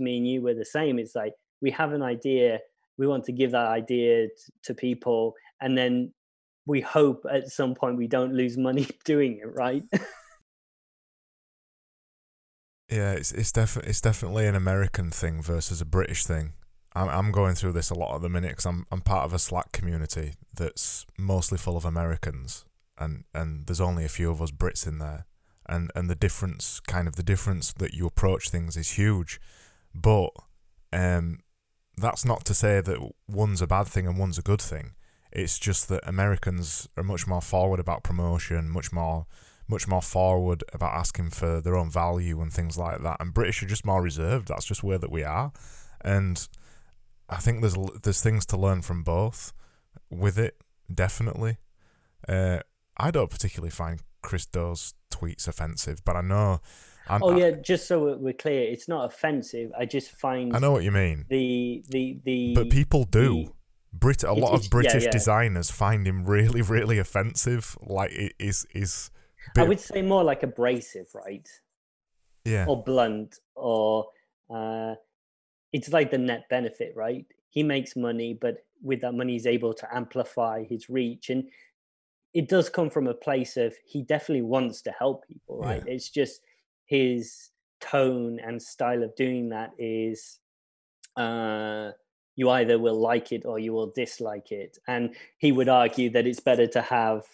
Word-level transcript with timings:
me 0.00 0.18
and 0.18 0.26
you 0.26 0.42
were 0.42 0.54
the 0.54 0.64
same. 0.64 0.98
It's 0.98 1.14
like 1.14 1.34
we 1.60 1.70
have 1.72 1.92
an 1.92 2.02
idea, 2.02 2.60
we 2.98 3.06
want 3.06 3.24
to 3.24 3.32
give 3.32 3.52
that 3.52 3.68
idea 3.68 4.28
t- 4.28 4.32
to 4.64 4.74
people, 4.74 5.34
and 5.60 5.76
then 5.76 6.12
we 6.66 6.80
hope 6.80 7.24
at 7.30 7.48
some 7.48 7.74
point 7.74 7.96
we 7.96 8.06
don't 8.06 8.34
lose 8.34 8.56
money 8.56 8.86
doing 9.04 9.40
it, 9.42 9.54
right? 9.54 9.82
yeah, 12.88 13.12
it's 13.12 13.32
it's 13.32 13.52
definitely 13.52 13.90
it's 13.90 14.00
definitely 14.00 14.46
an 14.46 14.54
American 14.54 15.10
thing 15.10 15.42
versus 15.42 15.80
a 15.80 15.86
British 15.86 16.24
thing. 16.24 16.52
I'm 16.94 17.08
I'm 17.08 17.32
going 17.32 17.54
through 17.54 17.72
this 17.72 17.90
a 17.90 17.94
lot 17.94 18.14
at 18.14 18.22
the 18.22 18.28
minute 18.28 18.50
because 18.50 18.66
I'm 18.66 18.86
I'm 18.90 19.00
part 19.00 19.24
of 19.24 19.32
a 19.32 19.38
Slack 19.38 19.72
community 19.72 20.34
that's 20.54 21.06
mostly 21.18 21.58
full 21.58 21.76
of 21.76 21.84
Americans, 21.84 22.64
and 22.98 23.24
and 23.34 23.66
there's 23.66 23.80
only 23.80 24.04
a 24.04 24.10
few 24.10 24.30
of 24.30 24.42
us 24.42 24.50
Brits 24.50 24.86
in 24.86 24.98
there, 24.98 25.26
and 25.68 25.90
and 25.94 26.10
the 26.10 26.14
difference, 26.14 26.80
kind 26.80 27.08
of 27.08 27.16
the 27.16 27.22
difference 27.22 27.72
that 27.72 27.94
you 27.94 28.06
approach 28.06 28.50
things 28.50 28.76
is 28.76 28.92
huge, 28.92 29.40
but 29.94 30.30
um, 30.92 31.40
that's 31.96 32.24
not 32.24 32.44
to 32.46 32.54
say 32.54 32.80
that 32.80 33.12
one's 33.28 33.62
a 33.62 33.66
bad 33.66 33.86
thing 33.86 34.06
and 34.06 34.18
one's 34.18 34.38
a 34.38 34.42
good 34.42 34.60
thing. 34.60 34.92
It's 35.30 35.58
just 35.58 35.88
that 35.88 36.06
Americans 36.06 36.88
are 36.96 37.02
much 37.02 37.26
more 37.26 37.40
forward 37.40 37.80
about 37.80 38.02
promotion, 38.02 38.68
much 38.68 38.92
more 38.92 39.26
much 39.68 39.88
more 39.88 40.02
forward 40.02 40.62
about 40.72 40.92
asking 40.92 41.30
for 41.30 41.60
their 41.60 41.76
own 41.76 41.88
value 41.88 42.42
and 42.42 42.52
things 42.52 42.76
like 42.76 43.00
that. 43.02 43.16
And 43.20 43.32
British 43.32 43.62
are 43.62 43.66
just 43.66 43.86
more 43.86 44.02
reserved. 44.02 44.48
That's 44.48 44.66
just 44.66 44.82
where 44.82 44.98
that 44.98 45.10
we 45.10 45.22
are. 45.22 45.52
And 46.02 46.46
I 47.28 47.36
think 47.36 47.60
there's 47.60 47.76
there's 48.02 48.20
things 48.20 48.44
to 48.46 48.56
learn 48.56 48.82
from 48.82 49.02
both 49.02 49.52
with 50.10 50.38
it, 50.38 50.56
definitely. 50.92 51.56
Uh, 52.28 52.58
I 52.98 53.10
don't 53.10 53.30
particularly 53.30 53.70
find 53.70 54.00
Chris 54.22 54.44
Do's 54.46 54.94
tweets 55.10 55.48
offensive, 55.48 56.04
but 56.04 56.16
I 56.16 56.20
know. 56.20 56.60
I'm, 57.12 57.22
oh 57.22 57.36
yeah, 57.36 57.50
just 57.50 57.86
so 57.86 58.16
we're 58.16 58.32
clear, 58.32 58.62
it's 58.62 58.88
not 58.88 59.04
offensive. 59.04 59.70
I 59.78 59.84
just 59.84 60.12
find 60.12 60.56
I 60.56 60.58
know 60.58 60.72
what 60.72 60.82
you 60.82 60.90
mean. 60.90 61.26
The 61.28 61.84
the 61.90 62.18
the 62.24 62.54
but 62.54 62.70
people 62.70 63.04
do. 63.04 63.44
The, 63.44 63.52
Brit 63.94 64.22
a 64.24 64.32
lot 64.32 64.54
of 64.54 64.70
British 64.70 65.02
yeah, 65.02 65.08
yeah. 65.08 65.10
designers 65.10 65.70
find 65.70 66.06
him 66.06 66.24
really 66.24 66.62
really 66.62 66.98
offensive. 66.98 67.76
Like 67.82 68.10
it 68.12 68.32
is 68.38 68.66
is. 68.74 69.10
Bit... 69.54 69.62
I 69.62 69.68
would 69.68 69.80
say 69.80 70.00
more 70.00 70.24
like 70.24 70.42
abrasive, 70.42 71.08
right? 71.14 71.46
Yeah. 72.44 72.64
Or 72.66 72.82
blunt, 72.82 73.38
or 73.54 74.06
uh, 74.48 74.94
it's 75.72 75.92
like 75.92 76.10
the 76.10 76.18
net 76.18 76.44
benefit, 76.48 76.94
right? 76.96 77.26
He 77.50 77.62
makes 77.62 77.94
money, 77.94 78.36
but 78.40 78.64
with 78.82 79.02
that 79.02 79.12
money, 79.12 79.34
he's 79.34 79.46
able 79.46 79.74
to 79.74 79.94
amplify 79.94 80.64
his 80.64 80.88
reach, 80.88 81.28
and 81.28 81.44
it 82.32 82.48
does 82.48 82.70
come 82.70 82.88
from 82.88 83.06
a 83.06 83.14
place 83.14 83.58
of 83.58 83.74
he 83.84 84.02
definitely 84.02 84.42
wants 84.42 84.80
to 84.82 84.92
help 84.98 85.26
people, 85.28 85.58
right? 85.58 85.82
Yeah. 85.86 85.92
It's 85.92 86.08
just 86.08 86.40
his 86.86 87.50
tone 87.80 88.38
and 88.44 88.62
style 88.62 89.02
of 89.02 89.14
doing 89.16 89.48
that 89.50 89.70
is 89.78 90.38
uh, 91.16 91.90
you 92.36 92.48
either 92.50 92.78
will 92.78 92.98
like 92.98 93.32
it 93.32 93.44
or 93.44 93.58
you 93.58 93.72
will 93.72 93.92
dislike 93.94 94.52
it. 94.52 94.78
And 94.88 95.14
he 95.38 95.52
would 95.52 95.68
argue 95.68 96.10
that 96.10 96.26
it's 96.26 96.40
better 96.40 96.66
to 96.68 96.80
have 96.80 97.24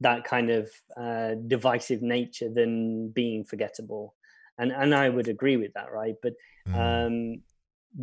that 0.00 0.24
kind 0.24 0.50
of 0.50 0.70
uh, 0.96 1.34
divisive 1.46 2.02
nature 2.02 2.48
than 2.52 3.10
being 3.10 3.44
forgettable. 3.44 4.14
And 4.58 4.72
and 4.72 4.94
I 4.94 5.08
would 5.08 5.28
agree 5.28 5.56
with 5.56 5.72
that, 5.74 5.92
right? 5.92 6.14
But 6.22 6.32
mm. 6.68 7.06
um, 7.06 7.42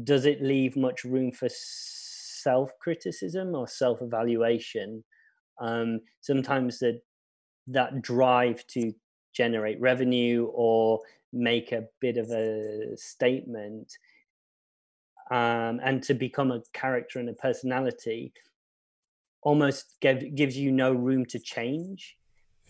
does 0.03 0.25
it 0.25 0.41
leave 0.41 0.75
much 0.75 1.03
room 1.03 1.31
for 1.31 1.47
self 1.49 2.71
criticism 2.79 3.55
or 3.55 3.67
self 3.67 4.01
evaluation? 4.01 5.03
Um, 5.59 6.01
sometimes 6.21 6.79
that 6.79 7.01
that 7.67 8.01
drive 8.01 8.65
to 8.67 8.93
generate 9.33 9.79
revenue 9.81 10.49
or 10.53 11.01
make 11.31 11.71
a 11.71 11.85
bit 11.99 12.17
of 12.17 12.29
a 12.29 12.95
statement 12.95 13.97
um, 15.31 15.79
and 15.83 16.03
to 16.03 16.13
become 16.13 16.51
a 16.51 16.61
character 16.73 17.19
and 17.19 17.29
a 17.29 17.33
personality 17.33 18.33
almost 19.41 19.95
give, 19.99 20.35
gives 20.35 20.57
you 20.57 20.71
no 20.71 20.93
room 20.93 21.25
to 21.25 21.39
change 21.39 22.17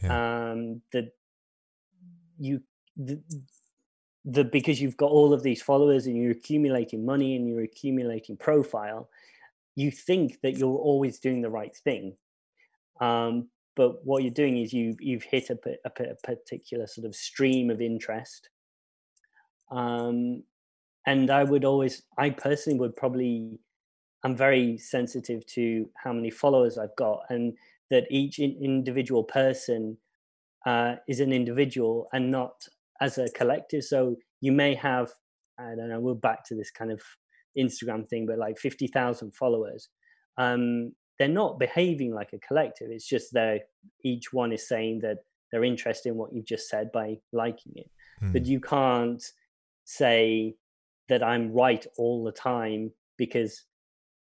yeah. 0.02 0.52
um, 0.52 0.82
that 0.92 1.14
you 2.40 2.62
the, 2.98 3.22
the 4.26 4.44
because 4.44 4.82
you've 4.82 4.98
got 4.98 5.10
all 5.10 5.34
of 5.34 5.44
these 5.44 5.62
followers 5.62 6.06
and 6.06 6.16
you're 6.16 6.32
accumulating 6.32 7.06
money 7.06 7.36
and 7.36 7.48
you're 7.48 7.64
accumulating 7.64 8.38
profile 8.38 9.10
you 9.76 9.92
think 9.92 10.40
that 10.42 10.58
you're 10.58 10.78
always 10.78 11.20
doing 11.20 11.42
the 11.42 11.50
right 11.50 11.76
thing 11.76 12.16
um, 13.02 13.50
but 13.76 14.06
what 14.06 14.24
you're 14.24 14.32
doing 14.32 14.58
is 14.58 14.74
you 14.74 14.96
you've 15.00 15.24
hit 15.24 15.50
a, 15.50 15.58
a, 15.86 16.04
a 16.04 16.16
particular 16.24 16.88
sort 16.88 17.06
of 17.06 17.16
stream 17.16 17.70
of 17.70 17.82
interest 17.82 18.50
um, 19.72 20.44
and 21.06 21.30
i 21.30 21.44
would 21.44 21.66
always 21.66 22.04
i 22.18 22.30
personally 22.30 22.80
would 22.80 22.96
probably 22.96 23.60
i'm 24.24 24.36
very 24.36 24.78
sensitive 24.78 25.46
to 25.46 25.90
how 26.04 26.14
many 26.14 26.30
followers 26.30 26.78
i've 26.78 26.96
got 26.98 27.22
and 27.30 27.54
that 27.90 28.06
each 28.10 28.40
in, 28.40 28.58
individual 28.62 29.24
person 29.24 29.98
uh, 30.66 30.96
is 31.08 31.20
an 31.20 31.32
individual 31.32 32.08
and 32.14 32.32
not 32.32 32.54
as 33.02 33.18
a 33.18 33.30
collective. 33.30 33.84
So 33.84 34.16
you 34.42 34.52
may 34.52 34.76
have, 34.76 35.12
I 35.60 35.76
don't 35.76 35.90
know, 35.90 36.00
we're 36.00 36.16
back 36.16 36.44
to 36.46 36.56
this 36.56 36.72
kind 36.72 36.92
of 36.92 37.02
Instagram 37.58 38.08
thing, 38.08 38.26
but 38.26 38.38
like 38.38 38.58
50,000 38.58 39.36
followers. 39.36 39.90
Um, 40.38 40.94
they're 41.20 41.28
not 41.28 41.60
behaving 41.60 42.14
like 42.14 42.34
a 42.34 42.40
collective. 42.40 42.90
It's 42.92 43.08
just 43.08 43.34
they 43.34 43.62
each 44.04 44.34
one 44.34 44.52
is 44.52 44.68
saying 44.68 45.02
that 45.02 45.20
they're 45.52 45.64
interested 45.64 46.10
in 46.10 46.16
what 46.16 46.34
you've 46.34 46.46
just 46.46 46.70
said 46.70 46.92
by 46.92 47.18
liking 47.32 47.74
it. 47.76 47.90
Mm. 48.24 48.34
But 48.34 48.46
you 48.46 48.60
can't 48.60 49.24
say 49.86 50.56
that 51.10 51.24
I'm 51.24 51.52
right 51.52 51.86
all 51.98 52.24
the 52.24 52.32
time 52.32 52.92
because 53.18 53.64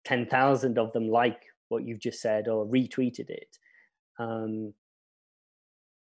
10,000 0.05 0.77
of 0.77 0.93
them 0.93 1.09
like 1.09 1.41
what 1.69 1.83
you've 1.85 1.99
just 1.99 2.21
said 2.21 2.47
or 2.47 2.66
retweeted 2.66 3.29
it. 3.29 3.57
Um, 4.19 4.73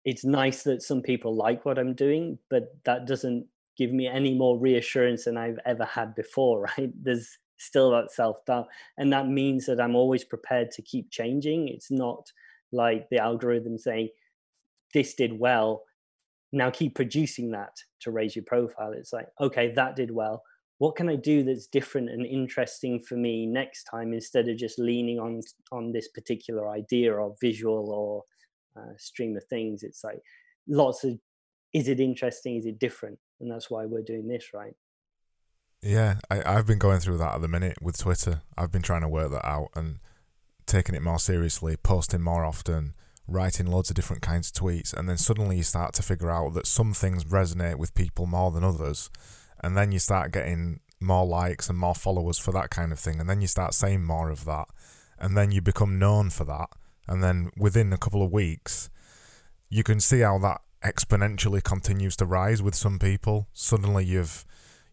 it's 0.05 0.25
nice 0.25 0.63
that 0.63 0.83
some 0.83 1.03
people 1.03 1.35
like 1.35 1.65
what 1.65 1.79
I'm 1.79 1.95
doing, 1.95 2.39
but 2.49 2.75
that 2.85 3.07
doesn't 3.07 3.47
give 3.77 3.93
me 3.93 4.07
any 4.07 4.35
more 4.35 4.59
reassurance 4.59 5.25
than 5.25 5.37
I've 5.37 5.59
ever 5.65 5.85
had 5.85 6.15
before, 6.15 6.61
right? 6.79 6.93
There's 7.03 7.39
still 7.61 7.91
that 7.93 8.13
self 8.13 8.45
doubt. 8.47 8.67
And 8.99 9.13
that 9.13 9.29
means 9.29 9.67
that 9.67 9.81
I'm 9.81 9.97
always 9.97 10.25
prepared 10.25 10.71
to 10.73 10.83
keep 10.83 11.11
changing. 11.11 11.69
It's 11.69 11.91
not 11.91 12.33
like 12.73 13.09
the 13.11 13.19
algorithm 13.19 13.79
saying, 13.79 14.11
this 14.95 15.15
did 15.15 15.39
well. 15.39 15.85
Now 16.53 16.71
keep 16.71 16.95
producing 16.95 17.53
that 17.53 17.77
to 18.01 18.11
raise 18.11 18.35
your 18.35 18.45
profile. 18.45 18.93
It's 18.93 19.13
like, 19.13 19.29
okay, 19.41 19.73
that 19.75 19.97
did 19.97 20.11
well. 20.11 20.43
What 20.79 20.97
can 20.97 21.09
I 21.09 21.17
do 21.17 21.43
that's 21.43 21.67
different 21.67 22.09
and 22.09 22.25
interesting 22.25 23.01
for 23.01 23.15
me 23.15 23.47
next 23.47 23.85
time 23.85 24.13
instead 24.13 24.49
of 24.49 24.57
just 24.57 24.79
leaning 24.79 25.19
on 25.21 25.43
on 25.71 25.93
this 25.93 26.09
particular 26.09 26.69
idea 26.71 27.13
or 27.13 27.37
visual 27.41 27.91
or 27.93 28.25
uh, 28.77 28.93
stream 28.97 29.37
of 29.37 29.45
things. 29.45 29.83
It's 29.83 30.03
like 30.05 30.21
lots 30.69 31.05
of 31.05 31.19
is 31.73 31.89
it 31.89 32.01
interesting? 32.01 32.57
Is 32.57 32.67
it 32.67 32.79
different? 32.79 33.19
And 33.41 33.51
that's 33.51 33.71
why 33.71 33.85
we're 33.87 34.03
doing 34.03 34.27
this, 34.27 34.49
right? 34.53 34.75
Yeah, 35.83 36.17
I, 36.31 36.43
I've 36.45 36.67
been 36.67 36.79
going 36.79 37.01
through 37.01 37.19
that 37.19 37.35
at 37.35 37.41
the 37.41 37.49
minute 37.49 37.79
with 37.81 37.99
Twitter. 37.99 38.43
I've 38.57 38.71
been 38.71 38.83
trying 38.83 39.01
to 39.01 39.09
work 39.09 39.31
that 39.31 39.47
out 39.47 39.71
and 39.75 39.99
taking 40.67 40.95
it 40.95 41.03
more 41.03 41.19
seriously, 41.19 41.77
posting 41.77 42.21
more 42.21 42.45
often, 42.45 42.95
writing 43.27 43.67
loads 43.67 43.91
of 43.91 43.97
different 43.97 44.23
kinds 44.23 44.49
of 44.49 44.63
tweets, 44.63 44.93
and 44.93 45.09
then 45.09 45.17
suddenly 45.17 45.57
you 45.57 45.63
start 45.63 45.95
to 45.95 46.03
figure 46.03 46.31
out 46.31 46.53
that 46.55 46.67
some 46.67 46.93
things 46.93 47.25
resonate 47.25 47.77
with 47.77 47.95
people 47.95 48.27
more 48.27 48.51
than 48.51 48.63
others, 48.63 49.11
and 49.63 49.77
then 49.77 49.91
you 49.91 49.99
start 49.99 50.33
getting 50.33 50.81
more 51.01 51.27
likes 51.27 51.71
and 51.71 51.79
more 51.79 51.95
followers 51.95 52.39
for 52.39 52.53
that 52.53 52.71
kind 52.71 52.93
of 52.93 52.99
thing, 52.99 53.19
and 53.19 53.29
then 53.29 53.41
you 53.41 53.47
start 53.47 53.73
saying 53.73 54.05
more 54.05 54.31
of 54.31 54.45
that, 54.45 54.69
and 55.19 55.37
then 55.37 55.51
you 55.51 55.63
become 55.63 55.99
known 55.99 56.29
for 56.29 56.45
that, 56.45 56.69
and 57.09 57.23
then 57.23 57.51
within 57.57 57.93
a 57.93 57.99
couple 57.99 58.23
of 58.23 58.31
weeks, 58.31 58.91
you 59.71 59.83
can 59.83 59.99
see 59.99 60.21
how 60.21 60.39
that 60.39 60.61
exponentially 60.85 61.63
continues 61.63 62.17
to 62.17 62.27
rise 62.27 62.63
with 62.63 62.75
some 62.75 62.99
people. 62.99 63.49
Suddenly, 63.53 64.05
you've 64.05 64.45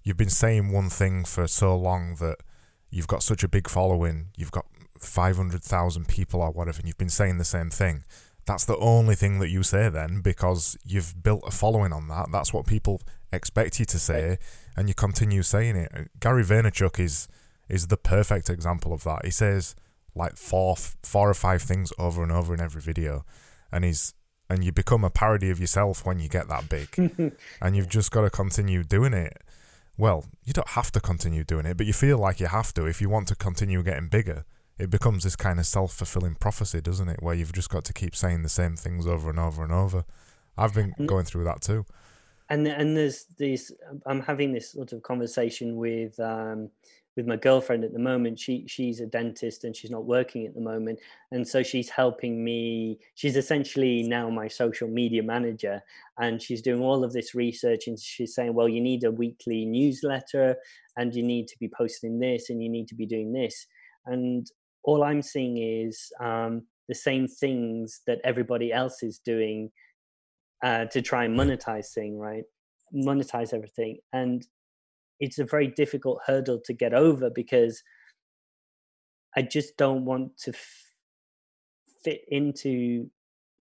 you've 0.08 0.18
been 0.18 0.30
saying 0.30 0.72
one 0.72 0.90
thing 0.90 1.26
for 1.26 1.48
so 1.48 1.76
long 1.76 2.16
that 2.16 2.38
you've 2.90 3.08
got 3.08 3.22
such 3.22 3.44
a 3.44 3.48
big 3.48 3.70
following. 3.70 4.30
You've 4.38 4.52
got 4.52 4.66
five 5.00 5.36
hundred 5.36 5.64
thousand 5.64 6.08
people 6.08 6.42
or 6.42 6.52
whatever, 6.52 6.80
and 6.80 6.88
you've 6.88 6.98
been 6.98 7.10
saying 7.10 7.38
the 7.38 7.44
same 7.44 7.70
thing. 7.70 8.06
That's 8.46 8.64
the 8.64 8.78
only 8.78 9.16
thing 9.16 9.40
that 9.40 9.50
you 9.50 9.62
say 9.64 9.90
then 9.90 10.22
because 10.22 10.78
you've 10.86 11.22
built 11.22 11.44
a 11.46 11.52
following 11.52 11.92
on 11.92 12.08
that. 12.08 12.28
That's 12.32 12.54
what 12.54 12.66
people 12.66 13.02
expect 13.34 13.80
you 13.80 13.86
to 13.86 14.00
say, 14.00 14.38
and 14.78 14.88
you 14.88 14.96
continue 14.96 15.44
saying 15.44 15.76
it. 15.76 15.92
Gary 16.22 16.44
Vaynerchuk 16.44 17.00
is 17.00 17.28
is 17.68 17.88
the 17.88 17.98
perfect 17.98 18.50
example 18.50 18.94
of 18.94 19.04
that. 19.04 19.26
He 19.26 19.32
says 19.32 19.76
like 20.16 20.38
four 20.38 20.78
four 21.04 21.30
or 21.30 21.34
five 21.34 21.62
things 21.62 21.92
over 22.00 22.24
and 22.24 22.32
over 22.32 22.54
in 22.54 22.62
every 22.62 22.82
video, 22.82 23.26
and 23.74 23.84
he's 23.84 24.14
and 24.50 24.64
you 24.64 24.72
become 24.72 25.04
a 25.04 25.10
parody 25.10 25.50
of 25.50 25.60
yourself 25.60 26.06
when 26.06 26.20
you 26.20 26.30
get 26.30 26.48
that 26.48 26.70
big, 26.70 26.88
and 27.62 27.76
you've 27.76 27.90
just 27.90 28.12
got 28.12 28.22
to 28.22 28.30
continue 28.30 28.86
doing 28.86 29.14
it. 29.14 29.42
Well, 29.98 30.26
you 30.44 30.54
don't 30.54 30.70
have 30.70 30.92
to 30.92 31.00
continue 31.00 31.44
doing 31.44 31.66
it, 31.66 31.78
but 31.78 31.86
you 31.88 31.94
feel 31.94 32.18
like 32.20 32.40
you 32.40 32.48
have 32.48 32.74
to 32.76 32.86
if 32.86 33.02
you 33.02 33.10
want 33.10 33.28
to 33.30 33.36
continue 33.36 33.82
getting 33.84 34.10
bigger. 34.10 34.46
It 34.78 34.92
becomes 34.92 35.24
this 35.24 35.36
kind 35.36 35.60
of 35.60 35.66
self 35.66 35.94
fulfilling 35.94 36.36
prophecy, 36.36 36.82
doesn't 36.82 37.10
it? 37.10 37.22
Where 37.24 37.34
you've 37.34 37.54
just 37.54 37.70
got 37.70 37.84
to 37.86 37.94
keep 37.94 38.16
saying 38.16 38.44
the 38.44 38.50
same 38.50 38.76
things 38.76 39.08
over 39.08 39.30
and 39.30 39.40
over 39.40 39.64
and 39.64 39.74
over. 39.74 40.06
I've 40.56 40.74
been 40.76 40.94
going 41.06 41.26
through 41.26 41.46
that 41.46 41.62
too. 41.62 41.86
and 42.50 42.68
and 42.68 42.96
there's 42.96 43.26
these. 43.38 43.72
i'm 44.06 44.22
having 44.22 44.54
this 44.54 44.72
sort 44.72 44.94
of 44.94 45.02
conversation 45.04 45.76
with 45.76 46.20
um 46.20 46.70
with 47.18 47.28
my 47.28 47.36
girlfriend 47.36 47.84
at 47.84 47.92
the 47.92 48.00
moment 48.00 48.40
she 48.40 48.64
she's 48.68 49.02
a 49.02 49.06
dentist 49.06 49.66
and 49.66 49.76
she's 49.76 49.92
not 49.92 50.06
working 50.06 50.46
at 50.46 50.54
the 50.54 50.62
moment. 50.62 51.00
And 51.32 51.46
so 51.46 51.64
she's 51.64 51.90
helping 51.90 52.44
me 52.44 53.00
she's 53.16 53.36
essentially 53.36 54.04
now 54.04 54.30
my 54.30 54.48
social 54.48 54.88
media 54.88 55.24
manager 55.24 55.82
and 56.20 56.42
she's 56.42 56.62
doing 56.62 56.82
all 56.82 57.04
of 57.04 57.12
this 57.12 57.36
research 57.36 57.88
and 57.88 58.00
she's 58.00 58.34
saying 58.34 58.54
well 58.54 58.70
you 58.70 58.80
need 58.80 59.04
a 59.04 59.12
weekly 59.12 59.66
newsletter 59.66 60.56
and 60.96 61.14
you 61.14 61.24
need 61.24 61.48
to 61.50 61.58
be 61.60 61.68
posting 61.68 62.20
this 62.20 62.50
and 62.50 62.64
you 62.64 62.70
need 62.70 62.88
to 62.88 62.96
be 62.96 63.06
doing 63.06 63.34
this. 63.34 63.68
And 64.06 64.50
all 64.84 65.04
i'm 65.04 65.22
seeing 65.22 65.58
is 65.58 66.14
um, 66.22 66.62
the 66.88 66.96
same 66.96 67.28
things 67.28 68.02
that 68.08 68.22
everybody 68.24 68.72
else 68.72 69.04
is 69.04 69.20
doing 69.20 69.70
uh, 70.64 70.86
to 70.86 71.02
try 71.02 71.26
and 71.26 71.38
monetize 71.38 71.94
thing 71.94 72.18
right? 72.18 72.44
Monetize 72.94 73.54
everything. 73.54 73.98
And 74.14 74.46
it's 75.20 75.40
a 75.40 75.46
very 75.46 75.68
difficult 75.68 76.20
hurdle 76.26 76.60
to 76.66 76.74
get 76.74 76.94
over 76.94 77.30
because 77.30 77.84
I 79.36 79.42
just 79.42 79.78
don't 79.78 80.06
want 80.06 80.38
to 80.40 80.52
f- 80.52 80.94
fit 82.04 82.22
into 82.28 83.10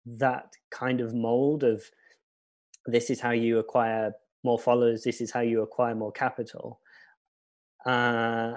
that 0.05 0.53
kind 0.71 1.01
of 1.01 1.13
mold 1.13 1.63
of 1.63 1.83
this 2.85 3.09
is 3.09 3.19
how 3.19 3.31
you 3.31 3.59
acquire 3.59 4.11
more 4.43 4.59
followers, 4.59 5.03
this 5.03 5.21
is 5.21 5.31
how 5.31 5.39
you 5.39 5.61
acquire 5.61 5.95
more 5.95 6.11
capital. 6.11 6.79
Uh, 7.85 8.53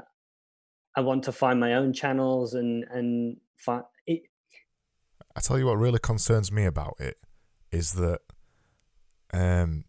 I 0.96 1.00
want 1.00 1.24
to 1.24 1.32
find 1.32 1.60
my 1.60 1.74
own 1.74 1.92
channels 1.92 2.54
and 2.54 2.84
and 2.90 3.36
find 3.56 3.84
it. 4.06 4.22
I 5.34 5.40
tell 5.40 5.58
you 5.58 5.66
what 5.66 5.78
really 5.78 5.98
concerns 5.98 6.50
me 6.50 6.64
about 6.64 6.94
it 6.98 7.16
is 7.70 7.92
that 7.94 8.20
um, 9.32 9.84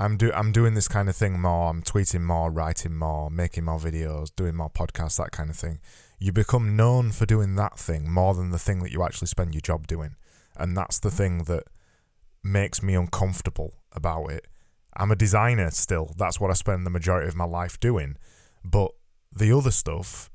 I'm 0.00 0.16
do 0.16 0.32
I'm 0.32 0.50
doing 0.50 0.72
this 0.72 0.88
kind 0.88 1.10
of 1.10 1.14
thing 1.14 1.38
more. 1.38 1.68
I'm 1.68 1.82
tweeting 1.82 2.22
more, 2.22 2.50
writing 2.50 2.96
more, 2.96 3.28
making 3.28 3.66
more 3.66 3.78
videos, 3.78 4.34
doing 4.34 4.56
more 4.56 4.70
podcasts, 4.70 5.18
that 5.18 5.30
kind 5.30 5.50
of 5.50 5.56
thing. 5.56 5.80
You 6.18 6.32
become 6.32 6.74
known 6.74 7.12
for 7.12 7.26
doing 7.26 7.54
that 7.56 7.78
thing 7.78 8.10
more 8.10 8.32
than 8.34 8.50
the 8.50 8.58
thing 8.58 8.82
that 8.82 8.92
you 8.92 9.02
actually 9.02 9.28
spend 9.28 9.54
your 9.54 9.60
job 9.60 9.86
doing, 9.86 10.16
and 10.56 10.74
that's 10.74 10.98
the 10.98 11.10
thing 11.10 11.44
that 11.44 11.64
makes 12.42 12.82
me 12.82 12.94
uncomfortable 12.94 13.74
about 13.92 14.28
it. 14.28 14.46
I'm 14.96 15.10
a 15.10 15.16
designer 15.16 15.70
still. 15.70 16.14
That's 16.16 16.40
what 16.40 16.50
I 16.50 16.54
spend 16.54 16.86
the 16.86 16.90
majority 16.90 17.28
of 17.28 17.36
my 17.36 17.44
life 17.44 17.78
doing. 17.78 18.16
But 18.64 18.92
the 19.30 19.52
other 19.52 19.70
stuff, 19.70 20.30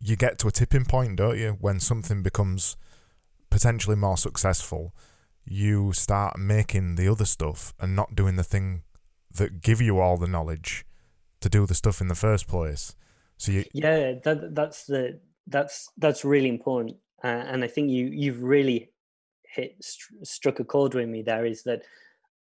you 0.00 0.16
get 0.16 0.36
to 0.40 0.48
a 0.48 0.52
tipping 0.52 0.84
point, 0.84 1.16
don't 1.16 1.38
you, 1.38 1.56
when 1.60 1.78
something 1.78 2.24
becomes 2.24 2.76
potentially 3.50 3.96
more 3.96 4.16
successful 4.16 4.92
you 5.44 5.92
start 5.92 6.38
making 6.38 6.96
the 6.96 7.08
other 7.08 7.24
stuff 7.24 7.74
and 7.78 7.94
not 7.94 8.14
doing 8.14 8.36
the 8.36 8.44
thing 8.44 8.82
that 9.34 9.60
give 9.60 9.80
you 9.80 9.98
all 9.98 10.16
the 10.16 10.26
knowledge 10.26 10.84
to 11.40 11.48
do 11.48 11.66
the 11.66 11.74
stuff 11.74 12.00
in 12.00 12.08
the 12.08 12.14
first 12.14 12.48
place. 12.48 12.94
So 13.36 13.52
you 13.52 13.64
yeah, 13.72 14.14
that 14.24 14.54
that's 14.54 14.84
the 14.86 15.20
that's 15.46 15.90
that's 15.98 16.24
really 16.24 16.48
important, 16.48 16.96
uh, 17.22 17.44
and 17.50 17.64
I 17.64 17.66
think 17.66 17.90
you 17.90 18.06
you've 18.06 18.42
really 18.42 18.90
hit 19.44 19.76
st- 19.80 20.26
struck 20.26 20.60
a 20.60 20.64
chord 20.64 20.94
with 20.94 21.08
me. 21.08 21.22
There 21.22 21.44
is 21.44 21.62
that 21.64 21.82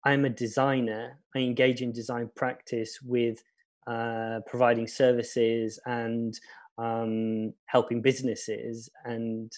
I'm 0.04 0.26
a 0.26 0.30
designer. 0.30 1.20
I 1.36 1.40
engage 1.40 1.82
in 1.82 1.92
design 1.92 2.30
practice 2.36 3.00
with 3.02 3.44
uh, 3.88 4.42
providing 4.46 4.88
services 4.88 5.80
and 5.86 6.38
um, 6.78 7.54
helping 7.66 8.02
businesses 8.02 8.90
and 9.06 9.52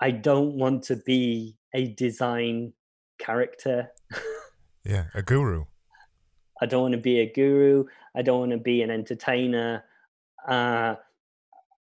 I 0.00 0.10
don't 0.10 0.54
want 0.54 0.84
to 0.84 0.96
be 0.96 1.56
a 1.74 1.88
design 1.88 2.72
character. 3.18 3.90
yeah, 4.84 5.04
a 5.14 5.22
guru. 5.22 5.64
I 6.60 6.66
don't 6.66 6.82
want 6.82 6.92
to 6.92 7.00
be 7.00 7.20
a 7.20 7.32
guru. 7.32 7.84
I 8.16 8.22
don't 8.22 8.40
want 8.40 8.52
to 8.52 8.58
be 8.58 8.82
an 8.82 8.90
entertainer. 8.90 9.84
Uh, 10.46 10.94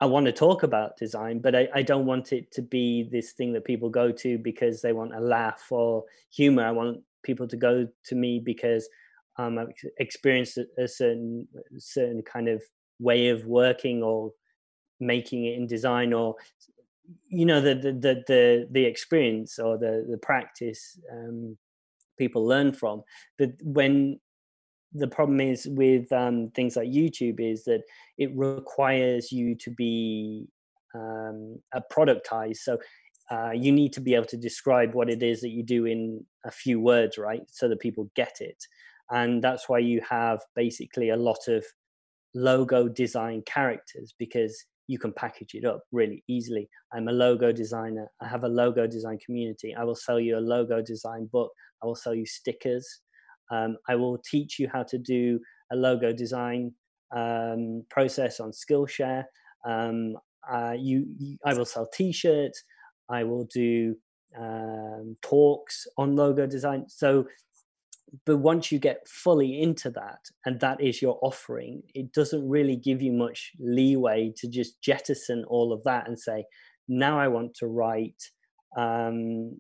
I 0.02 0.06
want 0.06 0.26
to 0.28 0.32
talk 0.32 0.64
about 0.64 0.98
design, 0.98 1.40
but 1.40 1.56
I, 1.56 1.68
I, 1.76 1.82
don't 1.82 2.06
want 2.06 2.32
it 2.32 2.52
to 2.54 2.62
be 2.62 3.04
this 3.12 3.34
thing 3.34 3.52
that 3.54 3.66
people 3.66 3.90
go 3.90 4.12
to 4.12 4.38
because 4.38 4.82
they 4.82 4.94
want 4.94 5.14
a 5.14 5.20
laugh 5.20 5.68
or 5.72 6.06
humor. 6.32 6.66
I 6.66 6.72
want 6.72 7.02
people 7.24 7.48
to 7.48 7.58
go 7.58 7.88
to 8.06 8.16
me 8.16 8.40
because 8.40 8.88
um, 9.38 9.58
I've 9.58 9.68
experienced 9.98 10.58
a, 10.58 10.66
a 10.78 10.88
certain 10.88 11.48
certain 11.78 12.22
kind 12.22 12.48
of 12.48 12.64
way 13.00 13.30
of 13.30 13.46
working 13.46 14.02
or 14.02 14.32
making 15.00 15.46
it 15.46 15.58
in 15.58 15.68
design 15.68 16.14
or 16.14 16.36
you 17.28 17.46
know 17.46 17.62
the 17.62 17.76
the 17.76 18.24
the 18.28 18.68
the, 18.70 18.86
experience 18.86 19.60
or 19.60 19.78
the 19.78 20.06
the 20.10 20.18
practice 20.18 21.00
um, 21.12 21.58
people 22.18 22.46
learn 22.46 22.74
from. 22.74 23.04
But 23.38 23.52
when 23.64 24.20
the 24.94 25.08
problem 25.08 25.40
is 25.40 25.68
with 25.70 26.12
um, 26.12 26.50
things 26.56 26.76
like 26.76 26.88
youtube 26.88 27.40
is 27.40 27.64
that 27.64 27.84
it 28.18 28.32
requires 28.36 29.32
you 29.32 29.54
to 29.54 29.70
be 29.70 30.48
um, 30.96 31.60
a 31.74 31.82
productized. 31.92 32.58
So 32.58 32.80
uh, 33.32 33.52
you 33.52 33.72
need 33.72 33.94
to 33.94 34.02
be 34.02 34.16
able 34.16 34.26
to 34.26 34.38
describe 34.38 34.96
what 34.96 35.10
it 35.10 35.22
is 35.22 35.42
that 35.42 35.50
you 35.50 35.64
do 35.64 35.86
in 35.86 36.26
a 36.46 36.52
few 36.52 36.80
words 36.80 37.18
right? 37.18 37.42
So 37.48 37.70
that 37.70 37.80
people 37.80 38.10
get 38.16 38.38
it. 38.40 38.64
And 39.12 39.44
that's 39.44 39.70
why 39.70 39.80
you 39.80 40.02
have 40.10 40.40
basically 40.56 41.10
a 41.10 41.18
lot 41.18 41.48
of 41.48 41.66
logo 42.34 42.88
design 42.88 43.44
characters 43.46 44.14
because 44.18 44.66
you 44.90 44.98
can 44.98 45.14
package 45.14 45.54
it 45.54 45.66
up 45.66 45.84
really 45.92 46.24
easily. 46.28 46.68
I'm 46.92 47.10
a 47.10 47.12
logo 47.12 47.52
designer. 47.52 48.10
I 48.22 48.28
have 48.28 48.44
a 48.44 48.50
logo 48.50 48.88
design 48.88 49.20
community. 49.24 49.76
I 49.76 49.84
will 49.84 49.96
sell 49.96 50.20
you 50.20 50.36
a 50.36 50.42
logo 50.56 50.82
design 50.82 51.30
book. 51.32 51.52
I 51.84 51.86
will 51.86 51.96
sell 51.96 52.16
you 52.16 52.26
stickers. 52.26 53.02
Um, 53.52 53.78
I 53.88 53.96
will 53.96 54.18
teach 54.18 54.58
you 54.58 54.68
how 54.74 54.82
to 54.82 54.98
do 54.98 55.40
a 55.72 55.76
logo 55.76 56.12
design 56.12 56.74
um, 57.16 57.86
process 57.92 58.40
on 58.40 58.52
Skillshare. 58.52 59.26
Um, 59.64 60.18
uh, 60.52 60.74
you, 60.76 61.06
you, 61.20 61.38
I 61.46 61.54
will 61.54 61.66
sell 61.66 61.88
T-shirts. 61.94 62.64
I 63.10 63.24
will 63.24 63.46
do 63.54 63.96
um, 64.40 65.16
talks 65.22 65.86
on 66.00 66.16
logo 66.16 66.48
design. 66.48 66.86
So 66.88 67.28
but 68.26 68.38
once 68.38 68.72
you 68.72 68.80
get 68.80 69.08
fully 69.08 69.62
into 69.62 69.90
that 69.90 70.20
and 70.46 70.60
that 70.60 70.82
is 70.82 71.02
your 71.02 71.20
offering 71.22 71.82
it 71.94 72.12
doesn't 72.12 72.48
really 72.48 72.76
give 72.76 73.02
you 73.02 73.12
much 73.12 73.52
leeway 73.60 74.34
to 74.36 74.48
just 74.48 74.82
jettison 74.82 75.44
all 75.48 75.72
of 75.72 75.84
that 75.84 76.08
and 76.08 76.20
say 76.20 76.44
now 76.88 77.20
i 77.20 77.28
want 77.28 77.54
to 77.54 77.68
write 77.68 78.22
um, 78.78 79.58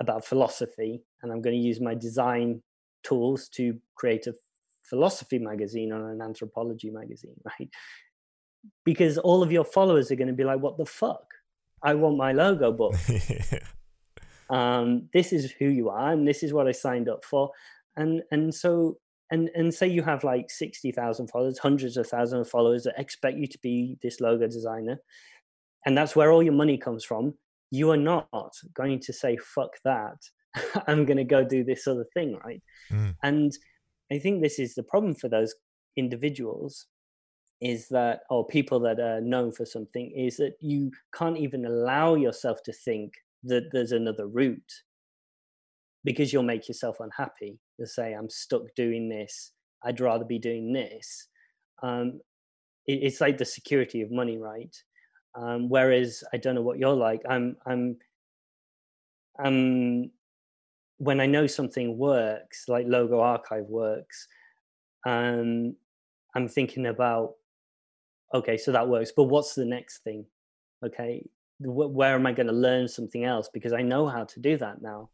about 0.00 0.24
philosophy 0.24 1.02
and 1.22 1.32
i'm 1.32 1.40
going 1.40 1.56
to 1.56 1.62
use 1.62 1.80
my 1.80 1.94
design 1.94 2.62
tools 3.02 3.48
to 3.48 3.78
create 3.94 4.26
a 4.26 4.34
philosophy 4.88 5.38
magazine 5.38 5.92
or 5.92 6.10
an 6.10 6.20
anthropology 6.20 6.90
magazine 6.90 7.34
right? 7.44 7.70
Because 8.84 9.16
all 9.18 9.42
of 9.42 9.52
your 9.52 9.64
followers 9.64 10.10
are 10.10 10.16
going 10.16 10.28
to 10.28 10.34
be 10.34 10.44
like 10.44 10.60
what 10.60 10.76
the 10.76 10.86
fuck? 10.86 11.24
I 11.82 11.94
want 11.94 12.16
my 12.16 12.32
logo 12.32 12.72
book. 12.72 12.94
Um, 14.48 15.08
this 15.12 15.32
is 15.32 15.50
who 15.50 15.64
you 15.66 15.88
are 15.88 16.12
and 16.12 16.26
this 16.26 16.44
is 16.44 16.52
what 16.52 16.68
i 16.68 16.70
signed 16.70 17.08
up 17.08 17.24
for 17.24 17.50
and 17.96 18.22
and 18.30 18.54
so 18.54 18.98
and 19.30 19.50
and 19.54 19.74
say 19.74 19.86
you 19.86 20.02
have 20.02 20.24
like 20.24 20.50
60,000 20.50 21.28
followers 21.28 21.58
hundreds 21.58 21.96
of 21.96 22.06
thousands 22.06 22.46
of 22.46 22.50
followers 22.50 22.84
that 22.84 22.98
expect 22.98 23.38
you 23.38 23.46
to 23.46 23.58
be 23.62 23.98
this 24.02 24.20
logo 24.20 24.46
designer 24.46 24.98
and 25.84 25.96
that's 25.96 26.14
where 26.14 26.30
all 26.30 26.42
your 26.42 26.52
money 26.52 26.78
comes 26.78 27.04
from 27.04 27.34
you 27.70 27.90
are 27.90 27.96
not 27.96 28.28
going 28.74 29.00
to 29.00 29.12
say 29.12 29.36
fuck 29.36 29.70
that. 29.84 30.18
I'm 30.86 31.04
going 31.04 31.16
to 31.16 31.24
go 31.24 31.44
do 31.44 31.64
this 31.64 31.86
other 31.86 32.06
thing 32.14 32.38
right? 32.44 32.62
Mm. 32.92 33.16
and 33.22 33.52
i 34.12 34.18
think 34.18 34.42
this 34.42 34.58
is 34.58 34.74
the 34.74 34.84
problem 34.84 35.14
for 35.14 35.28
those 35.28 35.54
individuals 35.96 36.86
is 37.60 37.88
that 37.88 38.20
or 38.30 38.46
people 38.46 38.78
that 38.80 39.00
are 39.00 39.20
known 39.20 39.50
for 39.50 39.64
something 39.64 40.12
is 40.14 40.36
that 40.36 40.52
you 40.60 40.92
can't 41.14 41.38
even 41.38 41.64
allow 41.64 42.14
yourself 42.14 42.62
to 42.64 42.72
think 42.72 43.14
that 43.42 43.70
there's 43.72 43.92
another 43.92 44.26
route 44.26 44.72
because 46.06 46.32
you'll 46.32 46.44
make 46.44 46.68
yourself 46.68 46.98
unhappy. 47.00 47.58
You'll 47.76 47.88
say, 47.88 48.12
I'm 48.12 48.30
stuck 48.30 48.62
doing 48.76 49.08
this. 49.08 49.50
I'd 49.84 50.00
rather 50.00 50.24
be 50.24 50.38
doing 50.38 50.72
this. 50.72 51.26
Um, 51.82 52.20
it, 52.86 53.00
it's 53.02 53.20
like 53.20 53.38
the 53.38 53.44
security 53.44 54.02
of 54.02 54.12
money, 54.12 54.38
right? 54.38 54.74
Um, 55.34 55.68
whereas 55.68 56.22
I 56.32 56.36
don't 56.36 56.54
know 56.54 56.62
what 56.62 56.78
you're 56.78 56.94
like. 56.94 57.22
I'm, 57.28 57.56
I'm, 57.66 57.96
I'm, 59.44 60.12
when 60.98 61.20
I 61.20 61.26
know 61.26 61.48
something 61.48 61.98
works, 61.98 62.66
like 62.68 62.86
Logo 62.88 63.18
Archive 63.18 63.66
works, 63.68 64.28
um, 65.04 65.74
I'm 66.36 66.46
thinking 66.46 66.86
about, 66.86 67.32
okay, 68.32 68.56
so 68.56 68.70
that 68.70 68.88
works, 68.88 69.10
but 69.14 69.24
what's 69.24 69.54
the 69.54 69.64
next 69.64 70.04
thing? 70.04 70.24
Okay, 70.84 71.28
where 71.58 72.14
am 72.14 72.26
I 72.26 72.32
going 72.32 72.46
to 72.46 72.52
learn 72.52 72.86
something 72.86 73.24
else? 73.24 73.50
Because 73.52 73.72
I 73.72 73.82
know 73.82 74.06
how 74.06 74.22
to 74.22 74.40
do 74.40 74.56
that 74.58 74.80
now. 74.80 75.10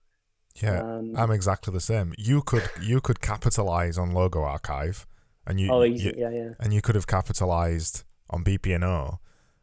Yeah, 0.60 0.80
um, 0.80 1.14
I'm 1.16 1.30
exactly 1.30 1.72
the 1.72 1.80
same. 1.80 2.14
You 2.18 2.42
could 2.42 2.68
you 2.80 3.00
could 3.00 3.20
capitalize 3.20 3.96
on 3.98 4.12
Logo 4.12 4.42
Archive, 4.42 5.06
and 5.46 5.58
you, 5.60 5.70
oh, 5.72 5.84
easy. 5.84 6.08
You, 6.08 6.14
yeah, 6.16 6.30
yeah, 6.30 6.50
and 6.60 6.72
you 6.72 6.82
could 6.82 6.94
have 6.94 7.06
capitalized 7.06 8.04
on 8.30 8.44
BP&O, 8.44 9.18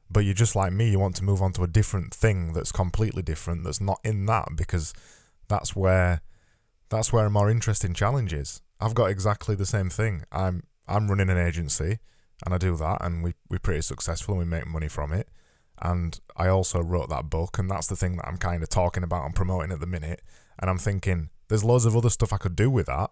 but 0.09 0.21
you're 0.21 0.33
just 0.33 0.55
like 0.55 0.73
me. 0.73 0.89
You 0.89 0.99
want 0.99 1.15
to 1.17 1.23
move 1.23 1.41
on 1.41 1.53
to 1.53 1.63
a 1.63 1.67
different 1.67 2.13
thing 2.13 2.53
that's 2.53 2.71
completely 2.71 3.21
different, 3.21 3.63
that's 3.63 3.81
not 3.81 3.99
in 4.03 4.25
that, 4.27 4.49
because 4.55 4.93
that's 5.47 5.75
where 5.75 6.21
That's 6.89 7.13
where 7.13 7.25
a 7.25 7.29
more 7.29 7.49
interesting 7.51 7.93
challenge 7.93 8.33
is. 8.33 8.61
I've 8.79 8.95
got 8.95 9.11
exactly 9.11 9.55
the 9.55 9.65
same 9.65 9.89
thing. 9.89 10.23
I'm 10.31 10.63
I'm 10.87 11.07
running 11.07 11.29
an 11.29 11.37
agency 11.37 11.99
and 12.45 12.53
I 12.53 12.57
do 12.57 12.75
that 12.77 13.03
and 13.05 13.23
we, 13.23 13.33
we're 13.49 13.59
pretty 13.59 13.81
successful 13.81 14.33
and 14.35 14.39
we 14.39 14.45
make 14.45 14.65
money 14.67 14.87
from 14.87 15.13
it. 15.13 15.27
And 15.81 16.19
I 16.35 16.47
also 16.47 16.81
wrote 16.81 17.09
that 17.09 17.29
book 17.29 17.59
and 17.59 17.69
that's 17.69 17.87
the 17.87 17.95
thing 17.95 18.17
that 18.17 18.27
I'm 18.27 18.37
kind 18.37 18.63
of 18.63 18.69
talking 18.69 19.03
about 19.03 19.25
and 19.25 19.35
promoting 19.35 19.71
at 19.71 19.79
the 19.79 19.85
minute. 19.87 20.21
And 20.59 20.69
I'm 20.69 20.77
thinking 20.77 21.29
there's 21.47 21.63
loads 21.63 21.85
of 21.85 21.95
other 21.95 22.09
stuff 22.09 22.33
I 22.33 22.37
could 22.37 22.55
do 22.55 22.69
with 22.69 22.87
that, 22.87 23.11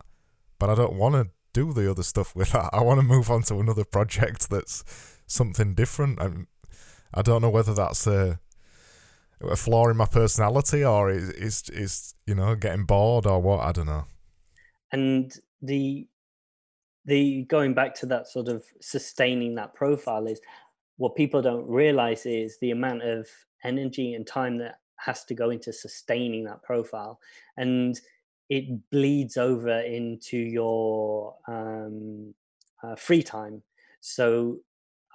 but 0.60 0.70
I 0.70 0.76
don't 0.76 0.96
want 0.96 1.16
to 1.16 1.30
do 1.54 1.74
the 1.74 1.90
other 1.90 2.04
stuff 2.04 2.36
with 2.36 2.52
that. 2.52 2.70
I 2.74 2.82
want 2.82 3.00
to 3.00 3.06
move 3.06 3.32
on 3.32 3.44
to 3.44 3.60
another 3.60 3.84
project 3.84 4.50
that's 4.50 4.84
something 5.26 5.74
different. 5.74 6.22
I'm, 6.22 6.48
I 7.14 7.22
don't 7.22 7.42
know 7.42 7.50
whether 7.50 7.74
that's 7.74 8.06
a 8.08 8.40
a 9.40 9.56
flaw 9.56 9.88
in 9.88 9.96
my 9.98 10.06
personality 10.06 10.84
or 10.84 11.12
it's, 11.12 11.30
is 11.30 11.70
is 11.70 12.16
you 12.26 12.34
know 12.34 12.56
getting 12.56 12.86
bored 12.86 13.26
or 13.26 13.40
what 13.40 13.62
I 13.62 13.72
don't 13.72 13.86
know. 13.86 14.06
And 14.92 15.32
the 15.62 16.08
the 17.06 17.44
going 17.44 17.74
back 17.74 17.96
to 17.96 18.06
that 18.08 18.28
sort 18.28 18.48
of 18.48 18.66
sustaining 18.82 19.56
that 19.56 19.74
profile 19.74 20.28
is 20.28 20.42
what 20.98 21.16
people 21.16 21.42
don't 21.42 21.68
realize 21.68 22.26
is 22.26 22.58
the 22.60 22.72
amount 22.72 23.04
of 23.04 23.28
energy 23.64 24.14
and 24.14 24.26
time 24.26 24.58
that 24.58 24.80
has 24.98 25.24
to 25.26 25.34
go 25.34 25.50
into 25.50 25.72
sustaining 25.72 26.44
that 26.44 26.64
profile 26.64 27.20
and 27.58 28.00
it 28.50 28.66
bleeds 28.92 29.38
over 29.38 29.82
into 29.82 30.38
your 30.38 31.36
um, 31.48 32.34
uh, 32.84 32.96
free 32.96 33.24
time 33.24 33.62
so 34.02 34.60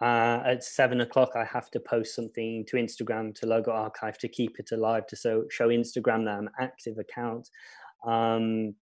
uh, 0.03 0.43
at 0.45 0.65
seven 0.65 1.01
o'clock, 1.03 1.31
I 1.37 1.45
have 1.45 1.71
to 1.71 1.79
post 1.79 2.17
something 2.17 2.65
to 2.67 2.77
Instagram 2.77 3.33
to 3.37 3.47
Logo 3.47 3.71
Archive 3.71 4.19
to 4.19 4.29
keep 4.29 4.59
it 4.59 4.73
alive 4.73 5.07
to 5.07 5.17
so, 5.17 5.45
show 5.49 5.69
Instagram 5.69 6.25
that 6.25 6.39
I'm 6.39 6.51
active 6.59 6.99
account. 6.99 7.49
Um, 8.05 8.75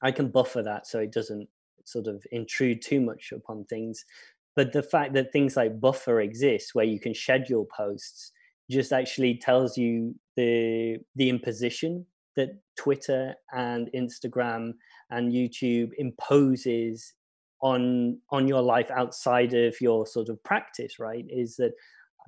I 0.00 0.12
can 0.12 0.28
buffer 0.28 0.62
that 0.62 0.86
so 0.86 1.00
it 1.00 1.12
doesn't 1.12 1.46
sort 1.84 2.06
of 2.06 2.24
intrude 2.32 2.80
too 2.80 3.02
much 3.02 3.32
upon 3.32 3.64
things. 3.64 4.06
But 4.54 4.72
the 4.72 4.82
fact 4.82 5.12
that 5.12 5.30
things 5.30 5.56
like 5.56 5.78
Buffer 5.78 6.22
exist, 6.22 6.74
where 6.74 6.86
you 6.86 6.98
can 6.98 7.14
schedule 7.14 7.66
posts, 7.66 8.32
just 8.70 8.92
actually 8.92 9.36
tells 9.36 9.76
you 9.76 10.14
the 10.36 10.98
the 11.14 11.28
imposition 11.28 12.06
that 12.36 12.50
Twitter 12.76 13.34
and 13.52 13.88
Instagram 13.94 14.72
and 15.10 15.32
YouTube 15.32 15.90
imposes 15.98 17.14
on 17.62 18.20
on 18.30 18.46
your 18.46 18.62
life 18.62 18.90
outside 18.90 19.54
of 19.54 19.80
your 19.80 20.06
sort 20.06 20.28
of 20.28 20.42
practice 20.44 20.98
right? 20.98 21.24
Is 21.28 21.56
that 21.56 21.72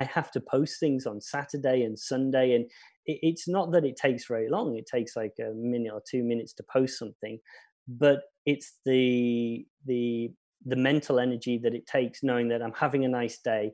i 0.00 0.04
have 0.04 0.30
to 0.30 0.40
post 0.40 0.78
things 0.78 1.06
on 1.06 1.20
saturday 1.20 1.82
and 1.82 1.98
sunday 1.98 2.54
and 2.54 2.64
it, 3.04 3.18
it's 3.22 3.48
not 3.48 3.72
that 3.72 3.84
it 3.84 3.96
takes 3.96 4.26
very 4.26 4.48
long. 4.48 4.76
It 4.76 4.86
takes 4.86 5.16
like 5.16 5.34
a 5.40 5.52
minute 5.54 5.92
or 5.92 6.02
two 6.08 6.22
minutes 6.22 6.52
to 6.54 6.62
post 6.70 6.98
something 6.98 7.40
but 7.88 8.20
it's 8.44 8.78
the 8.84 9.66
the 9.86 10.30
the 10.66 10.76
mental 10.76 11.18
energy 11.18 11.58
that 11.62 11.74
it 11.74 11.86
takes 11.86 12.22
knowing 12.22 12.48
that 12.48 12.62
i'm 12.62 12.74
having 12.74 13.04
a 13.04 13.08
nice 13.08 13.38
day 13.38 13.72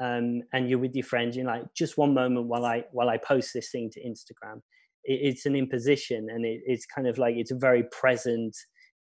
um, 0.00 0.42
and 0.52 0.68
you're 0.68 0.78
with 0.78 0.94
your 0.94 1.04
friends 1.04 1.36
you're 1.36 1.46
like 1.46 1.62
just 1.74 1.96
one 1.96 2.12
moment 2.12 2.46
while 2.46 2.64
i 2.64 2.82
while 2.92 3.08
i 3.08 3.16
post 3.16 3.50
this 3.54 3.70
thing 3.70 3.90
to 3.90 4.00
instagram 4.00 4.60
it, 5.04 5.20
it's 5.22 5.46
an 5.46 5.56
imposition 5.56 6.28
and 6.30 6.44
it, 6.44 6.60
it's 6.66 6.86
kind 6.86 7.06
of 7.06 7.18
like 7.18 7.34
it's 7.36 7.52
very 7.52 7.84
present 7.90 8.54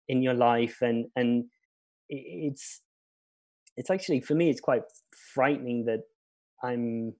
in 0.08 0.22
your 0.22 0.34
life 0.34 0.78
and 0.82 1.06
and 1.16 1.46
it's 2.10 2.82
it's 3.78 3.90
actually 3.90 4.22
for 4.22 4.36
me 4.36 4.50
it's 4.50 4.62
quite 4.62 4.84
frightening 5.34 5.86
that 5.86 6.02
i'm 6.64 7.14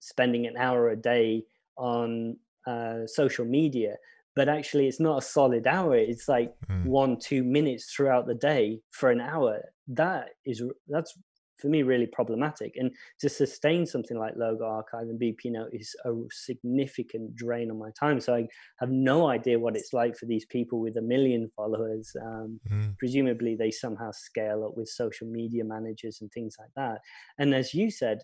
spending 0.00 0.46
an 0.46 0.56
hour 0.56 0.88
a 0.88 0.96
day 0.96 1.42
on 1.76 2.36
uh, 2.66 3.06
social 3.06 3.44
media 3.44 3.96
but 4.36 4.48
actually 4.48 4.86
it's 4.86 5.00
not 5.00 5.18
a 5.18 5.26
solid 5.26 5.66
hour 5.66 5.94
it's 5.96 6.28
like 6.28 6.52
mm. 6.70 6.84
one 6.84 7.18
two 7.18 7.44
minutes 7.44 7.92
throughout 7.92 8.26
the 8.26 8.34
day 8.34 8.80
for 8.90 9.10
an 9.10 9.20
hour 9.20 9.60
that 9.88 10.28
is 10.46 10.62
that's 10.88 11.14
for 11.60 11.68
me 11.68 11.82
really 11.82 12.06
problematic. 12.06 12.74
And 12.76 12.90
to 13.20 13.28
sustain 13.28 13.86
something 13.86 14.18
like 14.18 14.34
logo 14.36 14.64
archive 14.64 15.08
and 15.08 15.20
BP&O 15.20 15.66
is 15.72 15.94
a 16.04 16.12
significant 16.30 17.36
drain 17.36 17.70
on 17.70 17.78
my 17.78 17.90
time. 17.98 18.20
So 18.20 18.34
i 18.34 18.46
have 18.78 18.90
no 18.90 19.28
idea 19.28 19.58
what 19.58 19.76
it's 19.76 19.92
like 19.92 20.16
for 20.16 20.26
these 20.26 20.46
people 20.46 20.80
with 20.80 20.96
a 20.96 21.02
million 21.02 21.50
followers. 21.56 22.14
Um, 22.20 22.60
mm. 22.70 22.96
presumably 22.98 23.56
they 23.56 23.70
somehow 23.70 24.10
scale 24.12 24.64
up 24.64 24.76
with 24.76 24.88
social 24.88 25.26
media 25.26 25.64
managers 25.64 26.18
and 26.20 26.30
things 26.32 26.56
like 26.58 26.70
that. 26.76 27.00
And 27.38 27.54
as 27.54 27.74
you 27.74 27.90
said 27.90 28.20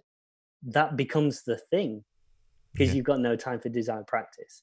that 0.63 0.97
becomes 0.97 1.43
the 1.45 1.59
thing 1.71 2.05
because 2.73 2.89
yeah. 2.89 2.97
you've 2.97 3.05
got 3.05 3.21
no 3.21 3.37
time 3.37 3.61
for 3.61 3.69
design 3.69 4.05
practice. 4.07 4.63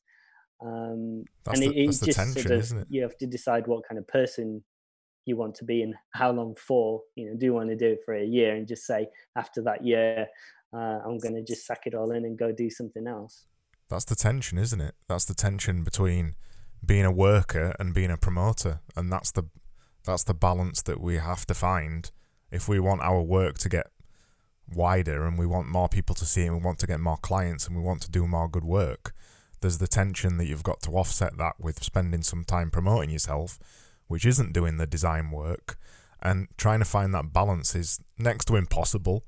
Um, 0.63 1.24
and 1.48 1.62
the, 1.62 1.68
it, 1.68 1.77
it 1.77 1.88
just 1.88 2.18
tension, 2.18 2.63
sort 2.63 2.82
of, 2.82 2.88
you 2.89 3.01
have 3.01 3.18
to 3.18 3.25
decide 3.25 3.68
what 3.68 3.88
kind 3.88 3.98
of 3.98 4.08
person 4.08 4.63
you 5.25 5.36
want 5.36 5.56
to 5.56 5.63
be 5.63 5.82
and 5.82 5.96
how 6.13 6.32
long 6.32 6.56
for 6.56 7.01
you 7.15 7.30
know 7.30 7.36
do 7.38 7.46
you 7.46 7.53
want 7.53 7.70
to 7.70 7.75
do 7.75 7.88
it 7.88 8.00
for 8.06 8.13
a 8.13 8.25
year 8.25 8.56
and 8.56 8.68
just 8.68 8.86
say 8.86 9.08
after 9.36 9.62
that 9.62 9.86
year 9.86 10.27
uh, 10.74 11.00
i'm 11.06 11.18
going 11.18 11.36
to 11.36 11.44
just 11.44 11.65
suck 11.65 11.86
it 11.86 11.94
all 11.94 12.12
in 12.12 12.25
and 12.25 12.38
go 12.38 12.51
do 12.51 12.70
something 12.70 13.08
else. 13.08 13.46
That's 13.89 14.06
the 14.06 14.15
tension 14.15 14.58
isn't 14.58 14.82
it? 14.82 14.96
That's 15.08 15.25
the 15.25 15.36
tension 15.36 15.84
between 15.84 16.36
being 16.86 17.06
a 17.06 17.12
worker 17.12 17.75
and 17.80 17.94
being 17.94 18.12
a 18.12 18.18
promoter 18.18 18.82
and 18.96 19.12
that's 19.12 19.32
the 19.32 19.44
that's 20.03 20.24
the 20.24 20.34
balance 20.34 20.82
that 20.82 21.00
we 21.00 21.18
have 21.18 21.46
to 21.46 21.53
find 21.53 22.12
if 22.51 22.68
we 22.68 22.80
want 22.80 23.01
our 23.01 23.22
work 23.22 23.58
to 23.60 23.70
get 23.70 23.88
wider 24.68 25.25
and 25.25 25.38
we 25.38 25.46
want 25.46 25.68
more 25.68 25.88
people 25.88 26.15
to 26.15 26.25
see 26.25 26.42
it 26.42 26.48
and 26.48 26.58
we 26.58 26.63
want 26.63 26.80
to 26.80 26.88
get 26.88 27.00
more 27.00 27.18
clients 27.18 27.68
and 27.68 27.75
we 27.75 27.82
want 27.82 28.01
to 28.01 28.12
do 28.12 28.27
more 28.27 28.50
good 28.50 28.63
work. 28.63 29.13
There's 29.62 29.77
the 29.77 29.88
tension 29.88 30.38
that 30.38 30.46
you've 30.46 30.63
got 30.63 30.82
to 30.82 30.92
offset 30.92 31.38
that 31.38 31.56
with 31.60 31.84
spending 31.84 32.22
some 32.22 32.44
time 32.44 32.70
promoting 32.70 33.10
yourself 33.10 33.60
which 34.13 34.27
isn't 34.27 34.53
doing 34.53 34.77
the 34.77 34.86
design 34.86 35.32
work, 35.32 35.75
and 36.22 36.48
trying 36.55 36.77
to 36.77 36.86
find 36.86 37.12
that 37.15 37.34
balance 37.34 37.74
is 37.74 38.00
next 38.20 38.46
to 38.46 38.55
impossible. 38.55 39.25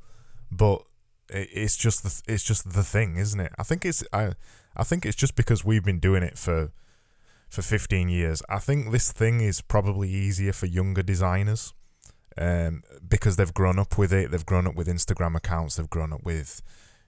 But 0.51 0.83
it's 1.27 1.75
just 1.75 2.03
the 2.03 2.31
it's 2.31 2.43
just 2.43 2.71
the 2.71 2.83
thing, 2.83 3.17
isn't 3.17 3.39
it? 3.39 3.51
I 3.57 3.63
think 3.63 3.83
it's 3.83 4.03
I 4.13 4.33
I 4.77 4.83
think 4.83 5.03
it's 5.03 5.15
just 5.15 5.35
because 5.35 5.65
we've 5.65 5.83
been 5.83 5.99
doing 5.99 6.21
it 6.21 6.37
for 6.37 6.71
for 7.49 7.63
15 7.63 8.09
years. 8.09 8.43
I 8.47 8.59
think 8.59 8.91
this 8.91 9.11
thing 9.11 9.41
is 9.41 9.61
probably 9.61 10.09
easier 10.09 10.53
for 10.53 10.67
younger 10.67 11.01
designers 11.01 11.73
um, 12.37 12.83
because 13.07 13.37
they've 13.37 13.53
grown 13.53 13.79
up 13.79 13.97
with 13.97 14.13
it. 14.13 14.29
They've 14.29 14.45
grown 14.45 14.67
up 14.67 14.75
with 14.75 14.87
Instagram 14.87 15.35
accounts. 15.35 15.75
They've 15.75 15.89
grown 15.89 16.13
up 16.13 16.23
with, 16.23 16.61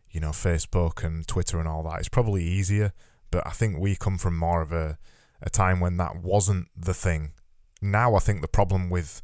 you 0.10 0.19
know, 0.19 0.29
Facebook 0.31 1.03
and 1.03 1.27
Twitter 1.27 1.60
and 1.60 1.67
all 1.67 1.84
that. 1.84 2.00
It's 2.00 2.10
probably 2.10 2.43
easier. 2.43 2.93
But 3.29 3.46
I 3.46 3.51
think 3.51 3.77
we 3.77 3.96
come 3.96 4.17
from 4.17 4.38
more 4.38 4.62
of 4.62 4.72
a, 4.72 4.98
a 5.41 5.50
time 5.50 5.79
when 5.79 5.98
that 5.98 6.17
wasn't 6.17 6.67
the 6.75 6.93
thing 6.93 7.34
now 7.81 8.15
I 8.15 8.19
think 8.19 8.41
the 8.41 8.48
problem 8.48 8.89
with 8.89 9.22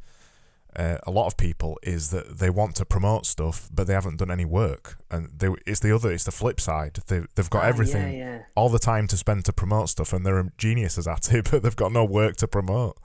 uh, 0.76 0.98
a 1.04 1.10
lot 1.10 1.26
of 1.26 1.36
people 1.36 1.78
is 1.82 2.10
that 2.10 2.38
they 2.38 2.50
want 2.50 2.74
to 2.76 2.84
promote 2.84 3.26
stuff, 3.26 3.68
but 3.72 3.86
they 3.86 3.92
haven't 3.92 4.18
done 4.18 4.30
any 4.30 4.44
work, 4.44 4.98
and 5.10 5.30
they, 5.36 5.48
it's 5.66 5.80
the 5.80 5.94
other, 5.94 6.10
it's 6.10 6.24
the 6.24 6.32
flip 6.32 6.60
side. 6.60 6.98
They 7.06 7.22
they've 7.34 7.50
got 7.50 7.64
oh, 7.64 7.68
everything, 7.68 8.14
yeah, 8.14 8.36
yeah. 8.36 8.42
all 8.56 8.68
the 8.68 8.78
time 8.78 9.06
to 9.08 9.16
spend 9.16 9.44
to 9.44 9.52
promote 9.52 9.88
stuff, 9.88 10.12
and 10.12 10.26
they're 10.26 10.52
geniuses 10.58 11.06
at 11.06 11.32
it, 11.32 11.48
but 11.50 11.62
they've 11.62 11.76
got 11.76 11.92
no 11.92 12.04
work 12.04 12.36
to 12.36 12.48
promote. 12.48 12.98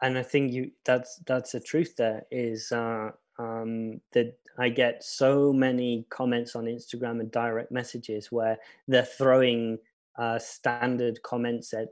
And 0.00 0.18
I 0.18 0.22
think 0.22 0.52
you 0.52 0.72
that's 0.84 1.20
that's 1.26 1.52
the 1.52 1.60
truth. 1.60 1.96
There 1.96 2.22
is 2.30 2.72
uh, 2.72 3.10
um, 3.38 4.00
that 4.12 4.38
I 4.58 4.70
get 4.70 5.04
so 5.04 5.52
many 5.52 6.06
comments 6.10 6.56
on 6.56 6.64
Instagram 6.64 7.20
and 7.20 7.30
direct 7.30 7.70
messages 7.70 8.32
where 8.32 8.58
they're 8.88 9.04
throwing 9.04 9.78
uh, 10.18 10.38
standard 10.38 11.22
comments 11.22 11.72
at 11.72 11.88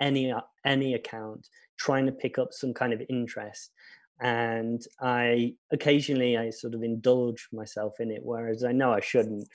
any 0.00 0.32
any 0.64 0.94
account 0.94 1.48
trying 1.78 2.06
to 2.06 2.12
pick 2.12 2.38
up 2.38 2.52
some 2.52 2.74
kind 2.74 2.92
of 2.92 3.02
interest. 3.08 3.70
And 4.20 4.82
i 5.00 5.54
occasionally 5.70 6.36
i 6.36 6.50
sort 6.50 6.74
of 6.74 6.82
indulge 6.82 7.48
myself 7.52 8.00
in 8.00 8.10
it 8.10 8.20
whereas 8.24 8.64
i 8.64 8.72
know 8.72 8.92
i 8.92 8.98
shouldn't 8.98 9.46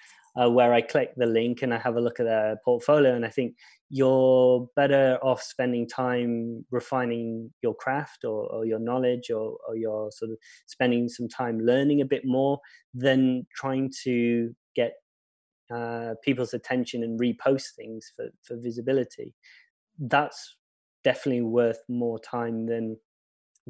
uh, 0.42 0.50
where 0.50 0.74
i 0.74 0.82
click 0.82 1.12
the 1.18 1.26
link 1.26 1.62
and 1.62 1.74
i 1.74 1.78
have 1.78 1.98
a 1.98 2.00
look 2.00 2.22
at 2.22 2.26
their 2.26 2.56
portfolio 2.64 3.14
and 3.14 3.26
i 3.26 3.30
think 3.30 3.56
you're 3.90 4.68
better 4.76 5.20
off 5.22 5.44
spending 5.44 5.88
time 5.88 6.66
refining 6.72 7.54
your 7.62 7.76
craft 7.76 8.26
or, 8.26 8.52
or 8.52 8.66
your 8.66 8.80
knowledge 8.80 9.30
or, 9.30 9.56
or 9.68 9.76
you're 9.76 10.10
sort 10.12 10.32
of 10.32 10.38
spending 10.66 11.08
some 11.08 11.28
time 11.28 11.60
learning 11.60 12.02
a 12.02 12.06
bit 12.06 12.24
more 12.26 12.60
than 12.96 13.46
trying 13.56 13.92
to 14.04 14.56
get 14.76 14.94
uh, 15.72 16.16
people's 16.24 16.56
attention 16.56 17.04
and 17.04 17.20
repost 17.20 17.76
things 17.76 18.12
for, 18.16 18.30
for 18.42 18.58
visibility 18.60 19.36
that's 20.00 20.56
definitely 21.04 21.42
worth 21.42 21.80
more 21.88 22.20
time 22.20 22.66
than 22.66 22.98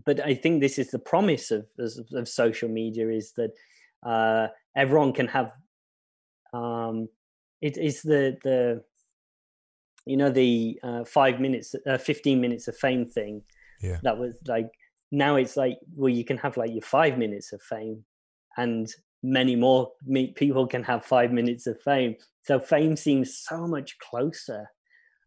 but 0.06 0.20
i 0.22 0.34
think 0.34 0.62
this 0.62 0.78
is 0.78 0.92
the 0.92 1.00
promise 1.00 1.52
of 1.52 1.66
of, 1.80 2.28
social 2.28 2.70
media 2.70 3.10
is 3.10 3.34
that 3.34 3.52
uh, 4.06 4.48
everyone 4.76 5.14
can 5.14 5.28
have 5.28 5.52
um, 6.54 7.08
it 7.62 7.78
is 7.78 8.02
the 8.02 8.38
the 8.44 8.84
you 10.06 10.18
know 10.18 10.30
the 10.30 10.80
uh, 10.84 11.04
five 11.06 11.40
minutes 11.40 11.76
uh, 11.88 11.98
15 11.98 12.42
minutes 12.42 12.68
of 12.68 12.76
fame 12.76 13.06
thing 13.06 13.42
yeah. 13.82 14.00
that 14.04 14.18
was 14.18 14.38
like 14.48 14.70
now 15.12 15.36
it's 15.36 15.56
like 15.56 15.78
well 15.96 16.10
you 16.10 16.26
can 16.26 16.38
have 16.38 16.58
like 16.58 16.72
your 16.72 16.82
five 16.82 17.18
minutes 17.18 17.54
of 17.54 17.62
fame 17.62 18.04
and 18.58 18.94
many 19.24 19.56
more 19.56 19.92
people 20.36 20.68
can 20.68 20.84
have 20.84 21.06
five 21.06 21.32
minutes 21.32 21.66
of 21.66 21.82
fame. 21.82 22.16
So 22.44 22.60
fame 22.60 22.98
seems 22.98 23.38
so 23.38 23.66
much 23.66 23.98
closer 24.00 24.70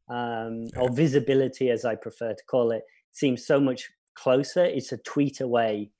um, 0.08 0.66
or 0.76 0.90
visibility, 0.90 1.70
as 1.70 1.84
I 1.84 1.94
prefer 1.94 2.32
to 2.32 2.44
call 2.48 2.70
it, 2.70 2.82
seems 3.12 3.46
so 3.46 3.60
much 3.60 3.90
closer. 4.14 4.64
It's 4.64 4.92
a 4.92 4.98
tweet 4.98 5.40
away, 5.40 5.90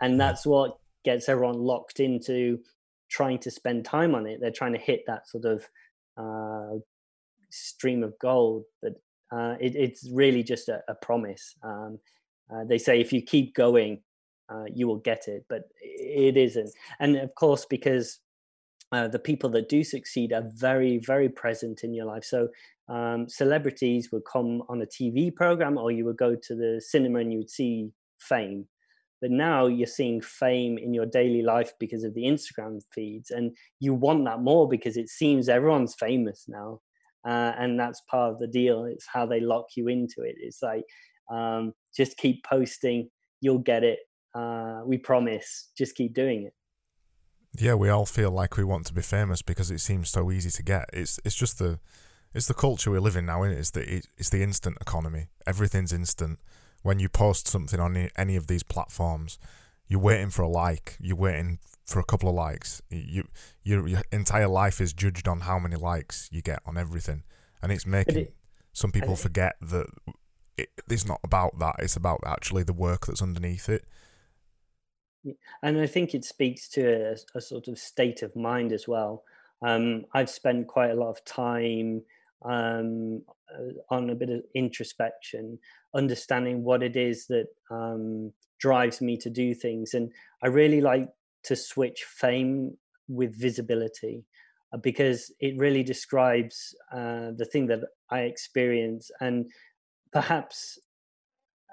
and 0.00 0.20
that's 0.20 0.46
what 0.46 0.78
gets 1.04 1.28
everyone 1.28 1.58
locked 1.58 2.00
into 2.00 2.58
trying 3.10 3.38
to 3.38 3.50
spend 3.50 3.84
time 3.84 4.14
on 4.14 4.26
it. 4.26 4.38
They're 4.40 4.50
trying 4.50 4.72
to 4.72 4.78
hit 4.78 5.02
that 5.06 5.28
sort 5.28 5.44
of 5.44 5.68
uh, 6.16 6.78
stream 7.50 8.02
of 8.02 8.18
gold, 8.18 8.64
but 8.82 8.92
uh, 9.32 9.54
it, 9.60 9.74
it's 9.76 10.08
really 10.12 10.42
just 10.42 10.68
a, 10.68 10.80
a 10.88 10.94
promise. 10.94 11.54
Um, 11.62 11.98
uh, 12.52 12.64
they 12.64 12.78
say 12.78 13.00
if 13.00 13.12
you 13.12 13.22
keep 13.22 13.54
going, 13.54 14.02
uh, 14.48 14.64
you 14.72 14.86
will 14.86 14.98
get 14.98 15.28
it, 15.28 15.44
but 15.48 15.62
it 15.80 16.36
isn't. 16.36 16.70
And 17.00 17.16
of 17.16 17.34
course, 17.34 17.64
because 17.64 18.20
uh, 18.92 19.08
the 19.08 19.18
people 19.18 19.50
that 19.50 19.68
do 19.68 19.82
succeed 19.82 20.32
are 20.32 20.44
very, 20.54 20.98
very 20.98 21.28
present 21.28 21.82
in 21.82 21.94
your 21.94 22.04
life. 22.04 22.24
So 22.24 22.48
um, 22.88 23.28
celebrities 23.28 24.10
would 24.12 24.24
come 24.30 24.62
on 24.68 24.82
a 24.82 24.86
TV 24.86 25.34
program, 25.34 25.78
or 25.78 25.90
you 25.90 26.04
would 26.04 26.16
go 26.16 26.34
to 26.34 26.54
the 26.54 26.80
cinema 26.84 27.20
and 27.20 27.32
you 27.32 27.38
would 27.38 27.50
see 27.50 27.90
fame. 28.20 28.66
But 29.20 29.30
now 29.30 29.66
you're 29.66 29.86
seeing 29.86 30.20
fame 30.20 30.76
in 30.76 30.92
your 30.92 31.06
daily 31.06 31.42
life 31.42 31.72
because 31.80 32.04
of 32.04 32.14
the 32.14 32.24
Instagram 32.24 32.80
feeds, 32.92 33.30
and 33.30 33.56
you 33.80 33.94
want 33.94 34.24
that 34.26 34.40
more 34.40 34.68
because 34.68 34.96
it 34.96 35.08
seems 35.08 35.48
everyone's 35.48 35.94
famous 35.94 36.44
now, 36.46 36.80
uh, 37.26 37.52
and 37.58 37.80
that's 37.80 38.02
part 38.10 38.32
of 38.32 38.38
the 38.38 38.46
deal. 38.46 38.84
It's 38.84 39.06
how 39.10 39.24
they 39.24 39.40
lock 39.40 39.66
you 39.76 39.88
into 39.88 40.22
it. 40.22 40.36
It's 40.38 40.62
like 40.62 40.84
um, 41.30 41.72
just 41.96 42.16
keep 42.16 42.44
posting, 42.44 43.08
you'll 43.40 43.58
get 43.58 43.84
it. 43.84 44.00
Uh, 44.34 44.80
we 44.84 44.98
promise. 44.98 45.70
Just 45.78 45.94
keep 45.94 46.12
doing 46.12 46.44
it. 46.44 46.54
Yeah, 47.56 47.74
we 47.74 47.88
all 47.88 48.06
feel 48.06 48.32
like 48.32 48.56
we 48.56 48.64
want 48.64 48.86
to 48.86 48.92
be 48.92 49.02
famous 49.02 49.40
because 49.42 49.70
it 49.70 49.80
seems 49.80 50.10
so 50.10 50.32
easy 50.32 50.50
to 50.50 50.62
get. 50.62 50.90
It's 50.92 51.20
it's 51.24 51.36
just 51.36 51.60
the 51.60 51.78
it's 52.34 52.46
the 52.46 52.54
culture 52.54 52.90
we 52.90 52.98
live 52.98 53.16
in 53.16 53.26
now, 53.26 53.44
isn't 53.44 53.56
it? 53.56 53.60
It's 53.60 53.70
the 53.70 54.02
it's 54.18 54.30
the 54.30 54.42
instant 54.42 54.78
economy. 54.80 55.28
Everything's 55.46 55.92
instant. 55.92 56.38
When 56.82 56.98
you 56.98 57.08
post 57.08 57.48
something 57.48 57.80
on 57.80 58.10
any 58.16 58.36
of 58.36 58.46
these 58.46 58.62
platforms, 58.62 59.38
you're 59.86 60.00
waiting 60.00 60.30
for 60.30 60.42
a 60.42 60.48
like. 60.48 60.96
You're 61.00 61.16
waiting 61.16 61.58
for 61.86 61.98
a 61.98 62.04
couple 62.04 62.28
of 62.28 62.34
likes. 62.34 62.82
You 62.90 63.28
your, 63.62 63.86
your 63.86 64.02
entire 64.12 64.48
life 64.48 64.80
is 64.80 64.92
judged 64.92 65.28
on 65.28 65.40
how 65.40 65.58
many 65.58 65.76
likes 65.76 66.28
you 66.32 66.42
get 66.42 66.60
on 66.66 66.76
everything, 66.76 67.22
and 67.62 67.72
it's 67.72 67.86
making 67.86 68.16
it, 68.16 68.34
some 68.72 68.92
people 68.92 69.16
forget 69.16 69.56
that 69.62 69.86
it, 70.58 70.68
it's 70.90 71.06
not 71.06 71.20
about 71.22 71.58
that. 71.58 71.76
It's 71.78 71.96
about 71.96 72.20
actually 72.26 72.64
the 72.64 72.72
work 72.72 73.06
that's 73.06 73.22
underneath 73.22 73.68
it 73.68 73.84
and 75.62 75.80
I 75.80 75.86
think 75.86 76.14
it 76.14 76.24
speaks 76.24 76.68
to 76.70 77.12
a, 77.34 77.38
a 77.38 77.40
sort 77.40 77.68
of 77.68 77.78
state 77.78 78.22
of 78.22 78.34
mind 78.36 78.72
as 78.72 78.86
well. 78.86 79.24
Um, 79.62 80.04
I've 80.12 80.30
spent 80.30 80.66
quite 80.66 80.90
a 80.90 80.94
lot 80.94 81.10
of 81.10 81.24
time 81.24 82.02
um, 82.44 83.22
uh, 83.52 83.94
on 83.94 84.10
a 84.10 84.14
bit 84.14 84.30
of 84.30 84.42
introspection, 84.54 85.58
understanding 85.94 86.62
what 86.62 86.82
it 86.82 86.96
is 86.96 87.26
that 87.28 87.46
um, 87.70 88.32
drives 88.58 89.00
me 89.00 89.16
to 89.18 89.30
do 89.30 89.54
things, 89.54 89.94
and 89.94 90.10
I 90.42 90.48
really 90.48 90.80
like 90.80 91.08
to 91.44 91.56
switch 91.56 92.04
fame 92.04 92.76
with 93.08 93.38
visibility 93.38 94.24
uh, 94.72 94.78
because 94.78 95.32
it 95.40 95.58
really 95.58 95.82
describes 95.82 96.74
uh, 96.92 97.30
the 97.36 97.48
thing 97.50 97.66
that 97.66 97.80
I 98.10 98.20
experience, 98.20 99.10
and 99.20 99.50
perhaps 100.12 100.78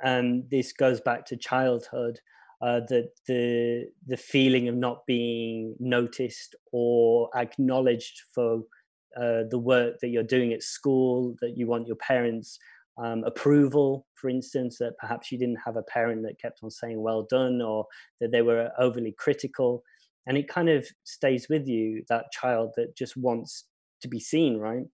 um, 0.04 0.44
this 0.50 0.74
goes 0.74 1.00
back 1.01 1.25
to 1.28 1.38
childhood 1.38 2.20
uh, 2.62 2.80
the 2.88 3.10
the 3.28 3.88
the 4.08 4.18
feeling 4.18 4.68
of 4.68 4.75
not 4.75 5.06
being 5.08 5.75
noticed 5.80 6.56
or 6.72 7.30
acknowledged 7.36 8.22
for 8.34 8.62
uh, 9.18 9.44
the 9.50 9.60
work 9.60 10.00
that 10.01 10.10
you're 10.10 10.24
doing 10.24 10.53
at 10.53 10.63
school, 10.63 11.36
that 11.41 11.58
you 11.58 11.68
want 11.68 11.88
your 11.88 11.98
parents' 11.98 12.58
um, 13.01 13.24
approval, 13.24 14.06
for 14.15 14.30
instance, 14.30 14.77
that 14.80 14.98
perhaps 15.00 15.32
you 15.32 15.38
didn't 15.38 15.60
have 15.65 15.77
a 15.77 15.84
parent 15.84 16.24
that 16.24 16.39
kept 16.41 16.60
on 16.63 16.70
saying 16.70 17.01
"well 17.01 17.25
done" 17.30 17.62
or 17.62 17.86
that 18.20 18.32
they 18.32 18.41
were 18.41 18.70
overly 18.77 19.15
critical, 19.18 19.84
and 20.27 20.38
it 20.38 20.48
kind 20.48 20.70
of 20.70 20.88
stays 21.03 21.48
with 21.50 21.68
you 21.68 22.03
that 22.10 22.32
child 22.32 22.72
that 22.77 22.96
just 22.96 23.18
wants 23.18 23.66
to 24.01 24.07
be 24.07 24.20
seen, 24.20 24.57
right? 24.57 24.86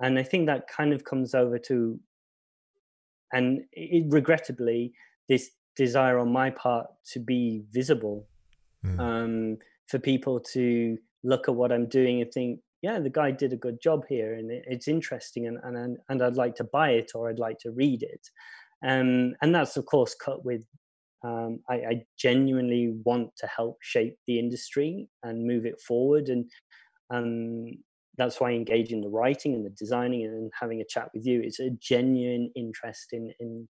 And 0.00 0.18
I 0.18 0.22
think 0.22 0.46
that 0.46 0.68
kind 0.68 0.92
of 0.92 1.04
comes 1.04 1.34
over 1.34 1.58
to, 1.58 1.98
and 3.32 3.60
it, 3.72 4.04
regrettably, 4.08 4.92
this 5.28 5.50
desire 5.76 6.18
on 6.18 6.32
my 6.32 6.50
part 6.50 6.86
to 7.12 7.20
be 7.20 7.64
visible 7.72 8.26
mm. 8.84 8.98
um, 8.98 9.58
for 9.88 9.98
people 9.98 10.40
to 10.40 10.98
look 11.22 11.48
at 11.48 11.54
what 11.54 11.72
I'm 11.72 11.88
doing 11.88 12.20
and 12.20 12.32
think, 12.32 12.60
yeah, 12.86 13.00
the 13.00 13.10
guy 13.10 13.32
did 13.32 13.52
a 13.52 13.56
good 13.66 13.80
job 13.82 14.04
here, 14.08 14.34
and 14.34 14.48
it's 14.48 14.86
interesting, 14.86 15.48
and, 15.48 15.58
and 15.64 15.98
and 16.08 16.22
I'd 16.22 16.36
like 16.36 16.54
to 16.56 16.64
buy 16.78 16.90
it 16.90 17.10
or 17.16 17.28
I'd 17.28 17.40
like 17.40 17.58
to 17.60 17.72
read 17.72 18.04
it, 18.04 18.24
um, 18.86 19.34
and 19.42 19.52
that's 19.52 19.76
of 19.76 19.86
course 19.86 20.14
cut 20.14 20.44
with. 20.44 20.62
Um, 21.24 21.60
I, 21.68 21.74
I, 21.74 21.94
genuinely 22.16 22.94
want 23.04 23.30
to 23.38 23.48
help 23.48 23.78
shape 23.80 24.16
the 24.28 24.38
industry 24.38 25.08
and 25.24 25.48
move 25.48 25.66
it 25.66 25.80
forward, 25.80 26.28
and 26.28 26.44
um, 27.10 27.66
that's 28.18 28.38
why 28.38 28.50
I 28.50 28.54
engage 28.54 28.92
in 28.92 29.00
the 29.00 29.08
writing 29.08 29.54
and 29.54 29.66
the 29.66 29.70
designing 29.70 30.24
and 30.24 30.52
having 30.60 30.80
a 30.80 30.84
chat 30.88 31.08
with 31.12 31.26
you. 31.26 31.40
It's 31.42 31.58
a 31.58 31.70
genuine 31.70 32.52
interest 32.54 33.08
in 33.12 33.32
in 33.40 33.66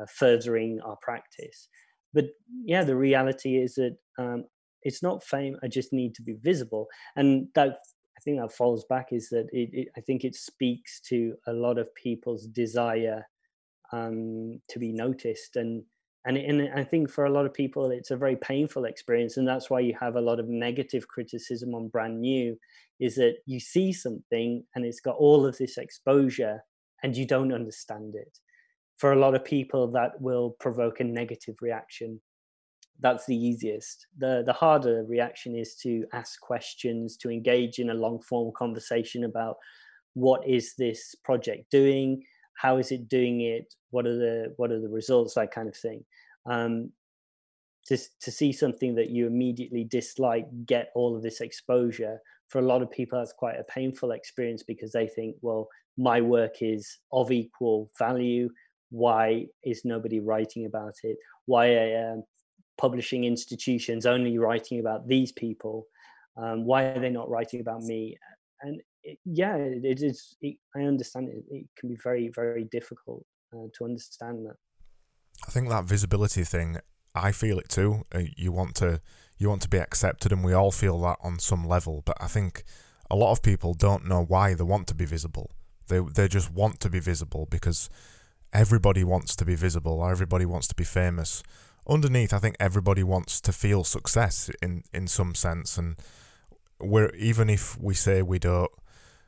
uh, 0.00 0.06
furthering 0.08 0.80
our 0.82 0.96
practice. 1.02 1.68
But 2.14 2.26
yeah, 2.64 2.84
the 2.84 2.96
reality 2.96 3.58
is 3.58 3.74
that 3.74 3.96
um, 4.18 4.44
it's 4.82 5.02
not 5.02 5.22
fame. 5.22 5.56
I 5.62 5.68
just 5.68 5.92
need 5.92 6.14
to 6.14 6.22
be 6.22 6.36
visible, 6.40 6.86
and 7.14 7.48
that 7.54 7.76
think 8.24 8.40
that 8.40 8.52
falls 8.52 8.84
back 8.84 9.08
is 9.12 9.28
that 9.30 9.48
it, 9.52 9.70
it, 9.72 9.88
I 9.96 10.00
think 10.00 10.24
it 10.24 10.34
speaks 10.34 11.00
to 11.08 11.34
a 11.46 11.52
lot 11.52 11.78
of 11.78 11.94
people's 11.94 12.46
desire 12.46 13.26
um, 13.92 14.60
to 14.68 14.78
be 14.78 14.92
noticed 14.92 15.56
and. 15.56 15.84
And, 16.26 16.38
and 16.38 16.70
I 16.74 16.82
think 16.82 17.10
for 17.10 17.26
a 17.26 17.30
lot 17.30 17.44
of 17.44 17.52
people, 17.52 17.90
it's 17.90 18.10
a 18.10 18.16
very 18.16 18.36
painful 18.36 18.86
experience, 18.86 19.36
and 19.36 19.46
that's 19.46 19.68
why 19.68 19.80
you 19.80 19.94
have 20.00 20.16
a 20.16 20.22
lot 20.22 20.40
of 20.40 20.48
negative 20.48 21.06
criticism 21.06 21.74
on 21.74 21.88
brand 21.88 22.18
new. 22.18 22.56
Is 22.98 23.16
that 23.16 23.34
you 23.44 23.60
see 23.60 23.92
something 23.92 24.64
and 24.74 24.86
it's 24.86 25.00
got 25.00 25.16
all 25.16 25.44
of 25.44 25.58
this 25.58 25.76
exposure, 25.76 26.64
and 27.02 27.14
you 27.14 27.26
don't 27.26 27.52
understand 27.52 28.14
it 28.14 28.38
for 28.96 29.12
a 29.12 29.18
lot 29.18 29.34
of 29.34 29.44
people 29.44 29.90
that 29.92 30.18
will 30.20 30.56
provoke 30.60 31.00
a 31.00 31.04
negative 31.04 31.56
reaction 31.60 32.20
that's 33.04 33.26
the 33.26 33.36
easiest. 33.36 34.06
The 34.16 34.42
the 34.46 34.54
harder 34.54 35.04
reaction 35.04 35.54
is 35.54 35.74
to 35.82 36.06
ask 36.14 36.40
questions 36.40 37.18
to 37.18 37.30
engage 37.30 37.78
in 37.78 37.90
a 37.90 37.94
long 37.94 38.18
form 38.22 38.50
conversation 38.56 39.24
about 39.24 39.56
what 40.14 40.48
is 40.48 40.72
this 40.78 41.14
project 41.22 41.70
doing? 41.70 42.24
How 42.56 42.78
is 42.78 42.92
it 42.92 43.10
doing 43.10 43.42
it? 43.42 43.74
What 43.90 44.06
are 44.06 44.16
the 44.16 44.54
what 44.56 44.70
are 44.70 44.80
the 44.80 44.88
results? 44.88 45.34
That 45.34 45.52
kind 45.52 45.68
of 45.68 45.76
thing. 45.76 46.02
Um, 46.46 46.92
to, 47.88 47.98
to 48.22 48.30
see 48.30 48.52
something 48.52 48.94
that 48.94 49.10
you 49.10 49.26
immediately 49.26 49.84
dislike 49.84 50.46
get 50.64 50.90
all 50.94 51.14
of 51.14 51.22
this 51.22 51.42
exposure 51.42 52.18
for 52.48 52.60
a 52.60 52.66
lot 52.66 52.80
of 52.80 52.90
people 52.90 53.18
that's 53.18 53.34
quite 53.34 53.60
a 53.60 53.64
painful 53.64 54.12
experience 54.12 54.62
because 54.62 54.92
they 54.92 55.06
think 55.06 55.36
well 55.42 55.68
my 55.98 56.22
work 56.22 56.62
is 56.62 57.00
of 57.12 57.30
equal 57.30 57.90
value. 57.98 58.48
Why 58.90 59.46
is 59.62 59.84
nobody 59.84 60.20
writing 60.20 60.64
about 60.64 60.94
it? 61.02 61.18
Why 61.44 61.74
are 61.74 62.12
um, 62.12 62.24
publishing 62.78 63.24
institutions 63.24 64.06
only 64.06 64.38
writing 64.38 64.80
about 64.80 65.06
these 65.06 65.32
people 65.32 65.86
um, 66.36 66.64
why 66.64 66.84
are 66.84 67.00
they 67.00 67.10
not 67.10 67.30
writing 67.30 67.60
about 67.60 67.82
me? 67.82 68.16
And 68.62 68.80
it, 69.02 69.18
yeah 69.24 69.56
it, 69.56 70.02
is 70.02 70.36
it, 70.40 70.56
i 70.74 70.80
understand 70.80 71.28
it, 71.28 71.44
it 71.50 71.66
can 71.78 71.90
be 71.90 71.96
very 72.02 72.30
very 72.34 72.64
difficult 72.64 73.24
uh, 73.54 73.66
to 73.76 73.84
understand 73.84 74.46
that. 74.46 74.56
I 75.46 75.50
think 75.50 75.68
that 75.68 75.84
visibility 75.84 76.44
thing 76.44 76.78
i 77.14 77.30
feel 77.30 77.58
it 77.58 77.68
too. 77.68 78.04
Uh, 78.14 78.22
you 78.36 78.50
want 78.50 78.74
to 78.76 79.00
you 79.36 79.48
want 79.48 79.62
to 79.62 79.68
be 79.68 79.78
accepted 79.78 80.32
and 80.32 80.42
we 80.42 80.54
all 80.54 80.72
feel 80.72 80.98
that 81.02 81.18
on 81.22 81.38
some 81.38 81.66
level 81.66 82.02
but 82.06 82.16
i 82.20 82.26
think 82.26 82.64
a 83.10 83.16
lot 83.16 83.32
of 83.32 83.42
people 83.42 83.74
don't 83.74 84.06
know 84.06 84.24
why 84.24 84.54
they 84.54 84.64
want 84.64 84.86
to 84.88 84.94
be 84.94 85.04
visible. 85.04 85.50
They 85.88 86.00
they 86.00 86.26
just 86.26 86.50
want 86.50 86.80
to 86.80 86.88
be 86.88 87.00
visible 87.00 87.46
because 87.50 87.90
everybody 88.52 89.04
wants 89.04 89.36
to 89.36 89.44
be 89.44 89.54
visible 89.54 90.00
or 90.00 90.10
everybody 90.10 90.46
wants 90.46 90.66
to 90.68 90.74
be 90.74 90.84
famous. 90.84 91.42
Underneath, 91.86 92.32
I 92.32 92.38
think 92.38 92.56
everybody 92.58 93.02
wants 93.02 93.40
to 93.42 93.52
feel 93.52 93.84
success 93.84 94.50
in, 94.62 94.84
in 94.92 95.06
some 95.06 95.34
sense. 95.34 95.76
And 95.76 95.96
we're 96.80 97.10
even 97.10 97.50
if 97.50 97.78
we 97.80 97.94
say 97.94 98.22
we 98.22 98.38
don't 98.38 98.70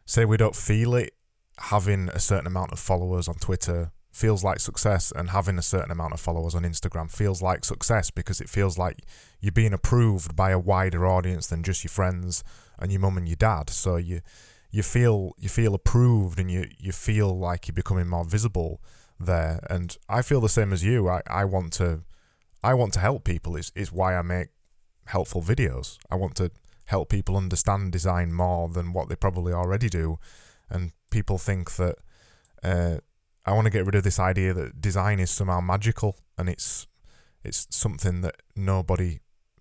say 0.05 0.25
we 0.25 0.37
don't 0.37 0.57
feel 0.57 0.95
it, 0.95 1.15
having 1.59 2.09
a 2.11 2.19
certain 2.19 2.47
amount 2.47 2.73
of 2.73 2.79
followers 2.79 3.29
on 3.29 3.35
Twitter 3.35 3.93
feels 4.13 4.43
like 4.43 4.59
success 4.59 5.13
and 5.15 5.29
having 5.31 5.59
a 5.59 5.63
certain 5.63 5.91
amount 5.91 6.15
of 6.15 6.21
followers 6.21 6.55
on 6.55 6.63
Instagram 6.63 7.13
feels 7.13 7.43
like 7.43 7.67
success 7.67 8.11
because 8.11 8.41
it 8.41 8.49
feels 8.49 8.79
like 8.79 9.05
you're 9.41 9.53
being 9.53 9.75
approved 9.75 10.35
by 10.35 10.51
a 10.51 10.59
wider 10.59 11.07
audience 11.07 11.49
than 11.49 11.63
just 11.63 11.85
your 11.85 11.91
friends 11.91 12.43
and 12.79 12.91
your 12.91 13.01
mum 13.01 13.19
and 13.19 13.29
your 13.29 13.37
dad. 13.37 13.69
So 13.69 13.97
you 13.97 14.23
you 14.71 14.83
feel 14.83 15.33
you 15.37 15.51
feel 15.51 15.75
approved 15.75 16.41
and 16.41 16.51
you 16.51 16.67
you 16.79 16.93
feel 16.93 17.39
like 17.39 17.69
you're 17.69 17.75
becoming 17.75 18.09
more 18.09 18.25
visible 18.25 18.81
there. 19.21 19.61
And 19.69 19.97
I 20.09 20.23
feel 20.23 20.41
the 20.41 20.49
same 20.49 20.73
as 20.73 20.83
you. 20.83 21.09
I, 21.09 21.21
I 21.27 21.45
want 21.45 21.75
to 21.75 22.01
I 22.63 22.75
want 22.75 22.93
to 22.95 23.01
help 23.01 23.25
people. 23.25 23.57
Is 23.57 23.73
is 23.75 23.93
why 23.93 24.17
I 24.17 24.23
make 24.23 24.49
helpful 25.07 25.43
videos. 25.43 25.99
I 26.11 26.17
want 26.17 26.37
to 26.37 26.51
help 26.87 27.09
people 27.09 27.37
understand 27.37 27.93
design 27.93 28.33
more 28.33 28.69
than 28.69 28.93
what 28.93 29.09
they 29.09 29.17
probably 29.17 29.53
already 29.53 29.89
do. 29.89 30.19
And 30.71 30.93
people 31.11 31.39
think 31.39 31.77
that 31.77 31.97
uh, 32.63 32.99
I 33.45 33.53
want 33.53 33.67
to 33.67 33.71
get 33.71 33.87
rid 33.87 33.95
of 33.95 34.05
this 34.05 34.19
idea 34.19 34.55
that 34.55 34.81
design 34.81 35.21
is 35.21 35.31
somehow 35.31 35.61
magical 35.61 36.17
and 36.39 36.49
it's 36.49 36.87
it's 37.45 37.69
something 37.71 38.23
that 38.23 38.37
nobody, 38.57 39.21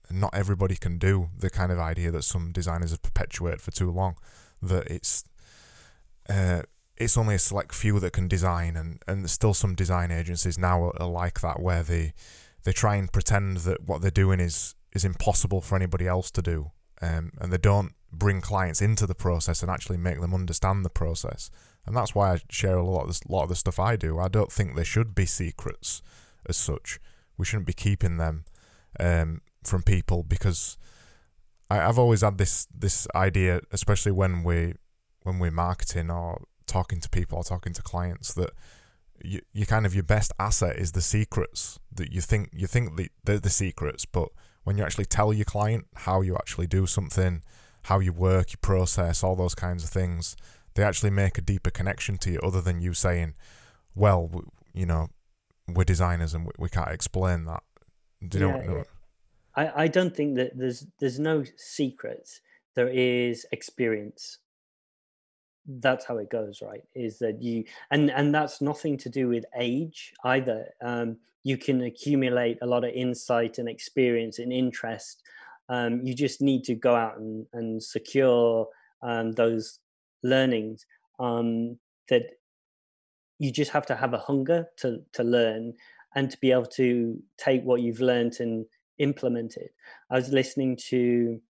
not 0.09 0.33
everybody 0.33 0.75
can 0.75 0.97
do. 0.97 1.29
The 1.37 1.51
kind 1.51 1.71
of 1.71 1.77
idea 1.77 2.09
that 2.11 2.23
some 2.23 2.51
designers 2.51 2.91
have 2.91 3.03
perpetuated 3.03 3.61
for 3.61 3.69
too 3.69 3.91
long, 3.91 4.15
that 4.61 4.87
it's 4.87 5.23
uh, 6.27 6.63
it's 6.97 7.17
only 7.17 7.35
a 7.35 7.39
select 7.39 7.75
few 7.75 7.99
that 7.99 8.13
can 8.13 8.27
design, 8.27 8.75
and 8.75 9.03
and 9.07 9.29
still 9.29 9.53
some 9.53 9.75
design 9.75 10.09
agencies 10.11 10.57
now 10.57 10.83
are, 10.83 10.99
are 11.01 11.07
like 11.07 11.41
that 11.41 11.59
where 11.59 11.83
they 11.83 12.13
they 12.65 12.73
try 12.73 12.95
and 12.95 13.11
pretend 13.11 13.57
that 13.57 13.87
what 13.87 14.01
they're 14.01 14.11
doing 14.11 14.39
is 14.39 14.75
is 14.93 15.05
impossible 15.05 15.61
for 15.61 15.75
anybody 15.75 16.07
else 16.07 16.31
to 16.31 16.41
do, 16.41 16.71
um, 17.01 17.31
and 17.39 17.51
they 17.51 17.57
don't 17.57 17.93
bring 18.11 18.41
clients 18.41 18.81
into 18.81 19.05
the 19.05 19.15
process 19.15 19.61
and 19.61 19.71
actually 19.71 19.97
make 19.97 20.21
them 20.21 20.33
understand 20.33 20.83
the 20.83 20.89
process. 20.89 21.49
And 21.85 21.95
that's 21.95 22.15
why 22.15 22.33
I 22.33 22.39
share 22.49 22.77
a 22.77 22.83
lot 22.83 23.01
of 23.01 23.07
this, 23.07 23.25
lot 23.27 23.43
of 23.43 23.49
the 23.49 23.55
stuff 23.55 23.79
I 23.79 23.95
do. 23.95 24.19
I 24.19 24.27
don't 24.27 24.51
think 24.51 24.75
there 24.75 24.85
should 24.85 25.13
be 25.13 25.25
secrets 25.25 26.01
as 26.47 26.57
such. 26.57 26.99
We 27.37 27.45
shouldn't 27.45 27.67
be 27.67 27.73
keeping 27.73 28.17
them 28.17 28.45
um, 28.99 29.41
from 29.63 29.83
people 29.83 30.23
because 30.23 30.77
I, 31.69 31.77
have 31.77 31.99
always 31.99 32.21
had 32.21 32.37
this 32.37 32.67
this 32.73 33.07
idea, 33.13 33.61
especially 33.71 34.11
when 34.11 34.43
we 34.43 34.73
when 35.23 35.39
we're 35.39 35.51
marketing 35.51 36.09
or 36.09 36.45
talking 36.65 36.99
to 37.01 37.09
people 37.09 37.37
or 37.37 37.43
talking 37.43 37.73
to 37.73 37.81
clients, 37.81 38.33
that 38.33 38.51
you, 39.25 39.41
you 39.51 39.65
kind 39.65 39.85
of 39.85 39.93
your 39.93 40.03
best 40.03 40.31
asset 40.39 40.77
is 40.77 40.91
the 40.93 41.01
secrets 41.01 41.79
that 41.93 42.11
you 42.11 42.21
think 42.21 42.49
you 42.53 42.67
think 42.67 42.97
the, 42.97 43.09
they're 43.23 43.39
the 43.39 43.49
secrets, 43.49 44.05
but 44.05 44.29
when 44.63 44.77
you 44.77 44.83
actually 44.83 45.05
tell 45.05 45.31
your 45.33 45.45
client 45.45 45.85
how 45.95 46.21
you 46.21 46.35
actually 46.35 46.67
do 46.67 46.87
something, 46.87 47.43
how 47.83 47.99
you 47.99 48.11
work, 48.11 48.51
your 48.51 48.59
process, 48.61 49.23
all 49.23 49.35
those 49.35 49.55
kinds 49.55 49.83
of 49.83 49.89
things, 49.89 50.35
they 50.73 50.83
actually 50.83 51.11
make 51.11 51.37
a 51.37 51.41
deeper 51.41 51.69
connection 51.69 52.17
to 52.17 52.31
you 52.31 52.39
other 52.41 52.61
than 52.61 52.79
you 52.79 52.93
saying, 52.93 53.35
well, 53.95 54.29
you 54.73 54.85
know, 54.85 55.09
we're 55.67 55.83
designers 55.83 56.33
and 56.33 56.49
we, 56.57 56.69
can't 56.69 56.91
explain 56.91 57.45
that. 57.45 57.63
Do 58.27 58.39
you 58.39 58.47
yeah, 58.47 58.65
know, 58.65 58.73
what, 58.77 58.87
I, 59.55 59.83
I 59.83 59.87
don't 59.87 60.15
think 60.15 60.35
that 60.35 60.57
there's 60.57 60.85
there's 60.99 61.19
no 61.19 61.43
secrets. 61.57 62.41
There 62.75 62.89
is 62.89 63.45
experience. 63.51 64.39
That's 65.67 66.05
how 66.05 66.17
it 66.17 66.29
goes, 66.29 66.61
right? 66.61 66.83
Is 66.93 67.19
that 67.19 67.41
you 67.41 67.63
and 67.91 68.11
and 68.11 68.33
that's 68.33 68.61
nothing 68.61 68.97
to 68.99 69.09
do 69.09 69.27
with 69.27 69.45
age 69.59 70.13
either. 70.23 70.67
Um, 70.83 71.17
you 71.43 71.57
can 71.57 71.81
accumulate 71.81 72.57
a 72.61 72.65
lot 72.65 72.83
of 72.83 72.91
insight 72.91 73.57
and 73.57 73.69
experience 73.69 74.39
and 74.39 74.51
interest. 74.51 75.23
Um, 75.69 76.01
you 76.03 76.13
just 76.13 76.41
need 76.41 76.63
to 76.65 76.75
go 76.75 76.95
out 76.95 77.17
and, 77.17 77.45
and 77.53 77.81
secure 77.81 78.67
um, 79.01 79.31
those 79.33 79.79
learnings 80.23 80.85
um, 81.19 81.77
that 82.09 82.23
you 83.39 83.51
just 83.51 83.71
have 83.71 83.85
to 83.87 83.95
have 83.95 84.13
a 84.13 84.19
hunger 84.19 84.67
to 84.77 85.01
to 85.13 85.23
learn 85.23 85.73
and 86.15 86.31
to 86.31 86.37
be 86.39 86.51
able 86.51 86.65
to 86.65 87.21
take 87.37 87.63
what 87.63 87.81
you've 87.81 87.99
learned 87.99 88.33
and 88.39 88.65
implement 88.97 89.57
it. 89.57 89.71
I 90.09 90.15
was 90.15 90.29
listening 90.29 90.77
to 90.89 91.41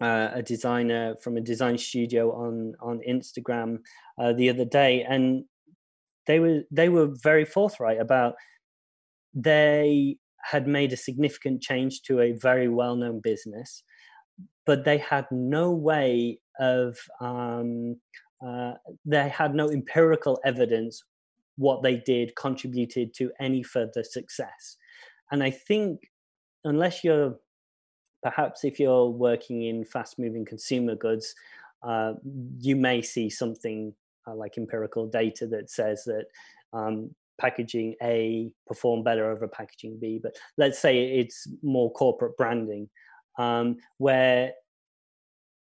uh, 0.00 0.28
a 0.34 0.42
designer 0.42 1.14
from 1.22 1.36
a 1.36 1.40
design 1.40 1.78
studio 1.78 2.32
on 2.32 2.74
on 2.80 3.00
Instagram 3.08 3.78
uh, 4.20 4.32
the 4.32 4.50
other 4.50 4.64
day, 4.64 5.04
and 5.08 5.44
they 6.26 6.38
were 6.38 6.62
they 6.70 6.88
were 6.88 7.08
very 7.22 7.44
forthright 7.44 8.00
about 8.00 8.34
they 9.34 10.16
had 10.44 10.66
made 10.66 10.92
a 10.92 10.96
significant 10.96 11.60
change 11.60 12.02
to 12.02 12.20
a 12.20 12.32
very 12.32 12.68
well 12.68 12.96
known 12.96 13.20
business, 13.22 13.82
but 14.64 14.84
they 14.84 14.98
had 14.98 15.26
no 15.30 15.70
way 15.72 16.38
of 16.60 16.96
um, 17.20 17.96
uh, 18.46 18.72
they 19.04 19.28
had 19.28 19.54
no 19.54 19.70
empirical 19.70 20.38
evidence 20.44 21.02
what 21.56 21.82
they 21.82 21.96
did 21.96 22.36
contributed 22.36 23.14
to 23.14 23.30
any 23.40 23.62
further 23.62 24.04
success. 24.04 24.76
And 25.30 25.42
I 25.42 25.50
think 25.50 26.00
unless 26.64 27.02
you're 27.02 27.36
perhaps 28.26 28.64
if 28.64 28.80
you're 28.80 29.08
working 29.08 29.62
in 29.62 29.84
fast 29.84 30.18
moving 30.18 30.44
consumer 30.44 30.96
goods, 30.96 31.32
uh, 31.84 32.14
you 32.58 32.74
may 32.74 33.00
see 33.00 33.30
something 33.30 33.94
uh, 34.26 34.34
like 34.34 34.58
empirical 34.58 35.06
data 35.06 35.46
that 35.46 35.70
says 35.70 36.02
that 36.06 36.24
um, 36.72 37.14
packaging 37.40 37.94
A 38.02 38.50
perform 38.66 39.04
better 39.04 39.30
over 39.30 39.46
packaging 39.46 39.98
B. 40.00 40.18
But 40.20 40.34
let's 40.58 40.80
say 40.80 41.20
it's 41.20 41.46
more 41.62 41.92
corporate 41.92 42.36
branding, 42.36 42.88
um, 43.38 43.76
where 43.98 44.54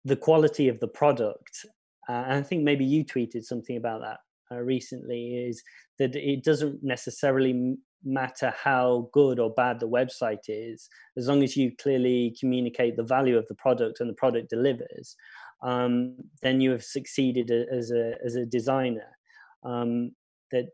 the 0.03 0.17
quality 0.17 0.67
of 0.67 0.81
the 0.81 0.87
product, 0.89 1.65
uh, 2.09 2.23
and 2.27 2.33
I 2.33 2.41
think 2.41 2.63
maybe 2.63 2.83
you 2.83 3.05
tweeted 3.05 3.45
something 3.45 3.77
about 3.77 4.01
that 4.01 4.19
uh, 4.51 4.59
recently 4.59 5.37
is 5.47 5.63
that 5.97 6.13
it 6.13 6.43
doesn't 6.43 6.83
necessarily 6.83 7.77
matter 8.03 8.53
how 8.63 9.09
good 9.13 9.39
or 9.39 9.49
bad 9.49 9.79
the 9.79 9.87
website 9.87 10.45
is, 10.47 10.89
as 11.17 11.27
long 11.27 11.43
as 11.43 11.55
you 11.57 11.71
clearly 11.81 12.35
communicate 12.39 12.95
the 12.95 13.03
value 13.03 13.37
of 13.37 13.47
the 13.47 13.55
product 13.55 13.99
and 13.99 14.09
the 14.09 14.13
product 14.13 14.49
delivers, 14.49 15.15
um, 15.61 16.15
then 16.41 16.61
you 16.61 16.71
have 16.71 16.83
succeeded 16.83 17.51
as 17.51 17.91
a 17.91 18.15
as 18.25 18.35
a 18.35 18.45
designer. 18.45 19.17
Um, 19.63 20.11
that 20.51 20.69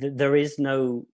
th- 0.00 0.12
there 0.16 0.36
is 0.36 0.58
no 0.58 1.06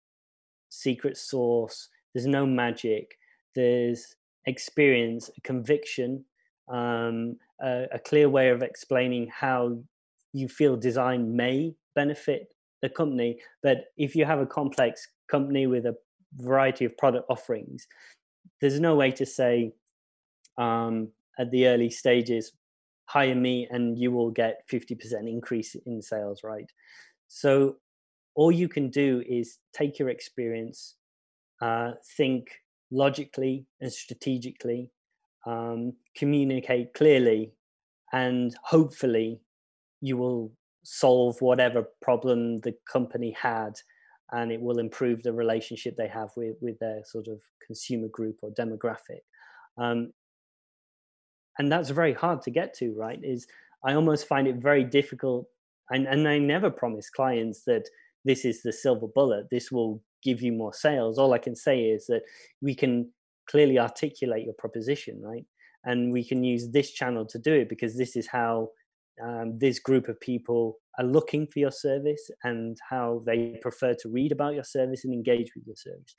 secret 0.71 1.17
source. 1.17 1.89
There's 2.15 2.27
no 2.27 2.47
magic. 2.47 3.17
There's 3.55 4.17
experience, 4.47 5.31
conviction, 5.45 6.25
um, 6.69 7.37
a, 7.61 7.87
a, 7.93 7.99
clear 7.99 8.29
way 8.29 8.51
of 8.51 8.63
explaining 8.63 9.29
how 9.29 9.79
you 10.33 10.49
feel 10.49 10.77
design 10.77 11.35
may 11.35 11.75
benefit 11.95 12.49
the 12.83 12.89
company. 12.89 13.39
But 13.63 13.87
if 13.97 14.15
you 14.15 14.25
have 14.25 14.41
a 14.41 14.47
complex 14.47 15.07
company 15.31 15.67
with 15.67 15.87
a 15.87 15.97
variety 16.37 16.85
of 16.85 16.97
product 16.97 17.27
offerings, 17.31 17.87
there's 18.61 18.81
no 18.81 18.97
way 18.97 19.11
to 19.13 19.27
say 19.27 19.73
um, 20.57 21.09
at 21.39 21.51
the 21.51 21.67
early 21.67 21.91
stages, 21.91 22.53
hire 23.07 23.35
me 23.35 23.67
and 23.71 23.99
you 23.99 24.11
will 24.13 24.31
get 24.31 24.69
50% 24.71 24.97
increase 25.29 25.75
in 25.87 26.03
sales, 26.03 26.41
right? 26.45 26.71
So 27.29 27.77
all 28.35 28.53
you 28.53 28.69
can 28.69 28.91
do 28.91 29.23
is 29.27 29.59
take 29.73 29.99
your 29.99 30.11
experience, 30.11 30.97
uh, 31.63 31.93
think 32.17 32.51
logically 32.91 33.67
and 33.81 33.93
strategically, 33.93 34.91
um, 35.47 35.95
communicate 36.17 36.95
clearly, 36.95 37.53
and 38.13 38.55
hopefully 38.63 39.41
you 40.01 40.17
will 40.17 40.53
solve 40.91 41.39
whatever 41.43 41.85
problem 42.01 42.61
the 42.61 42.75
company 42.91 43.37
had 43.39 43.75
and 44.33 44.51
it 44.51 44.59
will 44.61 44.79
improve 44.79 45.23
the 45.23 45.33
relationship 45.33 45.95
they 45.97 46.09
have 46.09 46.31
with 46.35 46.57
with 46.63 46.79
their 46.79 47.03
sort 47.05 47.29
of 47.29 47.43
consumer 47.67 48.09
group 48.09 48.37
or 48.43 48.51
demographic. 48.53 49.21
Um, 49.77 50.15
and 51.59 51.71
that's 51.71 51.91
very 51.91 52.15
hard 52.15 52.41
to 52.43 52.51
get 52.51 52.73
to 52.73 52.95
right 52.97 53.21
is 53.23 53.47
i 53.85 53.93
almost 53.93 54.27
find 54.27 54.49
it 54.49 54.57
very 54.57 54.85
difficult 54.85 55.47
and, 55.91 56.07
and 56.07 56.27
i 56.27 56.39
never 56.39 56.71
promise 56.71 57.11
clients 57.11 57.65
that 57.65 57.87
this 58.25 58.45
is 58.45 58.63
the 58.63 58.73
silver 58.73 59.09
bullet 59.09 59.47
this 59.51 59.71
will 59.71 60.03
give 60.25 60.43
you 60.43 60.53
more 60.53 60.73
sales. 60.73 61.19
All 61.19 61.35
i 61.35 61.39
can 61.39 61.55
say 61.55 61.83
is 61.83 62.07
that 62.07 62.23
we 62.63 62.75
can 62.75 63.11
clearly 63.51 63.79
articulate 63.79 64.45
your 64.45 64.55
proposition 64.55 65.21
right 65.23 65.45
and 65.85 66.13
we 66.13 66.25
can 66.25 66.43
use 66.43 66.71
this 66.71 66.91
channel 66.93 67.27
to 67.27 67.39
do 67.39 67.53
it 67.53 67.69
because 67.69 67.97
this 67.97 68.17
is 68.17 68.27
how 68.27 68.69
um, 69.23 69.59
this 69.59 69.79
group 69.79 70.09
of 70.09 70.21
people 70.21 70.79
are 70.99 71.05
looking 71.05 71.47
for 71.47 71.59
your 71.59 71.71
service 71.71 72.31
and 72.45 72.77
how 72.89 73.23
they 73.27 73.59
prefer 73.63 73.95
to 73.95 74.09
read 74.09 74.33
about 74.33 74.55
your 74.55 74.65
service 74.65 75.05
and 75.05 75.13
engage 75.13 75.53
with 75.55 75.67
your 75.67 75.77
service. 75.77 76.15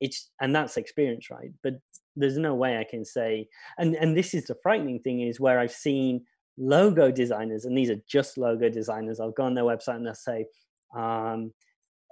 It's 0.00 0.30
and 0.40 0.54
that's 0.54 0.76
experience 0.76 1.30
right? 1.30 1.50
But 1.62 1.74
there's 2.16 2.38
no 2.38 2.52
way 2.52 2.78
i 2.78 2.82
can 2.82 3.04
say 3.04 3.46
and 3.78 3.94
and 3.94 4.16
this 4.16 4.34
is 4.34 4.44
the 4.46 4.56
frightening 4.60 4.98
thing 4.98 5.20
is 5.20 5.38
where 5.38 5.60
i've 5.60 5.70
seen 5.70 6.20
logo 6.58 7.10
designers 7.10 7.64
and 7.64 7.76
these 7.76 7.90
are 7.90 8.00
just 8.08 8.36
logo 8.36 8.68
designers. 8.68 9.20
I'll 9.20 9.30
go 9.30 9.44
on 9.44 9.54
their 9.54 9.64
website 9.64 9.96
and 9.96 10.06
they'll 10.06 10.14
say 10.14 10.46
um, 10.94 11.52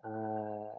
uh, 0.04 0.72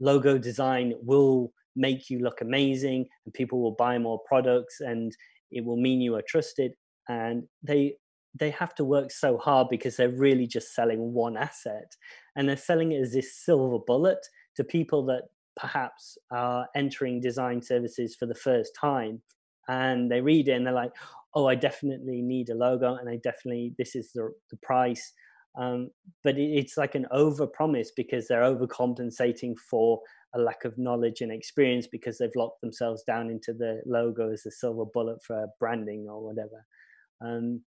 logo 0.00 0.36
design 0.36 0.94
will 1.00 1.52
make 1.76 2.10
you 2.10 2.18
look 2.18 2.40
amazing 2.40 3.06
and 3.24 3.32
people 3.32 3.62
will 3.62 3.76
buy 3.78 3.98
more 3.98 4.20
products 4.26 4.80
and 4.80 5.16
it 5.50 5.64
will 5.64 5.76
mean 5.76 6.00
you 6.00 6.16
are 6.16 6.22
trusted 6.26 6.72
and 7.08 7.44
they 7.62 7.94
they 8.38 8.50
have 8.50 8.74
to 8.74 8.84
work 8.84 9.10
so 9.10 9.36
hard 9.36 9.68
because 9.70 9.96
they're 9.96 10.08
really 10.08 10.46
just 10.46 10.74
selling 10.74 11.12
one 11.12 11.36
asset 11.36 11.94
and 12.36 12.48
they're 12.48 12.56
selling 12.56 12.92
it 12.92 13.00
as 13.00 13.12
this 13.12 13.36
silver 13.36 13.78
bullet 13.86 14.18
to 14.56 14.64
people 14.64 15.04
that 15.04 15.24
perhaps 15.56 16.16
are 16.30 16.66
entering 16.74 17.20
design 17.20 17.60
services 17.60 18.16
for 18.18 18.26
the 18.26 18.34
first 18.34 18.72
time 18.80 19.20
and 19.68 20.10
they 20.10 20.20
read 20.20 20.48
it 20.48 20.52
and 20.52 20.66
they're 20.66 20.72
like 20.72 20.92
oh 21.34 21.46
i 21.46 21.54
definitely 21.54 22.22
need 22.22 22.48
a 22.48 22.54
logo 22.54 22.94
and 22.94 23.08
i 23.08 23.16
definitely 23.22 23.74
this 23.78 23.94
is 23.94 24.12
the, 24.12 24.32
the 24.50 24.56
price 24.62 25.12
um, 25.58 25.90
but 26.24 26.38
it, 26.38 26.50
it's 26.50 26.78
like 26.78 26.94
an 26.94 27.06
over 27.10 27.46
promise 27.46 27.90
because 27.94 28.26
they're 28.26 28.40
overcompensating 28.40 29.54
for 29.70 30.00
a 30.34 30.38
lack 30.38 30.64
of 30.64 30.78
knowledge 30.78 31.20
and 31.20 31.30
experience 31.30 31.86
because 31.86 32.16
they've 32.16 32.30
locked 32.34 32.62
themselves 32.62 33.02
down 33.02 33.28
into 33.28 33.52
the 33.52 33.82
logo 33.84 34.32
as 34.32 34.46
a 34.46 34.50
silver 34.50 34.86
bullet 34.86 35.18
for 35.22 35.46
branding 35.60 36.06
or 36.08 36.24
whatever 36.24 36.64
um, 37.22 37.62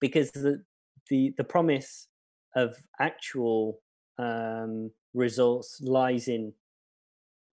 because 0.00 0.30
the, 0.32 0.62
the 1.08 1.32
the 1.36 1.44
promise 1.44 2.08
of 2.56 2.76
actual 3.00 3.80
um, 4.18 4.90
results 5.14 5.80
lies 5.82 6.28
in 6.28 6.52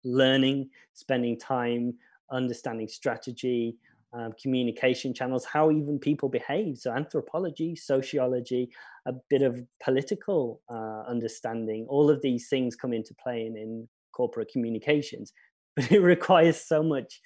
learning, 0.03 0.69
spending 0.93 1.37
time, 1.39 1.93
understanding 2.31 2.87
strategy, 2.87 3.75
um, 4.13 4.31
communication 4.41 5.13
channels, 5.13 5.45
how 5.45 5.71
even 5.71 5.97
people 5.97 6.29
behave. 6.29 6.77
So, 6.77 6.91
anthropology, 6.91 7.75
sociology, 7.75 8.69
a 9.07 9.13
bit 9.29 9.41
of 9.41 9.61
political 9.83 10.61
uh, 10.69 11.03
understanding, 11.09 11.85
all 11.89 12.09
of 12.09 12.21
these 12.21 12.47
things 12.47 12.75
come 12.75 12.93
into 12.93 13.13
play 13.15 13.45
in, 13.45 13.57
in 13.57 13.87
corporate 14.11 14.49
communications. 14.51 15.33
But 15.75 15.91
it 15.91 16.01
requires 16.01 16.61
so 16.61 16.83
much 16.83 17.19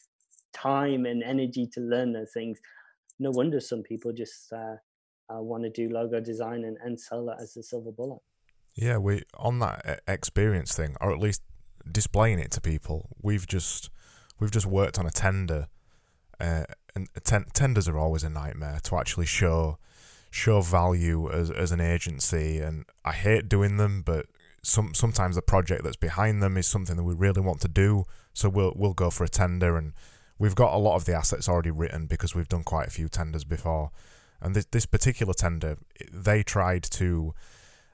time 0.54 1.06
and 1.06 1.22
energy 1.22 1.68
to 1.74 1.82
learn 1.82 2.14
those 2.14 2.32
things. 2.34 2.58
No 3.20 3.32
wonder 3.32 3.60
some 3.60 3.84
people 3.84 4.12
just 4.12 4.52
uh, 4.54 4.76
uh, 5.30 5.42
want 5.42 5.64
to 5.64 5.70
do 5.70 5.90
logo 5.90 6.20
design 6.20 6.64
and, 6.64 6.78
and 6.84 7.00
sell 7.00 7.26
that 7.26 7.42
as 7.42 7.58
a 7.58 7.64
silver 7.64 7.92
bullet. 7.92 8.22
Yeah, 8.76 8.98
we 8.98 9.24
on 9.36 9.60
that 9.60 10.02
experience 10.08 10.76
thing, 10.76 10.96
or 11.02 11.12
at 11.12 11.20
least 11.20 11.42
displaying 11.92 12.40
it 12.40 12.52
to 12.52 12.62
people. 12.62 13.10
We've 13.22 13.48
just 13.48 13.90
we've 14.40 14.52
just 14.52 14.68
worked 14.68 15.00
on 15.00 15.08
a 15.08 15.12
tender, 15.12 15.68
uh, 16.40 16.66
and 16.94 17.10
ten- 17.24 17.48
tenders 17.54 17.88
are 17.88 17.98
always 17.98 18.24
a 18.24 18.30
nightmare 18.30 18.80
to 18.84 18.98
actually 18.98 19.26
show 19.26 19.80
show 20.30 20.62
value 20.62 21.32
as 21.32 21.50
as 21.50 21.72
an 21.72 21.82
agency. 21.82 22.60
And 22.60 22.86
I 23.04 23.14
hate 23.14 23.50
doing 23.50 23.78
them, 23.78 24.04
but 24.06 24.28
some 24.62 24.94
sometimes 24.94 25.36
the 25.36 25.42
project 25.42 25.84
that's 25.84 25.96
behind 25.96 26.44
them 26.44 26.56
is 26.56 26.68
something 26.68 26.98
that 26.98 27.04
we 27.04 27.16
really 27.16 27.42
want 27.42 27.62
to 27.62 27.68
do. 27.68 28.06
So 28.34 28.48
we'll 28.48 28.74
we'll 28.76 28.94
go 28.94 29.10
for 29.10 29.24
a 29.24 29.30
tender, 29.30 29.76
and 29.76 29.94
we've 30.40 30.56
got 30.56 30.74
a 30.74 30.78
lot 30.78 30.96
of 30.96 31.06
the 31.06 31.14
assets 31.14 31.50
already 31.50 31.72
written 31.72 32.06
because 32.08 32.36
we've 32.36 32.48
done 32.48 32.64
quite 32.64 32.88
a 32.88 32.92
few 32.92 33.10
tenders 33.10 33.44
before. 33.44 33.92
And 34.42 34.56
this 34.56 34.66
this 34.66 34.86
particular 34.86 35.34
tender, 35.34 35.78
they 36.12 36.44
tried 36.44 36.84
to. 36.84 37.34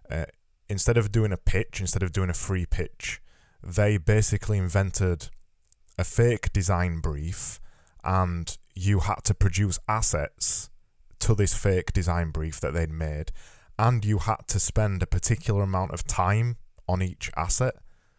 Uh, 0.10 0.26
instead 0.70 0.98
of 0.98 1.12
doing 1.12 1.32
a 1.32 1.38
pitch, 1.38 1.80
instead 1.80 2.04
of 2.04 2.12
doing 2.12 2.30
a 2.30 2.34
free 2.34 2.66
pitch, 2.66 3.22
they 3.64 3.98
basically 3.98 4.58
invented 4.58 5.30
a 5.98 6.04
fake 6.04 6.52
design 6.52 7.00
brief 7.00 7.60
and 8.04 8.58
you 8.76 9.00
had 9.00 9.24
to 9.24 9.34
produce 9.34 9.80
assets 9.88 10.70
to 11.20 11.34
this 11.36 11.54
fake 11.54 11.94
design 11.94 12.32
brief 12.32 12.60
that 12.60 12.74
they'd 12.74 12.90
made 12.92 13.32
and 13.80 14.04
you 14.04 14.18
had 14.18 14.48
to 14.48 14.60
spend 14.60 15.02
a 15.02 15.08
particular 15.08 15.64
amount 15.64 15.92
of 15.92 16.06
time 16.06 16.58
on 16.88 17.02
each 17.02 17.32
asset 17.36 17.76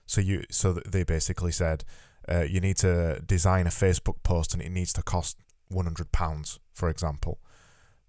so 0.07 0.21
you 0.21 0.45
so 0.51 0.73
they 0.73 1.05
basically 1.05 1.53
said 1.53 1.85
uh, 2.29 2.43
you 2.43 2.61
need 2.61 2.77
to 2.77 3.21
design 3.27 3.67
a 3.67 3.71
facebook 3.71 4.23
post 4.23 4.55
and 4.55 4.63
it 4.63 4.71
needs 4.71 4.93
to 4.93 5.03
cost 5.03 5.39
100 5.69 6.13
pounds 6.13 6.59
for 6.75 6.89
example. 6.89 7.39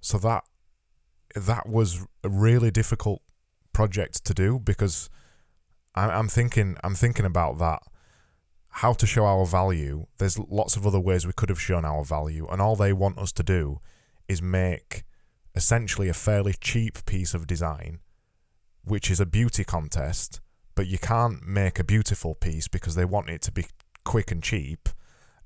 So 0.01 0.17
that 0.17 0.43
that 1.35 1.67
was 1.67 2.05
a 2.23 2.29
really 2.29 2.71
difficult 2.71 3.21
project 3.73 4.23
to 4.25 4.33
do 4.33 4.59
because 4.59 5.09
I'm 5.93 6.27
thinking 6.27 6.77
I'm 6.83 6.95
thinking 6.95 7.25
about 7.25 7.59
that. 7.59 7.81
How 8.69 8.91
to 8.93 9.07
show 9.07 9.25
our 9.25 9.45
value. 9.45 10.07
There's 10.17 10.37
lots 10.37 10.75
of 10.75 10.85
other 10.85 10.99
ways 10.99 11.25
we 11.25 11.33
could 11.33 11.49
have 11.49 11.61
shown 11.61 11.85
our 11.85 12.03
value 12.03 12.47
and 12.47 12.61
all 12.61 12.75
they 12.75 12.91
want 12.91 13.17
us 13.17 13.31
to 13.33 13.43
do 13.43 13.79
is 14.27 14.41
make 14.41 15.03
essentially 15.55 16.09
a 16.09 16.13
fairly 16.13 16.53
cheap 16.59 17.05
piece 17.05 17.33
of 17.33 17.47
design 17.47 17.99
which 18.83 19.09
is 19.09 19.21
a 19.21 19.25
beauty 19.25 19.63
contest 19.63 20.41
but 20.75 20.87
you 20.87 20.97
can't 20.97 21.45
make 21.47 21.79
a 21.79 21.83
beautiful 21.83 22.35
piece 22.35 22.67
because 22.67 22.95
they 22.95 23.05
want 23.05 23.29
it 23.29 23.41
to 23.43 23.51
be 23.51 23.65
quick 24.03 24.31
and 24.31 24.43
cheap. 24.43 24.89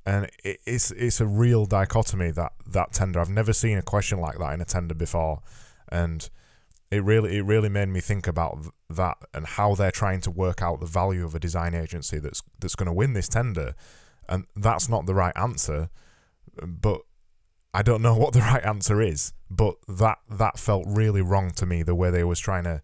And 0.06 0.30
it's 0.44 0.92
it's 0.92 1.22
a 1.22 1.28
real 1.28 1.65
dichotomy 1.65 2.32
that 2.32 2.54
that 2.65 2.94
tender. 2.94 3.20
I've 3.20 3.30
never 3.30 3.54
seen 3.54 3.78
a 3.78 3.84
question 3.84 4.20
like 4.20 4.39
that 4.39 4.54
in 4.54 4.62
a 4.62 4.65
tender 4.65 4.96
before. 4.96 5.42
And 5.92 6.28
it 6.89 7.04
really 7.04 7.38
it 7.38 7.46
really 7.46 7.70
made 7.70 7.89
me 7.89 8.00
think 8.00 8.26
about 8.26 8.58
that 8.89 9.18
and 9.34 9.46
how 9.46 9.76
they're 9.76 9.92
trying 9.92 10.22
to 10.22 10.32
work 10.32 10.62
out 10.62 10.80
the 10.80 10.88
value 10.88 11.26
of 11.26 11.36
a 11.36 11.39
design 11.39 11.76
agency 11.76 12.18
that's 12.18 12.42
that's 12.60 12.76
going 12.76 12.88
to 12.88 12.94
win 12.94 13.13
this 13.13 13.28
tender. 13.28 13.76
And 14.28 14.46
that's 14.56 14.89
not 14.89 15.06
the 15.06 15.15
right 15.15 15.36
answer 15.36 15.89
but 16.65 17.02
I 17.74 17.82
don't 17.82 18.02
know 18.02 18.15
what 18.18 18.34
the 18.34 18.39
right 18.39 18.63
answer 18.63 19.02
is. 19.02 19.34
But 19.50 19.76
that 19.88 20.20
that 20.30 20.60
felt 20.60 20.86
really 20.88 21.22
wrong 21.22 21.52
to 21.52 21.65
me 21.65 21.84
the 21.84 21.96
way 21.96 22.12
they 22.12 22.24
was 22.24 22.39
trying 22.39 22.63
to 22.65 22.82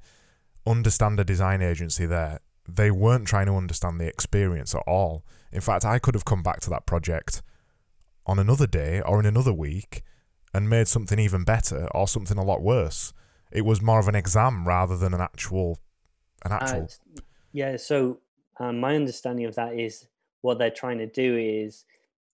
understand 0.66 1.20
a 1.20 1.24
design 1.24 1.62
agency 1.62 2.06
there 2.06 2.40
they 2.68 2.90
weren't 2.90 3.28
trying 3.28 3.46
to 3.46 3.56
understand 3.56 4.00
the 4.00 4.08
experience 4.08 4.74
at 4.74 4.84
all 4.88 5.24
in 5.52 5.62
fact 5.62 5.86
I 5.86 6.00
could 6.00 6.16
have 6.16 6.26
come 6.26 6.44
back 6.44 6.60
to 6.62 6.70
that 6.72 6.86
project 6.86 7.42
on 8.26 8.40
another 8.40 8.68
day 8.68 9.02
or 9.02 9.20
in 9.20 9.26
another 9.26 9.54
week 9.54 10.02
and 10.54 10.70
made 10.70 10.88
something 10.88 11.20
even 11.20 11.44
better 11.44 11.88
or 11.94 12.08
something 12.08 12.38
a 12.38 12.44
lot 12.44 12.62
worse 12.62 13.14
it 13.52 13.62
was 13.62 13.82
more 13.82 14.00
of 14.00 14.08
an 14.08 14.16
exam 14.16 14.68
rather 14.68 14.98
than 14.98 15.14
an 15.14 15.22
actual 15.22 15.80
an 16.44 16.52
actual. 16.52 16.84
Uh, 16.84 17.22
yeah. 17.52 17.78
So 17.78 18.20
um, 18.60 18.80
my 18.80 18.96
understanding 18.96 19.46
of 19.46 19.56
that 19.56 19.78
is 19.78 20.08
what 20.42 20.58
they're 20.60 20.70
trying 20.70 21.00
to 21.00 21.08
do 21.08 21.38
is 21.38 21.86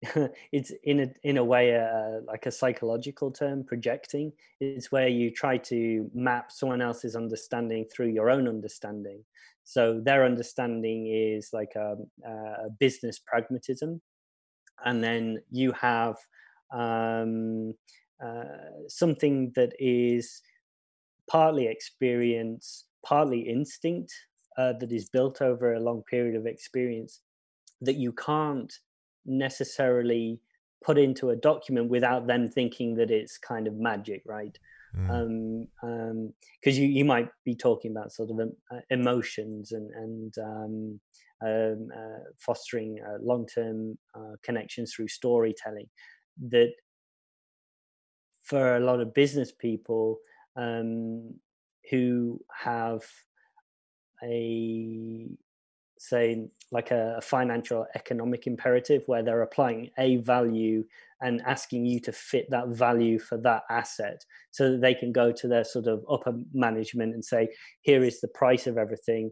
it's 0.51 0.71
in 0.83 0.99
a 1.01 1.07
in 1.23 1.37
a 1.37 1.43
way 1.43 1.75
uh, 1.75 2.21
like 2.25 2.47
a 2.47 2.51
psychological 2.51 3.31
term 3.31 3.63
projecting. 3.63 4.33
It's 4.59 4.91
where 4.91 5.07
you 5.07 5.31
try 5.31 5.57
to 5.57 6.09
map 6.13 6.51
someone 6.51 6.81
else's 6.81 7.15
understanding 7.15 7.85
through 7.85 8.07
your 8.07 8.29
own 8.29 8.47
understanding. 8.47 9.23
So 9.63 10.01
their 10.03 10.25
understanding 10.25 11.07
is 11.07 11.51
like 11.53 11.73
a, 11.75 11.91
um, 11.91 12.07
a 12.25 12.69
business 12.79 13.19
pragmatism. 13.19 14.01
And 14.83 15.03
then 15.03 15.43
you 15.51 15.71
have 15.73 16.17
um, 16.73 17.75
uh, 18.23 18.87
something 18.87 19.51
that 19.55 19.73
is 19.77 20.41
partly 21.29 21.67
experience, 21.67 22.85
partly 23.05 23.41
instinct 23.41 24.11
uh, 24.57 24.73
that 24.79 24.91
is 24.91 25.09
built 25.09 25.41
over 25.41 25.73
a 25.73 25.79
long 25.79 26.01
period 26.09 26.35
of 26.35 26.47
experience 26.47 27.21
that 27.81 27.95
you 27.95 28.11
can't 28.13 28.73
necessarily 29.25 30.39
put 30.83 30.97
into 30.97 31.29
a 31.29 31.35
document 31.35 31.89
without 31.89 32.27
them 32.27 32.49
thinking 32.49 32.95
that 32.95 33.11
it's 33.11 33.37
kind 33.37 33.67
of 33.67 33.75
magic, 33.75 34.23
right? 34.25 34.57
Mm. 34.97 35.09
Um, 35.09 35.67
um, 35.83 36.33
because 36.59 36.77
you 36.77 36.87
you 36.87 37.05
might 37.05 37.29
be 37.45 37.55
talking 37.55 37.91
about 37.91 38.11
sort 38.11 38.29
of 38.29 38.39
um, 38.39 38.51
uh, 38.71 38.81
emotions 38.89 39.71
and 39.71 39.89
and 39.91 40.37
um, 40.37 40.99
um, 41.45 41.87
uh, 41.95 42.23
fostering 42.39 42.97
uh, 43.07 43.17
long 43.21 43.47
term 43.47 43.97
uh, 44.13 44.35
connections 44.43 44.93
through 44.93 45.07
storytelling. 45.07 45.87
That 46.49 46.73
for 48.43 48.75
a 48.75 48.79
lot 48.79 48.99
of 48.99 49.13
business 49.13 49.51
people, 49.51 50.17
um, 50.57 51.35
who 51.89 52.39
have 52.53 53.03
a 54.23 55.27
say 56.01 56.47
like 56.71 56.91
a, 56.91 57.15
a, 57.17 57.21
financial 57.21 57.85
economic 57.95 58.47
imperative 58.47 59.03
where 59.05 59.21
they're 59.21 59.41
applying 59.41 59.89
a 59.97 60.17
value 60.17 60.83
and 61.21 61.41
asking 61.45 61.85
you 61.85 61.99
to 61.99 62.11
fit 62.11 62.49
that 62.49 62.69
value 62.69 63.19
for 63.19 63.37
that 63.37 63.63
asset 63.69 64.23
so 64.51 64.71
that 64.71 64.81
they 64.81 64.93
can 64.93 65.11
go 65.11 65.31
to 65.31 65.47
their 65.47 65.63
sort 65.63 65.87
of 65.87 66.03
upper 66.09 66.33
management 66.53 67.13
and 67.13 67.23
say 67.23 67.47
here 67.81 68.03
is 68.03 68.19
the 68.19 68.27
price 68.29 68.67
of 68.67 68.77
everything 68.77 69.31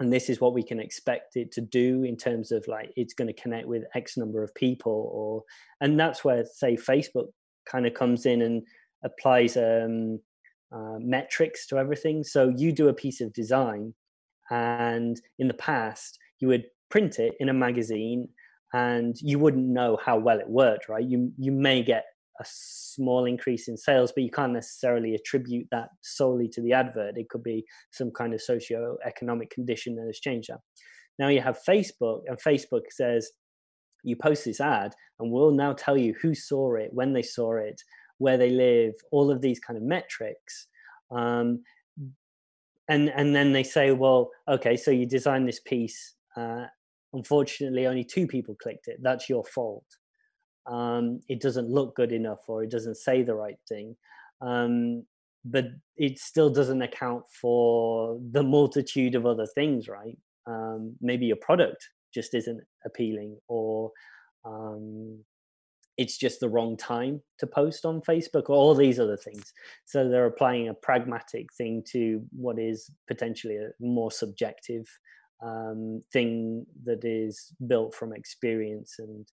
and 0.00 0.12
this 0.12 0.28
is 0.28 0.40
what 0.40 0.52
we 0.52 0.62
can 0.62 0.80
expect 0.80 1.36
it 1.36 1.50
to 1.52 1.60
do 1.60 2.02
in 2.02 2.16
terms 2.16 2.52
of 2.52 2.66
like 2.68 2.92
it's 2.96 3.14
going 3.14 3.28
to 3.28 3.40
connect 3.40 3.66
with 3.66 3.84
x 3.94 4.16
number 4.16 4.42
of 4.42 4.54
people 4.54 5.10
or 5.12 5.42
and 5.80 5.98
that's 5.98 6.24
where 6.24 6.44
say 6.44 6.76
facebook 6.76 7.28
kind 7.66 7.86
of 7.86 7.94
comes 7.94 8.26
in 8.26 8.42
and 8.42 8.62
applies 9.04 9.56
um 9.56 10.18
uh, 10.74 10.98
metrics 10.98 11.66
to 11.68 11.78
everything. 11.78 12.24
So 12.24 12.48
you 12.48 12.72
do 12.72 12.88
a 12.88 12.94
piece 12.94 13.20
of 13.20 13.32
design, 13.32 13.94
and 14.50 15.20
in 15.38 15.48
the 15.48 15.54
past, 15.54 16.18
you 16.40 16.48
would 16.48 16.64
print 16.90 17.18
it 17.18 17.34
in 17.40 17.48
a 17.48 17.54
magazine, 17.54 18.28
and 18.72 19.16
you 19.20 19.38
wouldn't 19.38 19.66
know 19.66 19.98
how 20.04 20.18
well 20.18 20.38
it 20.40 20.48
worked, 20.48 20.88
right? 20.88 21.04
You 21.04 21.32
you 21.38 21.52
may 21.52 21.82
get 21.82 22.04
a 22.40 22.44
small 22.46 23.24
increase 23.26 23.68
in 23.68 23.76
sales, 23.76 24.12
but 24.12 24.24
you 24.24 24.30
can't 24.30 24.52
necessarily 24.52 25.14
attribute 25.14 25.68
that 25.70 25.88
solely 26.02 26.48
to 26.48 26.60
the 26.60 26.72
advert. 26.72 27.16
It 27.16 27.28
could 27.28 27.44
be 27.44 27.64
some 27.92 28.10
kind 28.10 28.34
of 28.34 28.42
socio-economic 28.42 29.50
condition 29.50 29.94
that 29.96 30.06
has 30.06 30.18
changed 30.18 30.50
that. 30.50 30.58
Now 31.16 31.28
you 31.28 31.40
have 31.40 31.60
Facebook, 31.66 32.22
and 32.26 32.36
Facebook 32.42 32.82
says, 32.90 33.30
you 34.02 34.16
post 34.16 34.44
this 34.44 34.60
ad, 34.60 34.94
and 35.20 35.30
we'll 35.30 35.52
now 35.52 35.74
tell 35.74 35.96
you 35.96 36.12
who 36.20 36.34
saw 36.34 36.74
it, 36.74 36.90
when 36.92 37.12
they 37.12 37.22
saw 37.22 37.54
it, 37.54 37.80
where 38.18 38.36
they 38.36 38.50
live, 38.50 38.94
all 39.12 39.30
of 39.30 39.40
these 39.40 39.60
kind 39.60 39.76
of 39.76 39.84
metrics. 39.84 40.66
Um, 41.12 41.62
and 42.88 43.08
and 43.10 43.34
then 43.34 43.52
they 43.52 43.62
say, 43.62 43.92
well, 43.92 44.30
okay, 44.48 44.76
so 44.76 44.90
you 44.90 45.06
designed 45.06 45.48
this 45.48 45.60
piece. 45.60 46.14
Uh, 46.36 46.66
unfortunately, 47.12 47.86
only 47.86 48.04
two 48.04 48.26
people 48.26 48.56
clicked 48.60 48.88
it. 48.88 48.98
That's 49.02 49.28
your 49.28 49.44
fault. 49.44 49.86
Um, 50.66 51.20
it 51.28 51.40
doesn't 51.40 51.68
look 51.68 51.94
good 51.94 52.12
enough, 52.12 52.40
or 52.48 52.62
it 52.62 52.70
doesn't 52.70 52.96
say 52.96 53.22
the 53.22 53.34
right 53.34 53.58
thing. 53.68 53.96
Um, 54.40 55.04
but 55.44 55.66
it 55.96 56.18
still 56.18 56.50
doesn't 56.50 56.82
account 56.82 57.24
for 57.40 58.18
the 58.32 58.42
multitude 58.42 59.14
of 59.14 59.26
other 59.26 59.46
things, 59.54 59.88
right? 59.88 60.16
Um, 60.46 60.96
maybe 61.00 61.26
your 61.26 61.36
product 61.36 61.88
just 62.14 62.34
isn't 62.34 62.62
appealing, 62.84 63.38
or 63.48 63.90
um, 64.44 65.24
it's 65.96 66.18
just 66.18 66.40
the 66.40 66.48
wrong 66.48 66.76
time 66.76 67.22
to 67.38 67.46
post 67.46 67.84
on 67.84 68.00
Facebook 68.00 68.48
or 68.48 68.56
all 68.56 68.74
these 68.74 68.98
other 68.98 69.16
things. 69.16 69.52
So 69.84 70.08
they're 70.08 70.26
applying 70.26 70.68
a 70.68 70.74
pragmatic 70.74 71.52
thing 71.54 71.82
to 71.92 72.24
what 72.32 72.58
is 72.58 72.90
potentially 73.06 73.56
a 73.56 73.70
more 73.80 74.10
subjective 74.10 74.86
um, 75.42 76.02
thing 76.12 76.66
that 76.84 77.04
is 77.04 77.52
built 77.66 77.94
from 77.94 78.12
experience 78.12 78.96
and 78.98 79.26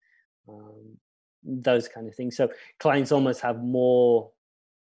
um, 0.48 0.96
those 1.44 1.88
kind 1.88 2.08
of 2.08 2.14
things. 2.14 2.36
So 2.36 2.50
clients 2.80 3.12
almost 3.12 3.40
have 3.42 3.62
more 3.62 4.30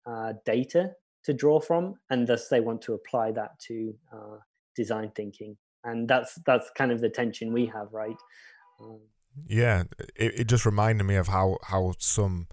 uh, 0.06 0.34
data 0.44 0.92
to 1.24 1.32
draw 1.32 1.58
from, 1.58 1.94
and 2.10 2.26
thus 2.26 2.48
they 2.48 2.60
want 2.60 2.82
to 2.82 2.94
apply 2.94 3.32
that 3.32 3.58
to 3.68 3.94
uh, 4.12 4.36
design 4.76 5.10
thinking. 5.14 5.56
And 5.84 6.08
that's 6.08 6.36
that's 6.46 6.70
kind 6.76 6.92
of 6.92 7.00
the 7.00 7.08
tension 7.08 7.52
we 7.52 7.66
have, 7.66 7.92
right? 7.92 8.16
Um, 8.80 9.00
yeah, 9.46 9.84
it, 10.16 10.40
it 10.40 10.44
just 10.48 10.66
reminded 10.66 11.04
me 11.04 11.16
of 11.16 11.28
how 11.28 11.58
how 11.64 11.94
some, 11.98 12.48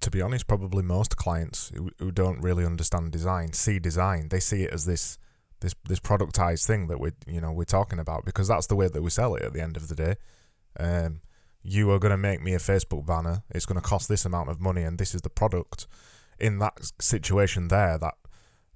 to 0.00 0.10
be 0.10 0.22
honest, 0.22 0.46
probably 0.46 0.82
most 0.82 1.16
clients 1.16 1.70
who, 1.74 1.90
who 1.98 2.10
don't 2.10 2.40
really 2.40 2.64
understand 2.64 3.12
design 3.12 3.52
see 3.52 3.78
design. 3.78 4.28
They 4.28 4.40
see 4.40 4.64
it 4.64 4.72
as 4.72 4.84
this 4.84 5.18
this 5.60 5.74
this 5.88 6.00
productized 6.00 6.66
thing 6.66 6.88
that 6.88 7.00
we 7.00 7.10
you 7.26 7.40
know 7.40 7.52
we're 7.52 7.64
talking 7.64 7.98
about 7.98 8.24
because 8.24 8.48
that's 8.48 8.66
the 8.66 8.76
way 8.76 8.88
that 8.88 9.02
we 9.02 9.10
sell 9.10 9.34
it 9.34 9.42
at 9.42 9.52
the 9.52 9.62
end 9.62 9.76
of 9.76 9.88
the 9.88 9.94
day. 9.94 10.14
Um, 10.78 11.20
you 11.62 11.90
are 11.92 11.98
going 11.98 12.10
to 12.10 12.16
make 12.16 12.42
me 12.42 12.54
a 12.54 12.58
Facebook 12.58 13.06
banner. 13.06 13.44
It's 13.50 13.66
going 13.66 13.80
to 13.80 13.88
cost 13.88 14.08
this 14.08 14.24
amount 14.24 14.50
of 14.50 14.60
money, 14.60 14.82
and 14.82 14.98
this 14.98 15.14
is 15.14 15.22
the 15.22 15.30
product. 15.30 15.86
In 16.38 16.58
that 16.58 16.90
situation, 17.00 17.68
there, 17.68 17.98
that 17.98 18.14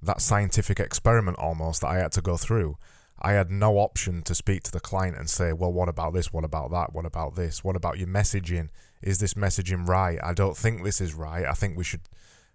that 0.03 0.21
scientific 0.21 0.79
experiment 0.79 1.39
almost 1.39 1.81
that 1.81 1.89
I 1.89 1.99
had 1.99 2.13
to 2.13 2.21
go 2.21 2.37
through, 2.37 2.77
I 3.21 3.33
had 3.33 3.51
no 3.51 3.79
option 3.79 4.23
to 4.23 4.35
speak 4.35 4.63
to 4.65 4.73
the 4.73 4.81
client 4.81 5.17
and 5.17 5.29
say, 5.29 5.53
well, 5.53 5.73
what 5.73 5.89
about 5.89 6.13
this? 6.13 6.33
What 6.33 6.45
about 6.45 6.71
that? 6.73 6.93
What 6.93 7.07
about 7.07 7.35
this? 7.35 7.65
What 7.65 7.77
about 7.77 7.99
your 7.99 8.09
messaging? 8.09 8.69
Is 9.03 9.19
this 9.19 9.35
messaging 9.35 9.89
right? 9.89 10.19
I 10.23 10.35
don't 10.35 10.57
think 10.57 10.85
this 10.85 11.01
is 11.01 11.15
right. 11.15 11.47
I 11.47 11.53
think 11.53 11.77
we 11.77 11.85
should, 11.85 12.03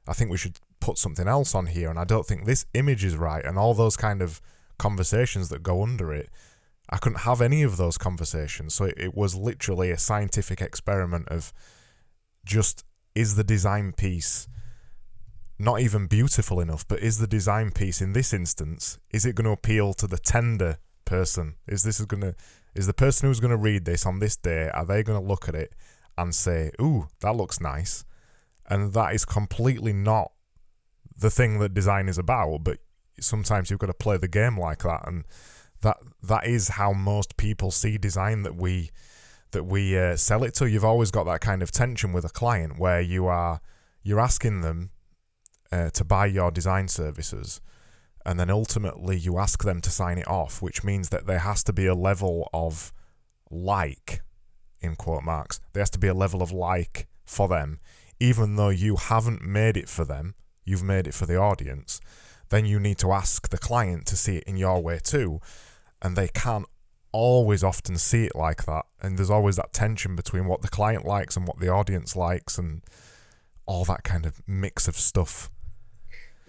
I 0.07 0.13
think 0.13 0.29
we 0.29 0.37
should 0.37 0.59
put 0.79 0.97
something 0.97 1.27
else 1.27 1.55
on 1.55 1.67
here. 1.67 1.89
And 1.89 1.97
I 1.97 2.03
don't 2.03 2.25
think 2.25 2.45
this 2.45 2.65
image 2.73 3.03
is 3.03 3.15
right. 3.15 3.43
And 3.43 3.57
all 3.57 3.73
those 3.73 3.97
kind 3.97 4.21
of 4.21 4.39
conversations 4.77 5.49
that 5.49 5.63
go 5.63 5.83
under 5.83 6.13
it. 6.13 6.29
I 6.89 6.97
couldn't 6.97 7.19
have 7.19 7.41
any 7.41 7.63
of 7.63 7.77
those 7.77 7.97
conversations. 7.97 8.73
So 8.73 8.85
it, 8.85 8.95
it 8.97 9.15
was 9.15 9.35
literally 9.35 9.91
a 9.91 9.97
scientific 9.97 10.61
experiment 10.61 11.27
of 11.29 11.53
just 12.43 12.83
is 13.15 13.35
the 13.35 13.43
design 13.43 13.93
piece 13.93 14.47
not 15.61 15.79
even 15.81 16.07
beautiful 16.07 16.59
enough, 16.59 16.87
but 16.87 16.99
is 16.99 17.19
the 17.19 17.27
design 17.27 17.71
piece 17.71 18.01
in 18.01 18.13
this 18.13 18.33
instance, 18.33 18.99
is 19.11 19.25
it 19.25 19.35
going 19.35 19.45
to 19.45 19.51
appeal 19.51 19.93
to 19.93 20.07
the 20.07 20.17
tender 20.17 20.77
person? 21.05 21.55
Is 21.67 21.83
this 21.83 22.01
going 22.01 22.21
to, 22.21 22.35
is 22.75 22.87
the 22.87 22.93
person 22.93 23.27
who's 23.27 23.39
going 23.39 23.51
to 23.51 23.57
read 23.57 23.85
this 23.85 24.05
on 24.05 24.19
this 24.19 24.35
day, 24.35 24.69
are 24.73 24.85
they 24.85 25.03
going 25.03 25.21
to 25.21 25.27
look 25.27 25.47
at 25.47 25.55
it 25.55 25.73
and 26.17 26.33
say, 26.33 26.71
ooh, 26.81 27.07
that 27.21 27.35
looks 27.35 27.59
nice? 27.59 28.05
And 28.69 28.93
that 28.93 29.13
is 29.13 29.25
completely 29.25 29.93
not 29.93 30.31
the 31.17 31.29
thing 31.29 31.59
that 31.59 31.73
design 31.73 32.07
is 32.09 32.17
about, 32.17 32.63
but 32.63 32.79
sometimes 33.19 33.69
you've 33.69 33.79
got 33.79 33.87
to 33.87 33.93
play 33.93 34.17
the 34.17 34.27
game 34.27 34.57
like 34.57 34.83
that. 34.83 35.07
And 35.07 35.25
that 35.81 35.97
that 36.23 36.45
is 36.45 36.69
how 36.69 36.93
most 36.93 37.37
people 37.37 37.71
see 37.71 37.97
design 37.97 38.43
that 38.43 38.55
we 38.55 38.91
that 39.51 39.65
we 39.65 39.97
uh, 39.97 40.15
sell 40.15 40.43
it 40.43 40.53
to. 40.55 40.69
You've 40.69 40.85
always 40.85 41.11
got 41.11 41.25
that 41.25 41.41
kind 41.41 41.61
of 41.61 41.71
tension 41.71 42.13
with 42.13 42.23
a 42.23 42.29
client 42.29 42.79
where 42.79 43.01
you 43.01 43.27
are 43.27 43.61
you're 44.03 44.19
asking 44.19 44.61
them 44.61 44.91
uh, 45.71 45.89
to 45.91 46.03
buy 46.03 46.25
your 46.25 46.51
design 46.51 46.87
services, 46.87 47.61
and 48.25 48.39
then 48.39 48.49
ultimately 48.49 49.17
you 49.17 49.37
ask 49.37 49.63
them 49.63 49.81
to 49.81 49.89
sign 49.89 50.17
it 50.17 50.27
off, 50.27 50.61
which 50.61 50.83
means 50.83 51.09
that 51.09 51.25
there 51.25 51.39
has 51.39 51.63
to 51.63 51.73
be 51.73 51.85
a 51.85 51.95
level 51.95 52.49
of 52.53 52.93
like, 53.49 54.21
in 54.79 54.95
quote 54.95 55.23
marks, 55.23 55.59
there 55.73 55.81
has 55.81 55.89
to 55.91 55.99
be 55.99 56.07
a 56.07 56.13
level 56.13 56.41
of 56.41 56.51
like 56.51 57.07
for 57.25 57.47
them, 57.47 57.79
even 58.19 58.55
though 58.55 58.69
you 58.69 58.97
haven't 58.97 59.41
made 59.41 59.77
it 59.77 59.89
for 59.89 60.05
them, 60.05 60.35
you've 60.63 60.83
made 60.83 61.07
it 61.07 61.13
for 61.13 61.25
the 61.25 61.37
audience. 61.37 61.99
Then 62.49 62.65
you 62.65 62.79
need 62.79 62.97
to 62.99 63.11
ask 63.11 63.49
the 63.49 63.57
client 63.57 64.05
to 64.07 64.17
see 64.17 64.37
it 64.37 64.43
in 64.43 64.57
your 64.57 64.81
way 64.81 64.99
too, 65.01 65.39
and 66.01 66.15
they 66.15 66.27
can't 66.27 66.65
always 67.13 67.63
often 67.63 67.97
see 67.97 68.25
it 68.25 68.35
like 68.35 68.65
that. 68.65 68.85
And 69.01 69.17
there's 69.17 69.29
always 69.29 69.55
that 69.55 69.73
tension 69.73 70.15
between 70.15 70.45
what 70.45 70.61
the 70.61 70.67
client 70.67 71.05
likes 71.05 71.35
and 71.35 71.47
what 71.47 71.59
the 71.59 71.69
audience 71.69 72.15
likes 72.15 72.57
and 72.57 72.81
all 73.65 73.85
that 73.85 74.03
kind 74.03 74.25
of 74.25 74.41
mix 74.47 74.87
of 74.87 74.95
stuff 74.95 75.49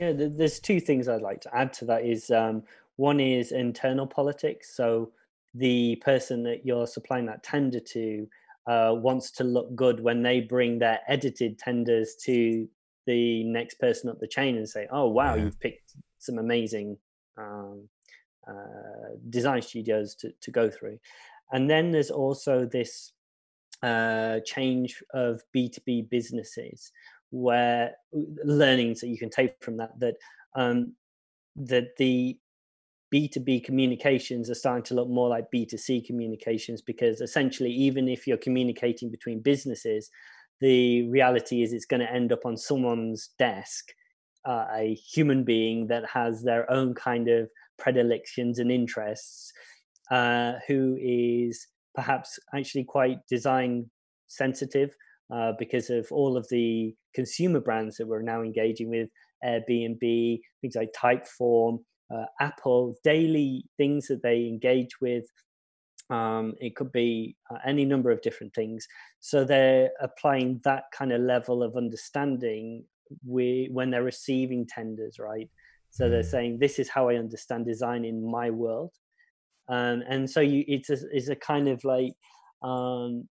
yeah, 0.02 0.12
there's 0.16 0.58
two 0.58 0.80
things 0.80 1.08
I'd 1.08 1.22
like 1.22 1.40
to 1.42 1.56
add 1.56 1.72
to 1.74 1.84
that. 1.86 2.04
Is 2.04 2.30
um, 2.30 2.64
one 2.96 3.20
is 3.20 3.52
internal 3.52 4.06
politics. 4.06 4.74
So 4.76 5.12
the 5.54 5.96
person 5.96 6.42
that 6.42 6.66
you're 6.66 6.88
supplying 6.88 7.26
that 7.26 7.44
tender 7.44 7.78
to 7.78 8.26
uh, 8.66 8.94
wants 8.96 9.30
to 9.32 9.44
look 9.44 9.74
good 9.76 10.00
when 10.00 10.22
they 10.22 10.40
bring 10.40 10.78
their 10.78 11.00
edited 11.06 11.58
tenders 11.58 12.16
to 12.24 12.68
the 13.06 13.44
next 13.44 13.78
person 13.78 14.10
up 14.10 14.18
the 14.18 14.26
chain 14.26 14.56
and 14.56 14.68
say, 14.68 14.88
"Oh 14.90 15.08
wow, 15.08 15.34
yeah. 15.34 15.44
you've 15.44 15.60
picked 15.60 15.94
some 16.18 16.38
amazing 16.38 16.98
um, 17.38 17.88
uh, 18.48 19.14
design 19.30 19.62
studios 19.62 20.16
to 20.16 20.32
to 20.40 20.50
go 20.50 20.68
through." 20.68 20.98
And 21.52 21.70
then 21.70 21.92
there's 21.92 22.10
also 22.10 22.64
this 22.64 23.12
uh, 23.82 24.40
change 24.44 25.02
of 25.12 25.42
B2B 25.54 26.08
businesses 26.08 26.90
where 27.32 27.94
learnings 28.44 29.00
that 29.00 29.08
you 29.08 29.18
can 29.18 29.30
take 29.30 29.54
from 29.60 29.78
that 29.78 29.98
that 29.98 30.16
um, 30.54 30.94
that 31.56 31.96
the 31.96 32.38
B2B 33.12 33.64
communications 33.64 34.48
are 34.48 34.54
starting 34.54 34.84
to 34.84 34.94
look 34.94 35.08
more 35.08 35.28
like 35.28 35.50
B2C 35.54 36.06
communications 36.06 36.80
because 36.80 37.20
essentially, 37.20 37.70
even 37.70 38.08
if 38.08 38.26
you're 38.26 38.38
communicating 38.38 39.10
between 39.10 39.40
businesses, 39.40 40.10
the 40.60 41.08
reality 41.08 41.62
is 41.62 41.72
it's 41.72 41.84
going 41.84 42.00
to 42.00 42.10
end 42.10 42.32
up 42.32 42.46
on 42.46 42.56
someone's 42.56 43.30
desk, 43.38 43.92
uh, 44.46 44.66
a 44.74 44.94
human 44.94 45.44
being 45.44 45.88
that 45.88 46.04
has 46.06 46.42
their 46.42 46.70
own 46.70 46.94
kind 46.94 47.28
of 47.28 47.50
predilections 47.78 48.58
and 48.58 48.70
interests, 48.70 49.52
uh, 50.10 50.54
who 50.66 50.96
is 51.00 51.66
perhaps 51.94 52.38
actually 52.54 52.84
quite 52.84 53.18
design 53.28 53.90
sensitive 54.28 54.94
uh, 55.32 55.52
because 55.58 55.90
of 55.90 56.06
all 56.10 56.36
of 56.36 56.46
the 56.50 56.94
consumer 57.14 57.60
brands 57.60 57.96
that 57.96 58.06
we're 58.06 58.22
now 58.22 58.42
engaging 58.42 58.90
with 58.90 59.08
Airbnb, 59.44 60.40
things 60.60 60.74
like 60.76 60.92
Typeform, 60.92 61.78
uh, 62.14 62.24
Apple, 62.40 62.96
daily 63.02 63.64
things 63.76 64.06
that 64.08 64.22
they 64.22 64.46
engage 64.46 65.00
with. 65.00 65.24
Um, 66.10 66.54
it 66.60 66.76
could 66.76 66.92
be 66.92 67.36
uh, 67.50 67.58
any 67.66 67.84
number 67.86 68.10
of 68.10 68.20
different 68.20 68.54
things. 68.54 68.86
So 69.20 69.44
they're 69.44 69.90
applying 70.00 70.60
that 70.64 70.84
kind 70.96 71.12
of 71.12 71.22
level 71.22 71.62
of 71.62 71.76
understanding 71.76 72.84
we, 73.26 73.68
when 73.72 73.90
they're 73.90 74.02
receiving 74.02 74.66
tenders, 74.66 75.18
right? 75.18 75.48
So 75.90 76.08
they're 76.08 76.22
mm. 76.22 76.30
saying, 76.30 76.58
"This 76.58 76.78
is 76.78 76.88
how 76.88 77.08
I 77.08 77.16
understand 77.16 77.66
design 77.66 78.04
in 78.04 78.24
my 78.30 78.50
world," 78.50 78.92
um, 79.68 80.02
and 80.08 80.28
so 80.28 80.40
you, 80.40 80.64
it's 80.66 80.90
a, 80.90 80.96
it's 81.12 81.28
a 81.28 81.36
kind 81.36 81.68
of 81.68 81.84
like 81.84 82.14
um, 82.62 83.28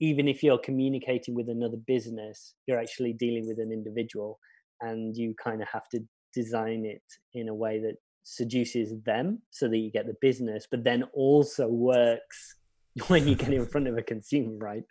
even 0.00 0.28
if 0.28 0.42
you're 0.42 0.58
communicating 0.58 1.34
with 1.34 1.48
another 1.48 1.78
business, 1.86 2.54
you're 2.66 2.78
actually 2.78 3.12
dealing 3.12 3.46
with 3.46 3.58
an 3.58 3.72
individual 3.72 4.38
and 4.80 5.16
you 5.16 5.34
kind 5.42 5.62
of 5.62 5.68
have 5.68 5.88
to 5.90 6.00
design 6.34 6.84
it 6.84 7.02
in 7.34 7.48
a 7.48 7.54
way 7.54 7.80
that 7.80 7.94
seduces 8.22 8.92
them 9.04 9.40
so 9.50 9.68
that 9.68 9.78
you 9.78 9.90
get 9.90 10.06
the 10.06 10.16
business, 10.20 10.66
but 10.70 10.84
then 10.84 11.04
also 11.14 11.68
works 11.68 12.56
when 13.08 13.26
you 13.26 13.34
get 13.34 13.52
in 13.52 13.66
front 13.66 13.86
of 13.86 13.96
a 13.96 14.02
consumer, 14.02 14.56
right? 14.58 14.82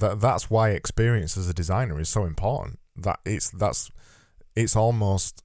That 0.00 0.20
that's 0.20 0.50
why 0.50 0.70
experience 0.70 1.36
as 1.36 1.48
a 1.48 1.54
designer 1.54 1.98
is 2.00 2.08
so 2.08 2.24
important. 2.24 2.78
That 2.96 3.20
it's 3.24 3.50
that's 3.50 3.90
it's 4.54 4.76
almost 4.76 5.42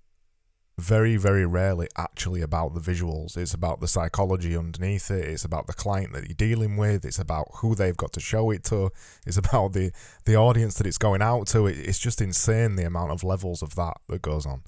very, 0.79 1.17
very 1.17 1.45
rarely 1.45 1.87
actually 1.97 2.41
about 2.41 2.75
the 2.75 2.79
visuals. 2.79 3.35
It's 3.35 3.53
about 3.53 3.81
the 3.81 3.87
psychology 3.87 4.55
underneath 4.55 5.09
it. 5.09 5.27
It's 5.27 5.43
about 5.43 5.65
the 5.65 5.73
client 5.73 6.13
that 6.13 6.27
you're 6.27 6.35
dealing 6.35 6.77
with. 6.77 7.03
It's 7.03 7.17
about 7.17 7.47
who 7.55 7.73
they've 7.73 7.97
got 7.97 8.13
to 8.13 8.19
show 8.19 8.51
it 8.51 8.63
to. 8.65 8.91
It's 9.25 9.37
about 9.37 9.73
the 9.73 9.91
the 10.25 10.35
audience 10.35 10.75
that 10.75 10.85
it's 10.85 10.99
going 10.99 11.21
out 11.21 11.47
to. 11.47 11.65
it's 11.65 11.99
just 11.99 12.21
insane 12.21 12.75
the 12.75 12.85
amount 12.85 13.11
of 13.11 13.23
levels 13.23 13.63
of 13.63 13.73
that 13.75 13.97
that 14.07 14.21
goes 14.21 14.45
on. 14.45 14.61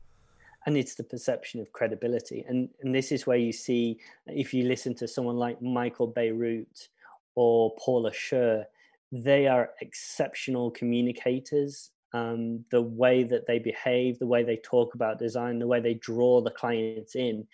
And 0.66 0.76
it's 0.76 0.96
the 0.96 1.04
perception 1.04 1.62
of 1.62 1.72
credibility. 1.74 2.44
And 2.48 2.70
and 2.82 2.94
this 2.94 3.12
is 3.12 3.28
where 3.28 3.38
you 3.38 3.52
see 3.52 4.00
if 4.26 4.52
you 4.52 4.64
listen 4.64 4.96
to 4.96 5.08
someone 5.08 5.38
like 5.38 5.62
Michael 5.62 6.12
Bierut 6.12 6.88
or 7.36 7.76
Paula 7.78 8.12
Scher, 8.12 8.66
they 9.12 9.46
are 9.46 9.70
exceptional 9.80 10.72
communicators 10.72 11.92
um, 12.14 12.66
the 12.72 12.82
way 12.82 13.24
that 13.24 13.46
they 13.48 13.60
behave, 13.60 14.20
the 14.20 14.28
way 14.28 14.44
they 14.44 14.58
talk 14.58 14.96
about 14.96 15.20
design, 15.20 15.60
the 15.60 15.68
way 15.68 15.80
they 15.80 15.94
draw 15.96 16.42
the 16.42 16.52
clients 16.52 17.16
in, 17.16 17.48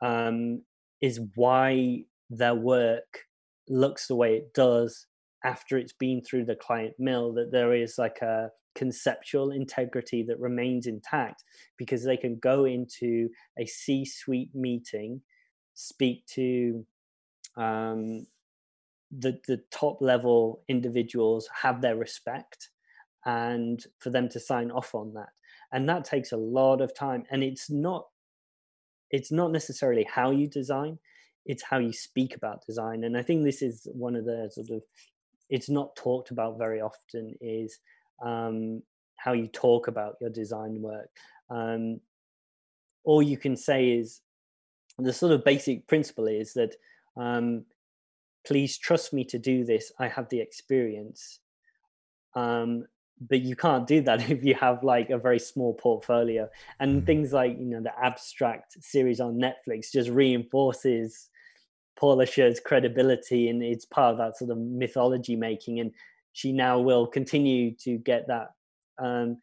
um, 0.00 0.62
is 1.00 1.20
why 1.34 2.04
their 2.30 2.54
work 2.54 3.20
looks 3.68 4.06
the 4.06 4.16
way 4.16 4.36
it 4.36 4.52
does 4.54 5.06
after 5.44 5.78
it's 5.78 5.92
been 5.92 6.22
through 6.22 6.44
the 6.44 6.56
client 6.56 6.94
mill. 6.98 7.32
That 7.32 7.52
there 7.52 7.74
is 7.74 7.96
like 7.98 8.18
a 8.22 8.50
conceptual 8.74 9.52
integrity 9.52 10.22
that 10.24 10.40
remains 10.40 10.86
intact 10.86 11.44
because 11.78 12.02
they 12.02 12.16
can 12.16 12.38
go 12.38 12.64
into 12.64 13.28
a 13.58 13.66
C 13.66 14.04
suite 14.04 14.54
meeting, 14.54 15.20
speak 15.74 16.26
to 16.34 16.84
um, 17.56 18.26
the 19.16 19.38
the 19.46 19.62
top 19.70 20.00
level 20.00 20.62
individuals 20.68 21.48
have 21.62 21.80
their 21.80 21.96
respect 21.96 22.70
and 23.24 23.84
for 23.98 24.10
them 24.10 24.28
to 24.30 24.40
sign 24.40 24.70
off 24.70 24.94
on 24.94 25.14
that. 25.14 25.30
And 25.72 25.88
that 25.88 26.04
takes 26.04 26.32
a 26.32 26.36
lot 26.36 26.80
of 26.80 26.94
time 26.94 27.24
and 27.30 27.42
it's 27.42 27.70
not 27.70 28.06
it's 29.10 29.30
not 29.30 29.52
necessarily 29.52 30.04
how 30.04 30.30
you 30.30 30.48
design 30.48 30.98
it's 31.46 31.62
how 31.62 31.78
you 31.78 31.92
speak 31.92 32.34
about 32.34 32.64
design. 32.66 33.04
And 33.04 33.16
i 33.16 33.22
think 33.22 33.44
this 33.44 33.62
is 33.62 33.86
one 33.92 34.16
of 34.16 34.24
the 34.24 34.50
sort 34.52 34.70
of 34.70 34.82
it's 35.50 35.68
not 35.68 35.94
talked 35.94 36.30
about 36.30 36.58
very 36.58 36.80
often 36.80 37.34
is 37.40 37.78
um, 38.24 38.82
how 39.16 39.32
you 39.32 39.46
talk 39.48 39.88
about 39.88 40.16
your 40.20 40.30
design 40.30 40.80
work. 40.80 41.10
Um, 41.50 42.00
all 43.04 43.22
you 43.22 43.36
can 43.36 43.56
say 43.56 43.90
is 43.90 44.20
the 44.98 45.12
sort 45.12 45.32
of 45.32 45.44
basic 45.44 45.86
principle 45.86 46.26
is 46.26 46.54
that 46.54 46.74
um, 47.16 47.64
please 48.46 48.78
trust 48.78 49.12
me 49.12 49.24
to 49.24 49.38
do 49.38 49.64
this. 49.64 49.92
I 49.98 50.08
have 50.08 50.28
the 50.28 50.40
experience. 50.40 51.40
Um, 52.34 52.86
but 53.20 53.40
you 53.40 53.56
can't 53.56 53.86
do 53.86 54.00
that 54.02 54.30
if 54.30 54.44
you 54.44 54.54
have 54.54 54.82
like 54.82 55.10
a 55.10 55.18
very 55.18 55.38
small 55.38 55.74
portfolio 55.74 56.48
and 56.80 57.02
mm. 57.02 57.06
things 57.06 57.32
like 57.32 57.56
you 57.58 57.66
know 57.66 57.80
the 57.80 57.92
abstract 58.02 58.76
series 58.82 59.20
on 59.20 59.40
netflix 59.40 59.92
just 59.92 60.10
reinforces 60.10 61.30
paula 61.96 62.26
scher's 62.26 62.60
credibility 62.60 63.48
and 63.48 63.62
it's 63.62 63.84
part 63.84 64.12
of 64.12 64.18
that 64.18 64.36
sort 64.36 64.50
of 64.50 64.58
mythology 64.58 65.36
making 65.36 65.80
and 65.80 65.92
she 66.32 66.52
now 66.52 66.78
will 66.78 67.06
continue 67.06 67.72
to 67.72 67.96
get 67.98 68.26
that 68.26 68.50
um, 68.98 69.38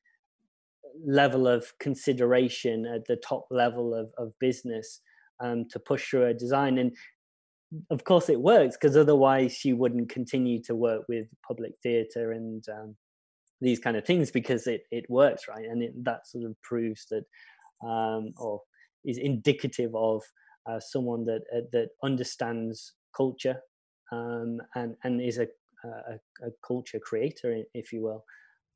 level 1.05 1.47
of 1.47 1.71
consideration 1.79 2.85
at 2.85 3.05
the 3.05 3.15
top 3.15 3.47
level 3.49 3.95
of, 3.95 4.11
of 4.17 4.37
business 4.39 4.99
um, 5.39 5.65
to 5.69 5.79
push 5.79 6.09
through 6.09 6.21
her 6.21 6.33
design 6.33 6.77
and 6.77 6.95
of 7.89 8.03
course 8.03 8.27
it 8.27 8.39
works 8.39 8.75
because 8.75 8.97
otherwise 8.97 9.53
she 9.53 9.71
wouldn't 9.71 10.09
continue 10.09 10.61
to 10.61 10.75
work 10.75 11.03
with 11.07 11.27
public 11.47 11.71
theatre 11.81 12.33
and 12.33 12.65
um, 12.69 12.95
these 13.61 13.79
kind 13.79 13.95
of 13.95 14.05
things 14.05 14.31
because 14.31 14.67
it, 14.67 14.83
it 14.91 15.05
works 15.09 15.47
right? 15.47 15.65
And 15.65 15.83
it, 15.83 16.03
that 16.03 16.27
sort 16.27 16.45
of 16.45 16.59
proves 16.61 17.05
that 17.11 17.23
um, 17.87 18.33
or 18.37 18.61
is 19.05 19.17
indicative 19.17 19.95
of 19.95 20.23
uh, 20.69 20.79
someone 20.79 21.23
that 21.25 21.41
uh, 21.55 21.61
that 21.71 21.89
understands 22.03 22.93
culture 23.15 23.57
um, 24.11 24.59
and 24.75 24.95
and 25.03 25.21
is 25.21 25.37
a, 25.37 25.47
a, 25.83 26.47
a 26.47 26.51
culture 26.65 26.99
creator 26.99 27.63
if 27.73 27.93
you 27.93 28.01
will. 28.03 28.23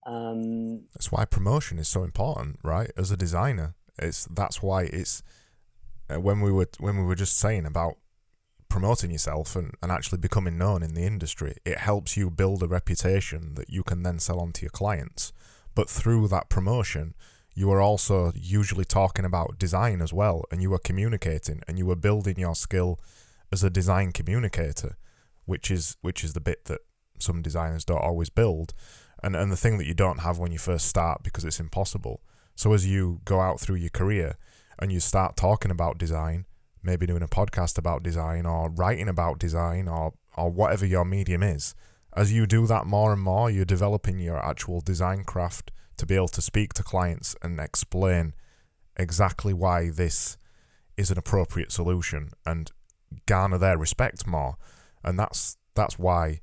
Um, 0.07 0.83
that's 0.93 1.11
why 1.11 1.25
promotion 1.25 1.79
is 1.79 1.87
so 1.87 2.03
important 2.03 2.59
right? 2.63 2.91
As 2.95 3.11
a 3.11 3.17
designer 3.17 3.75
it's 3.97 4.25
that's 4.25 4.61
why 4.61 4.83
it's 4.83 5.23
uh, 6.13 6.19
when 6.19 6.41
we 6.41 6.51
were 6.51 6.69
when 6.79 6.97
we 6.97 7.03
were 7.03 7.15
just 7.15 7.37
saying 7.37 7.65
about 7.65 7.95
promoting 8.75 9.09
yourself 9.09 9.55
and, 9.55 9.71
and 9.81 9.89
actually 9.89 10.17
becoming 10.17 10.57
known 10.57 10.83
in 10.83 10.95
the 10.95 11.05
industry, 11.05 11.55
it 11.63 11.77
helps 11.77 12.17
you 12.17 12.29
build 12.29 12.61
a 12.61 12.67
reputation 12.67 13.53
that 13.53 13.69
you 13.69 13.83
can 13.83 14.03
then 14.03 14.19
sell 14.19 14.37
on 14.37 14.51
to 14.51 14.63
your 14.63 14.69
clients. 14.69 15.31
But 15.73 15.89
through 15.89 16.27
that 16.27 16.49
promotion, 16.49 17.15
you 17.53 17.71
are 17.71 17.79
also 17.79 18.33
usually 18.35 18.83
talking 18.83 19.23
about 19.23 19.57
design 19.57 20.01
as 20.01 20.11
well, 20.11 20.43
and 20.51 20.61
you 20.61 20.73
are 20.73 20.89
communicating 20.89 21.61
and 21.69 21.77
you 21.77 21.89
are 21.89 21.95
building 21.95 22.37
your 22.37 22.53
skill 22.53 22.99
as 23.49 23.63
a 23.63 23.69
design 23.69 24.11
communicator, 24.11 24.97
which 25.45 25.71
is 25.71 25.95
which 26.01 26.21
is 26.25 26.33
the 26.33 26.41
bit 26.41 26.65
that 26.65 26.81
some 27.17 27.41
designers 27.41 27.85
don't 27.85 28.03
always 28.03 28.29
build, 28.29 28.73
and 29.23 29.37
and 29.37 29.53
the 29.53 29.61
thing 29.63 29.77
that 29.77 29.87
you 29.87 29.93
don't 29.93 30.19
have 30.19 30.37
when 30.37 30.51
you 30.51 30.59
first 30.59 30.87
start 30.87 31.23
because 31.23 31.45
it's 31.45 31.61
impossible. 31.61 32.19
So 32.55 32.73
as 32.73 32.85
you 32.85 33.21
go 33.23 33.39
out 33.39 33.61
through 33.61 33.77
your 33.77 33.95
career 34.01 34.37
and 34.77 34.91
you 34.91 34.99
start 34.99 35.37
talking 35.37 35.71
about 35.71 35.97
design, 35.97 36.45
maybe 36.85 37.05
doing 37.05 37.23
a 37.23 37.27
podcast 37.27 37.77
about 37.77 38.03
design 38.03 38.45
or 38.45 38.69
writing 38.69 39.09
about 39.09 39.39
design 39.39 39.87
or 39.87 40.13
or 40.37 40.49
whatever 40.49 40.85
your 40.85 41.05
medium 41.05 41.43
is. 41.43 41.75
As 42.15 42.31
you 42.31 42.45
do 42.45 42.67
that 42.67 42.85
more 42.85 43.11
and 43.11 43.21
more 43.21 43.49
you're 43.49 43.65
developing 43.65 44.19
your 44.19 44.37
actual 44.37 44.81
design 44.81 45.23
craft 45.23 45.71
to 45.97 46.05
be 46.05 46.15
able 46.15 46.27
to 46.29 46.41
speak 46.41 46.73
to 46.73 46.83
clients 46.83 47.35
and 47.41 47.59
explain 47.59 48.33
exactly 48.97 49.53
why 49.53 49.89
this 49.89 50.37
is 50.97 51.11
an 51.11 51.17
appropriate 51.17 51.71
solution 51.71 52.29
and 52.45 52.71
garner 53.25 53.57
their 53.57 53.77
respect 53.77 54.25
more. 54.25 54.57
And 55.03 55.19
that's 55.19 55.57
that's 55.75 55.99
why 55.99 56.41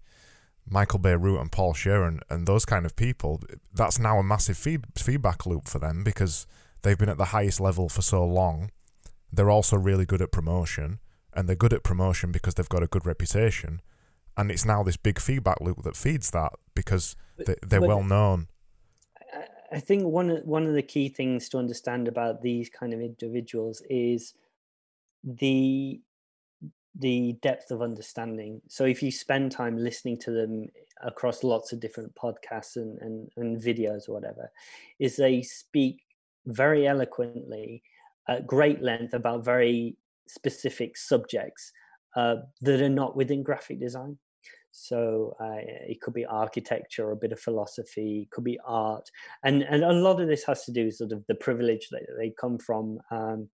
Michael 0.69 1.01
Bierut 1.01 1.41
and 1.41 1.51
Paula 1.51 1.75
Scher 1.75 2.07
and, 2.07 2.23
and 2.31 2.47
those 2.47 2.65
kind 2.65 2.87
of 2.87 2.95
people 2.97 3.41
that's 3.73 3.99
now 3.99 4.19
a 4.19 4.23
massive 4.23 4.57
feed, 4.57 4.85
feedback 4.97 5.47
loop 5.47 5.67
for 5.69 5.79
them 5.79 6.05
because 6.05 6.47
they've 6.83 6.99
been 6.99 7.09
at 7.09 7.19
the 7.19 7.27
highest 7.27 7.61
level 7.61 7.89
for 7.89 8.03
so 8.03 8.25
long 8.25 8.71
they're 9.33 9.51
also 9.51 9.77
really 9.77 10.05
good 10.05 10.23
at 10.23 10.31
promotion, 10.31 10.99
and 11.33 11.49
they're 11.49 11.57
good 11.57 11.73
at 11.73 11.83
promotion 11.83 12.33
because 12.33 12.55
they've 12.55 12.69
got 12.69 12.83
a 12.83 12.87
good 12.89 13.07
reputation. 13.07 13.81
And 14.37 14.51
it's 14.51 14.65
now 14.65 14.83
this 14.83 14.97
big 14.97 15.19
feedback 15.19 15.61
loop 15.61 15.83
that 15.83 15.97
feeds 15.97 16.31
that 16.31 16.53
because 16.75 17.17
they, 17.37 17.57
they're 17.63 17.81
well 17.81 18.03
known. 18.03 18.49
I 19.71 19.81
think 19.81 20.05
one 20.05 20.31
of, 20.31 20.45
one 20.45 20.67
of 20.67 20.75
the 20.75 20.83
key 20.83 21.09
things 21.09 21.49
to 21.51 21.59
understand 21.59 22.07
about 22.07 22.43
these 22.43 22.69
kind 22.69 22.93
of 22.93 23.01
individuals 23.01 23.83
is 23.89 24.35
the 25.25 26.01
the 26.95 27.39
depth 27.41 27.71
of 27.71 27.81
understanding. 27.81 28.61
So 28.69 28.85
if 28.85 29.03
you 29.03 29.11
spend 29.11 29.51
time 29.51 29.79
listening 29.79 30.19
to 30.19 30.31
them 30.31 30.69
across 31.03 31.43
lots 31.43 31.73
of 31.73 31.81
different 31.81 32.15
podcasts 32.15 32.77
and, 32.77 32.99
and, 32.99 33.31
and 33.39 33.57
videos 33.57 34.11
or 34.11 34.13
whatever, 34.13 34.51
is 34.99 35.17
they 35.17 35.41
speak 35.41 36.03
very 36.45 36.87
eloquently 36.87 37.83
at 38.29 38.47
great 38.47 38.83
length 38.83 39.15
about 39.15 39.45
very 39.45 39.97
specific 40.29 40.97
subjects 40.97 41.73
uh, 42.17 42.37
that 42.61 42.81
are 42.81 42.89
not 42.89 43.17
within 43.17 43.43
graphic 43.43 43.81
design. 43.81 44.19
So 44.71 45.37
uh, 45.39 45.59
it 45.61 46.01
could 46.01 46.15
be 46.15 46.25
architecture, 46.25 47.09
or 47.09 47.13
a 47.13 47.17
bit 47.17 47.33
of 47.33 47.41
philosophy, 47.41 48.29
could 48.33 48.45
be 48.45 48.59
art, 48.65 49.09
and 49.45 49.63
and 49.63 49.85
a 49.85 49.93
lot 49.93 50.21
of 50.21 50.29
this 50.29 50.45
has 50.45 50.65
to 50.65 50.73
do 50.73 50.87
with 50.87 50.97
sort 50.97 51.13
of 51.13 51.23
the 51.29 51.35
privilege 51.35 51.89
that 51.91 52.07
they 52.19 52.33
come 52.41 52.59
from. 52.59 52.99
Um, 53.11 53.49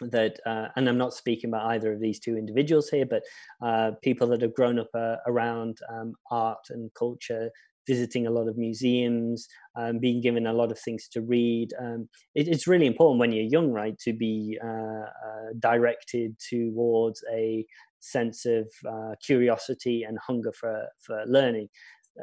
that 0.00 0.38
uh, 0.44 0.68
and 0.76 0.88
i'm 0.88 0.98
not 0.98 1.14
speaking 1.14 1.48
about 1.48 1.70
either 1.70 1.92
of 1.92 2.00
these 2.00 2.20
two 2.20 2.36
individuals 2.36 2.90
here 2.90 3.06
but 3.06 3.22
uh, 3.64 3.92
people 4.02 4.26
that 4.26 4.42
have 4.42 4.54
grown 4.54 4.78
up 4.78 4.90
uh, 4.94 5.16
around 5.26 5.78
um, 5.90 6.12
art 6.30 6.66
and 6.70 6.92
culture 6.92 7.50
visiting 7.86 8.26
a 8.26 8.30
lot 8.30 8.48
of 8.48 8.56
museums, 8.56 9.46
um, 9.76 9.98
being 9.98 10.20
given 10.20 10.46
a 10.46 10.52
lot 10.52 10.72
of 10.72 10.78
things 10.78 11.08
to 11.08 11.20
read. 11.20 11.72
Um, 11.80 12.08
it, 12.34 12.48
it's 12.48 12.66
really 12.66 12.86
important 12.86 13.20
when 13.20 13.32
you're 13.32 13.44
young, 13.44 13.72
right, 13.72 13.98
to 14.00 14.12
be 14.12 14.58
uh, 14.62 14.68
uh, 14.68 15.52
directed 15.58 16.38
towards 16.38 17.22
a 17.32 17.64
sense 18.00 18.44
of 18.46 18.68
uh, 18.88 19.14
curiosity 19.24 20.02
and 20.02 20.18
hunger 20.26 20.52
for, 20.52 20.86
for 21.00 21.24
learning. 21.26 21.68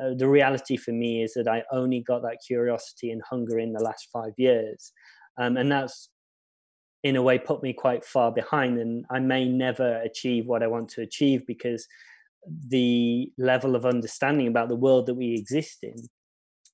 Uh, 0.01 0.14
the 0.18 0.28
reality 0.28 0.76
for 0.76 0.91
me 0.91 1.22
is 1.22 1.34
that 1.34 1.47
I 1.47 1.64
only 1.72 2.01
got 2.01 2.24
that 2.24 2.39
curiosity 2.45 3.11
and 3.11 3.22
hunger 3.30 3.59
in 3.59 3.74
the 3.74 3.84
last 3.84 4.09
five 4.11 4.34
years. 4.38 4.91
Um, 5.38 5.57
and 5.57 5.72
that's 5.72 6.09
in 7.03 7.18
a 7.18 7.22
way 7.22 7.38
put 7.38 7.61
me 7.61 7.74
quite 7.74 8.03
far 8.05 8.32
behind 8.32 8.80
and 8.80 9.05
i 9.09 9.20
may 9.20 9.45
never 9.45 9.97
achieve 10.01 10.45
what 10.45 10.64
i 10.64 10.68
want 10.68 10.89
to 10.89 11.01
achieve 11.01 11.45
because 11.45 11.88
the 12.69 13.31
level 13.37 13.75
of 13.75 13.85
understanding 13.85 14.47
about 14.47 14.69
the 14.69 14.75
world 14.75 15.05
that 15.07 15.15
we 15.15 15.33
exist 15.33 15.83
in, 15.83 15.95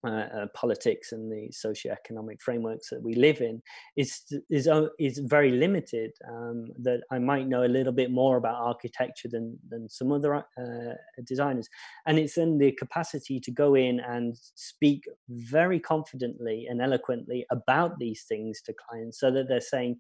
uh, 0.08 0.28
uh, 0.38 0.46
politics 0.56 1.12
and 1.12 1.30
the 1.30 1.52
socio-economic 1.52 2.42
frameworks 2.42 2.90
that 2.90 3.04
we 3.04 3.16
live 3.16 3.42
in, 3.42 3.62
is 3.98 4.24
is 4.50 4.70
is 4.98 5.20
very 5.20 5.52
limited. 5.52 6.12
Um, 6.26 6.68
that 6.82 7.02
I 7.12 7.20
might 7.20 7.50
know 7.50 7.66
a 7.66 7.76
little 7.78 7.92
bit 7.92 8.10
more 8.10 8.38
about 8.38 8.56
architecture 8.56 9.28
than 9.30 9.60
than 9.70 9.90
some 9.90 10.14
other 10.14 10.36
uh, 10.36 10.94
designers, 11.26 11.68
and 12.06 12.18
it's 12.18 12.38
in 12.38 12.58
the 12.58 12.72
capacity 12.72 13.42
to 13.42 13.52
go 13.52 13.76
in 13.76 14.00
and 14.00 14.38
speak 14.56 15.04
very 15.28 15.82
confidently 15.82 16.68
and 16.70 16.82
eloquently 16.82 17.46
about 17.52 18.00
these 18.00 18.24
things 18.24 18.62
to 18.62 18.74
clients, 18.74 19.20
so 19.20 19.30
that 19.32 19.50
they're 19.50 19.60
saying, 19.60 20.00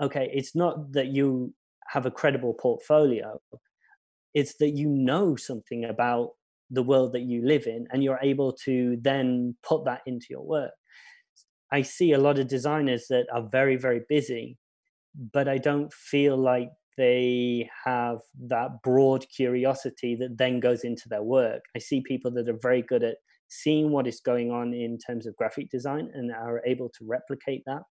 okay, 0.00 0.30
it's 0.32 0.54
not 0.56 0.92
that 0.92 1.08
you 1.08 1.52
have 1.88 2.06
a 2.06 2.10
credible 2.10 2.54
portfolio 2.54 3.38
it's 4.34 4.56
that 4.58 4.70
you 4.70 4.88
know 4.88 5.36
something 5.36 5.84
about 5.84 6.30
the 6.70 6.82
world 6.82 7.12
that 7.12 7.22
you 7.22 7.44
live 7.44 7.66
in 7.66 7.86
and 7.90 8.02
you're 8.04 8.20
able 8.22 8.52
to 8.52 8.96
then 9.00 9.56
put 9.62 9.84
that 9.84 10.02
into 10.06 10.26
your 10.30 10.44
work. 10.44 10.72
I 11.72 11.82
see 11.82 12.12
a 12.12 12.18
lot 12.18 12.38
of 12.38 12.48
designers 12.48 13.06
that 13.08 13.26
are 13.32 13.48
very 13.50 13.76
very 13.76 14.02
busy 14.08 14.58
but 15.32 15.48
i 15.48 15.58
don't 15.58 15.92
feel 15.92 16.36
like 16.36 16.70
they 17.00 17.66
have 17.86 18.18
that 18.48 18.82
broad 18.82 19.24
curiosity 19.34 20.14
that 20.16 20.36
then 20.36 20.60
goes 20.60 20.84
into 20.84 21.08
their 21.08 21.22
work. 21.22 21.62
I 21.74 21.78
see 21.78 22.02
people 22.02 22.30
that 22.32 22.46
are 22.46 22.58
very 22.60 22.82
good 22.82 23.02
at 23.02 23.16
seeing 23.48 23.90
what 23.90 24.06
is 24.06 24.20
going 24.20 24.50
on 24.50 24.74
in 24.74 24.98
terms 24.98 25.26
of 25.26 25.34
graphic 25.36 25.70
design 25.70 26.10
and 26.12 26.30
are 26.30 26.60
able 26.66 26.90
to 26.90 27.06
replicate 27.06 27.62
that 27.64 27.82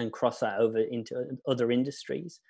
and 0.00 0.12
cross 0.12 0.40
that 0.40 0.58
over 0.58 0.78
into 0.78 1.14
other 1.46 1.70
industries 1.70 2.40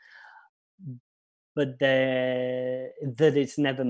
but 1.55 1.78
that 1.78 2.92
it's 3.36 3.59
never 3.59 3.84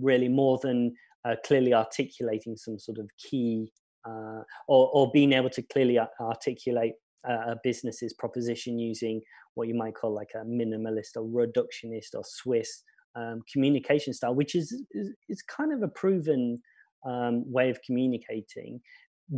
really 0.00 0.28
more 0.28 0.58
than 0.62 0.94
uh, 1.24 1.36
clearly 1.44 1.74
articulating 1.74 2.56
some 2.56 2.78
sort 2.78 2.98
of 2.98 3.08
key 3.18 3.70
uh, 4.08 4.42
or, 4.66 4.90
or 4.92 5.10
being 5.12 5.32
able 5.32 5.50
to 5.50 5.62
clearly 5.62 5.98
articulate 6.20 6.94
a 7.24 7.56
business's 7.62 8.12
proposition 8.14 8.78
using 8.78 9.20
what 9.54 9.68
you 9.68 9.74
might 9.74 9.94
call 9.94 10.12
like 10.12 10.30
a 10.34 10.44
minimalist 10.44 11.16
or 11.16 11.22
reductionist 11.22 12.14
or 12.14 12.22
Swiss 12.24 12.82
um, 13.14 13.42
communication 13.52 14.12
style, 14.12 14.34
which 14.34 14.54
is, 14.54 14.72
is, 14.92 15.10
is 15.28 15.42
kind 15.42 15.72
of 15.72 15.82
a 15.82 15.88
proven 15.88 16.60
um, 17.06 17.44
way 17.50 17.70
of 17.70 17.78
communicating. 17.84 18.80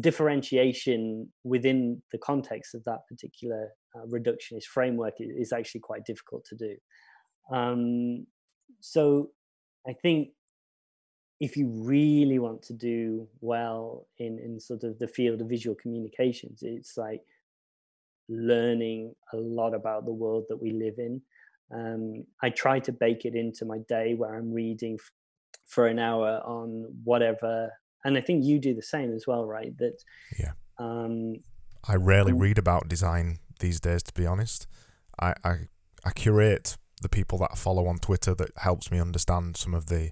Differentiation 0.00 1.28
within 1.44 2.02
the 2.10 2.18
context 2.18 2.74
of 2.74 2.82
that 2.84 3.00
particular 3.08 3.68
uh, 3.94 4.06
reductionist 4.06 4.64
framework 4.64 5.14
is, 5.20 5.30
is, 5.36 5.52
actually 5.52 5.80
quite 5.80 6.04
difficult 6.04 6.44
to 6.46 6.56
do. 6.56 6.74
Um, 7.50 8.26
so 8.80 9.30
I 9.86 9.92
think 9.92 10.28
if 11.40 11.56
you 11.56 11.68
really 11.68 12.38
want 12.38 12.62
to 12.62 12.72
do 12.72 13.28
well 13.40 14.06
in, 14.18 14.38
in 14.38 14.60
sort 14.60 14.84
of 14.84 14.98
the 14.98 15.08
field 15.08 15.40
of 15.40 15.48
visual 15.48 15.76
communications, 15.80 16.60
it's 16.62 16.96
like 16.96 17.22
learning 18.28 19.14
a 19.32 19.36
lot 19.36 19.74
about 19.74 20.06
the 20.06 20.12
world 20.12 20.44
that 20.48 20.60
we 20.60 20.70
live 20.70 20.94
in. 20.98 21.20
Um, 21.74 22.24
I 22.42 22.50
try 22.50 22.78
to 22.80 22.92
bake 22.92 23.24
it 23.24 23.34
into 23.34 23.64
my 23.64 23.78
day 23.88 24.14
where 24.14 24.36
I'm 24.36 24.52
reading 24.52 24.94
f- 24.94 25.10
for 25.66 25.86
an 25.86 25.98
hour 25.98 26.40
on 26.44 26.86
whatever, 27.04 27.70
and 28.04 28.16
I 28.16 28.20
think 28.20 28.44
you 28.44 28.58
do 28.58 28.74
the 28.74 28.82
same 28.82 29.12
as 29.12 29.26
well, 29.26 29.46
right? 29.46 29.76
That 29.78 30.02
yeah. 30.38 30.52
Um, 30.78 31.36
I 31.86 31.96
rarely 31.96 32.32
um, 32.32 32.38
read 32.38 32.58
about 32.58 32.88
design 32.88 33.38
these 33.60 33.80
days, 33.80 34.02
to 34.04 34.14
be 34.14 34.26
honest. 34.26 34.66
I, 35.20 35.34
I 35.42 35.54
I 36.04 36.10
curate 36.10 36.76
the 37.04 37.08
people 37.10 37.36
that 37.38 37.50
I 37.52 37.54
follow 37.54 37.86
on 37.86 37.98
Twitter 37.98 38.34
that 38.34 38.50
helps 38.56 38.90
me 38.90 38.98
understand 38.98 39.58
some 39.58 39.74
of 39.74 39.86
the 39.86 40.10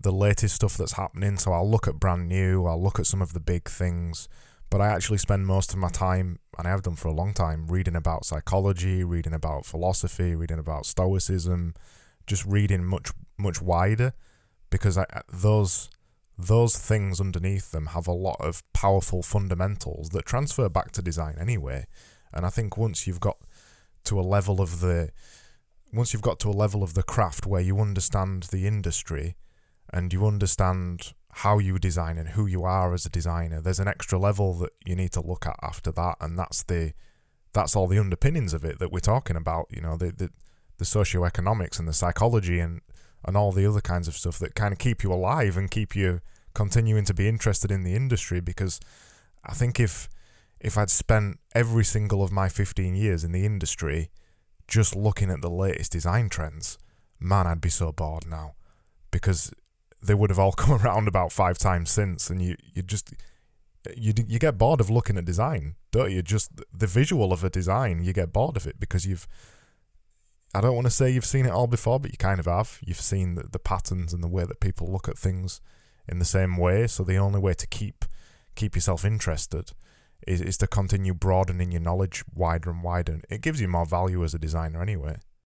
the 0.00 0.12
latest 0.12 0.56
stuff 0.56 0.76
that's 0.76 0.92
happening. 0.92 1.38
So 1.38 1.52
I'll 1.52 1.68
look 1.68 1.88
at 1.88 1.98
brand 1.98 2.28
new, 2.28 2.66
I'll 2.66 2.82
look 2.82 2.98
at 2.98 3.06
some 3.06 3.22
of 3.22 3.32
the 3.32 3.40
big 3.40 3.68
things, 3.68 4.28
but 4.70 4.80
I 4.80 4.88
actually 4.88 5.18
spend 5.18 5.46
most 5.46 5.72
of 5.72 5.78
my 5.78 5.88
time, 5.88 6.38
and 6.56 6.68
I 6.68 6.70
have 6.70 6.82
done 6.82 6.96
for 6.96 7.08
a 7.08 7.12
long 7.12 7.32
time, 7.32 7.68
reading 7.68 7.96
about 7.96 8.24
psychology, 8.24 9.02
reading 9.02 9.32
about 9.32 9.64
philosophy, 9.64 10.34
reading 10.34 10.58
about 10.58 10.86
stoicism, 10.86 11.74
just 12.26 12.44
reading 12.44 12.84
much 12.84 13.12
much 13.38 13.62
wider, 13.62 14.12
because 14.70 14.98
I, 14.98 15.06
those 15.32 15.88
those 16.36 16.76
things 16.76 17.20
underneath 17.20 17.70
them 17.70 17.86
have 17.86 18.06
a 18.06 18.12
lot 18.12 18.36
of 18.40 18.62
powerful 18.72 19.22
fundamentals 19.22 20.10
that 20.10 20.26
transfer 20.26 20.68
back 20.68 20.92
to 20.92 21.02
design 21.02 21.36
anyway. 21.40 21.86
And 22.32 22.44
I 22.44 22.50
think 22.50 22.76
once 22.76 23.06
you've 23.06 23.20
got 23.20 23.38
to 24.04 24.20
a 24.20 24.22
level 24.22 24.60
of 24.60 24.80
the 24.80 25.10
once 25.92 26.12
you've 26.12 26.22
got 26.22 26.38
to 26.40 26.48
a 26.48 26.52
level 26.52 26.82
of 26.82 26.94
the 26.94 27.02
craft 27.02 27.46
where 27.46 27.60
you 27.60 27.78
understand 27.80 28.44
the 28.44 28.66
industry 28.66 29.36
and 29.92 30.12
you 30.12 30.26
understand 30.26 31.12
how 31.30 31.58
you 31.58 31.78
design 31.78 32.18
and 32.18 32.30
who 32.30 32.46
you 32.46 32.64
are 32.64 32.92
as 32.92 33.06
a 33.06 33.10
designer, 33.10 33.60
there's 33.60 33.80
an 33.80 33.88
extra 33.88 34.18
level 34.18 34.54
that 34.54 34.72
you 34.84 34.94
need 34.94 35.12
to 35.12 35.20
look 35.20 35.46
at 35.46 35.56
after 35.62 35.90
that, 35.92 36.16
and 36.20 36.38
that's 36.38 36.62
the 36.64 36.92
that's 37.52 37.74
all 37.74 37.86
the 37.86 37.98
underpinnings 37.98 38.52
of 38.52 38.64
it 38.64 38.78
that 38.78 38.92
we're 38.92 39.00
talking 39.00 39.36
about. 39.36 39.66
You 39.70 39.80
know, 39.80 39.96
the 39.96 40.12
the, 40.12 40.30
the 40.78 40.84
socioeconomics 40.84 41.78
and 41.78 41.88
the 41.88 41.92
psychology 41.92 42.60
and 42.60 42.80
and 43.24 43.36
all 43.36 43.52
the 43.52 43.66
other 43.66 43.80
kinds 43.80 44.08
of 44.08 44.16
stuff 44.16 44.38
that 44.38 44.54
kind 44.54 44.72
of 44.72 44.78
keep 44.78 45.02
you 45.02 45.12
alive 45.12 45.56
and 45.56 45.70
keep 45.70 45.96
you 45.96 46.20
continuing 46.54 47.04
to 47.04 47.14
be 47.14 47.28
interested 47.28 47.70
in 47.70 47.82
the 47.82 47.94
industry. 47.94 48.40
Because 48.40 48.80
I 49.44 49.54
think 49.54 49.80
if 49.80 50.08
if 50.60 50.76
I'd 50.76 50.90
spent 50.90 51.38
every 51.54 51.84
single 51.84 52.22
of 52.22 52.32
my 52.32 52.48
15 52.48 52.94
years 52.94 53.22
in 53.24 53.32
the 53.32 53.46
industry 53.46 54.10
just 54.68 54.94
looking 54.94 55.30
at 55.30 55.40
the 55.40 55.50
latest 55.50 55.92
design 55.92 56.28
trends, 56.28 56.78
man, 57.18 57.46
I'd 57.46 57.60
be 57.60 57.70
so 57.70 57.90
bored 57.90 58.26
now 58.28 58.54
because 59.10 59.52
they 60.02 60.14
would 60.14 60.30
have 60.30 60.38
all 60.38 60.52
come 60.62 60.74
around 60.80 61.08
about 61.08 61.32
five 61.32 61.58
times 61.58 61.90
since, 61.90 62.30
and 62.30 62.40
you 62.40 62.56
you 62.74 62.82
just 62.82 63.14
you 63.96 64.12
you 64.26 64.38
get 64.38 64.58
bored 64.58 64.80
of 64.80 64.90
looking 64.90 65.16
at 65.16 65.24
design, 65.24 65.74
don't 65.90 66.12
you? 66.12 66.22
Just 66.22 66.52
the 66.72 66.86
visual 66.86 67.32
of 67.32 67.42
a 67.42 67.50
design, 67.50 68.04
you 68.04 68.12
get 68.12 68.32
bored 68.32 68.56
of 68.56 68.66
it 68.66 68.78
because 68.78 69.06
you've. 69.06 69.26
I 70.54 70.62
don't 70.62 70.74
want 70.74 70.86
to 70.86 70.90
say 70.90 71.10
you've 71.10 71.26
seen 71.26 71.44
it 71.44 71.52
all 71.52 71.66
before, 71.66 72.00
but 72.00 72.10
you 72.10 72.16
kind 72.16 72.40
of 72.40 72.46
have. 72.46 72.78
You've 72.82 73.00
seen 73.00 73.34
the, 73.34 73.42
the 73.42 73.58
patterns 73.58 74.14
and 74.14 74.22
the 74.22 74.28
way 74.28 74.44
that 74.44 74.60
people 74.60 74.90
look 74.90 75.06
at 75.06 75.18
things 75.18 75.60
in 76.08 76.18
the 76.18 76.24
same 76.24 76.56
way. 76.56 76.86
So 76.86 77.04
the 77.04 77.18
only 77.18 77.38
way 77.38 77.52
to 77.52 77.66
keep 77.66 78.04
keep 78.54 78.74
yourself 78.74 79.04
interested 79.04 79.72
is, 80.28 80.40
is 80.40 80.58
to 80.58 80.66
continue 80.66 81.14
broadening 81.14 81.72
your 81.72 81.80
knowledge 81.80 82.24
wider 82.34 82.70
and 82.70 82.82
wider. 82.82 83.20
It 83.28 83.40
gives 83.40 83.60
you 83.60 83.68
more 83.68 83.86
value 83.86 84.22
as 84.24 84.34
a 84.34 84.38
designer 84.38 84.82
anyway. 84.82 85.18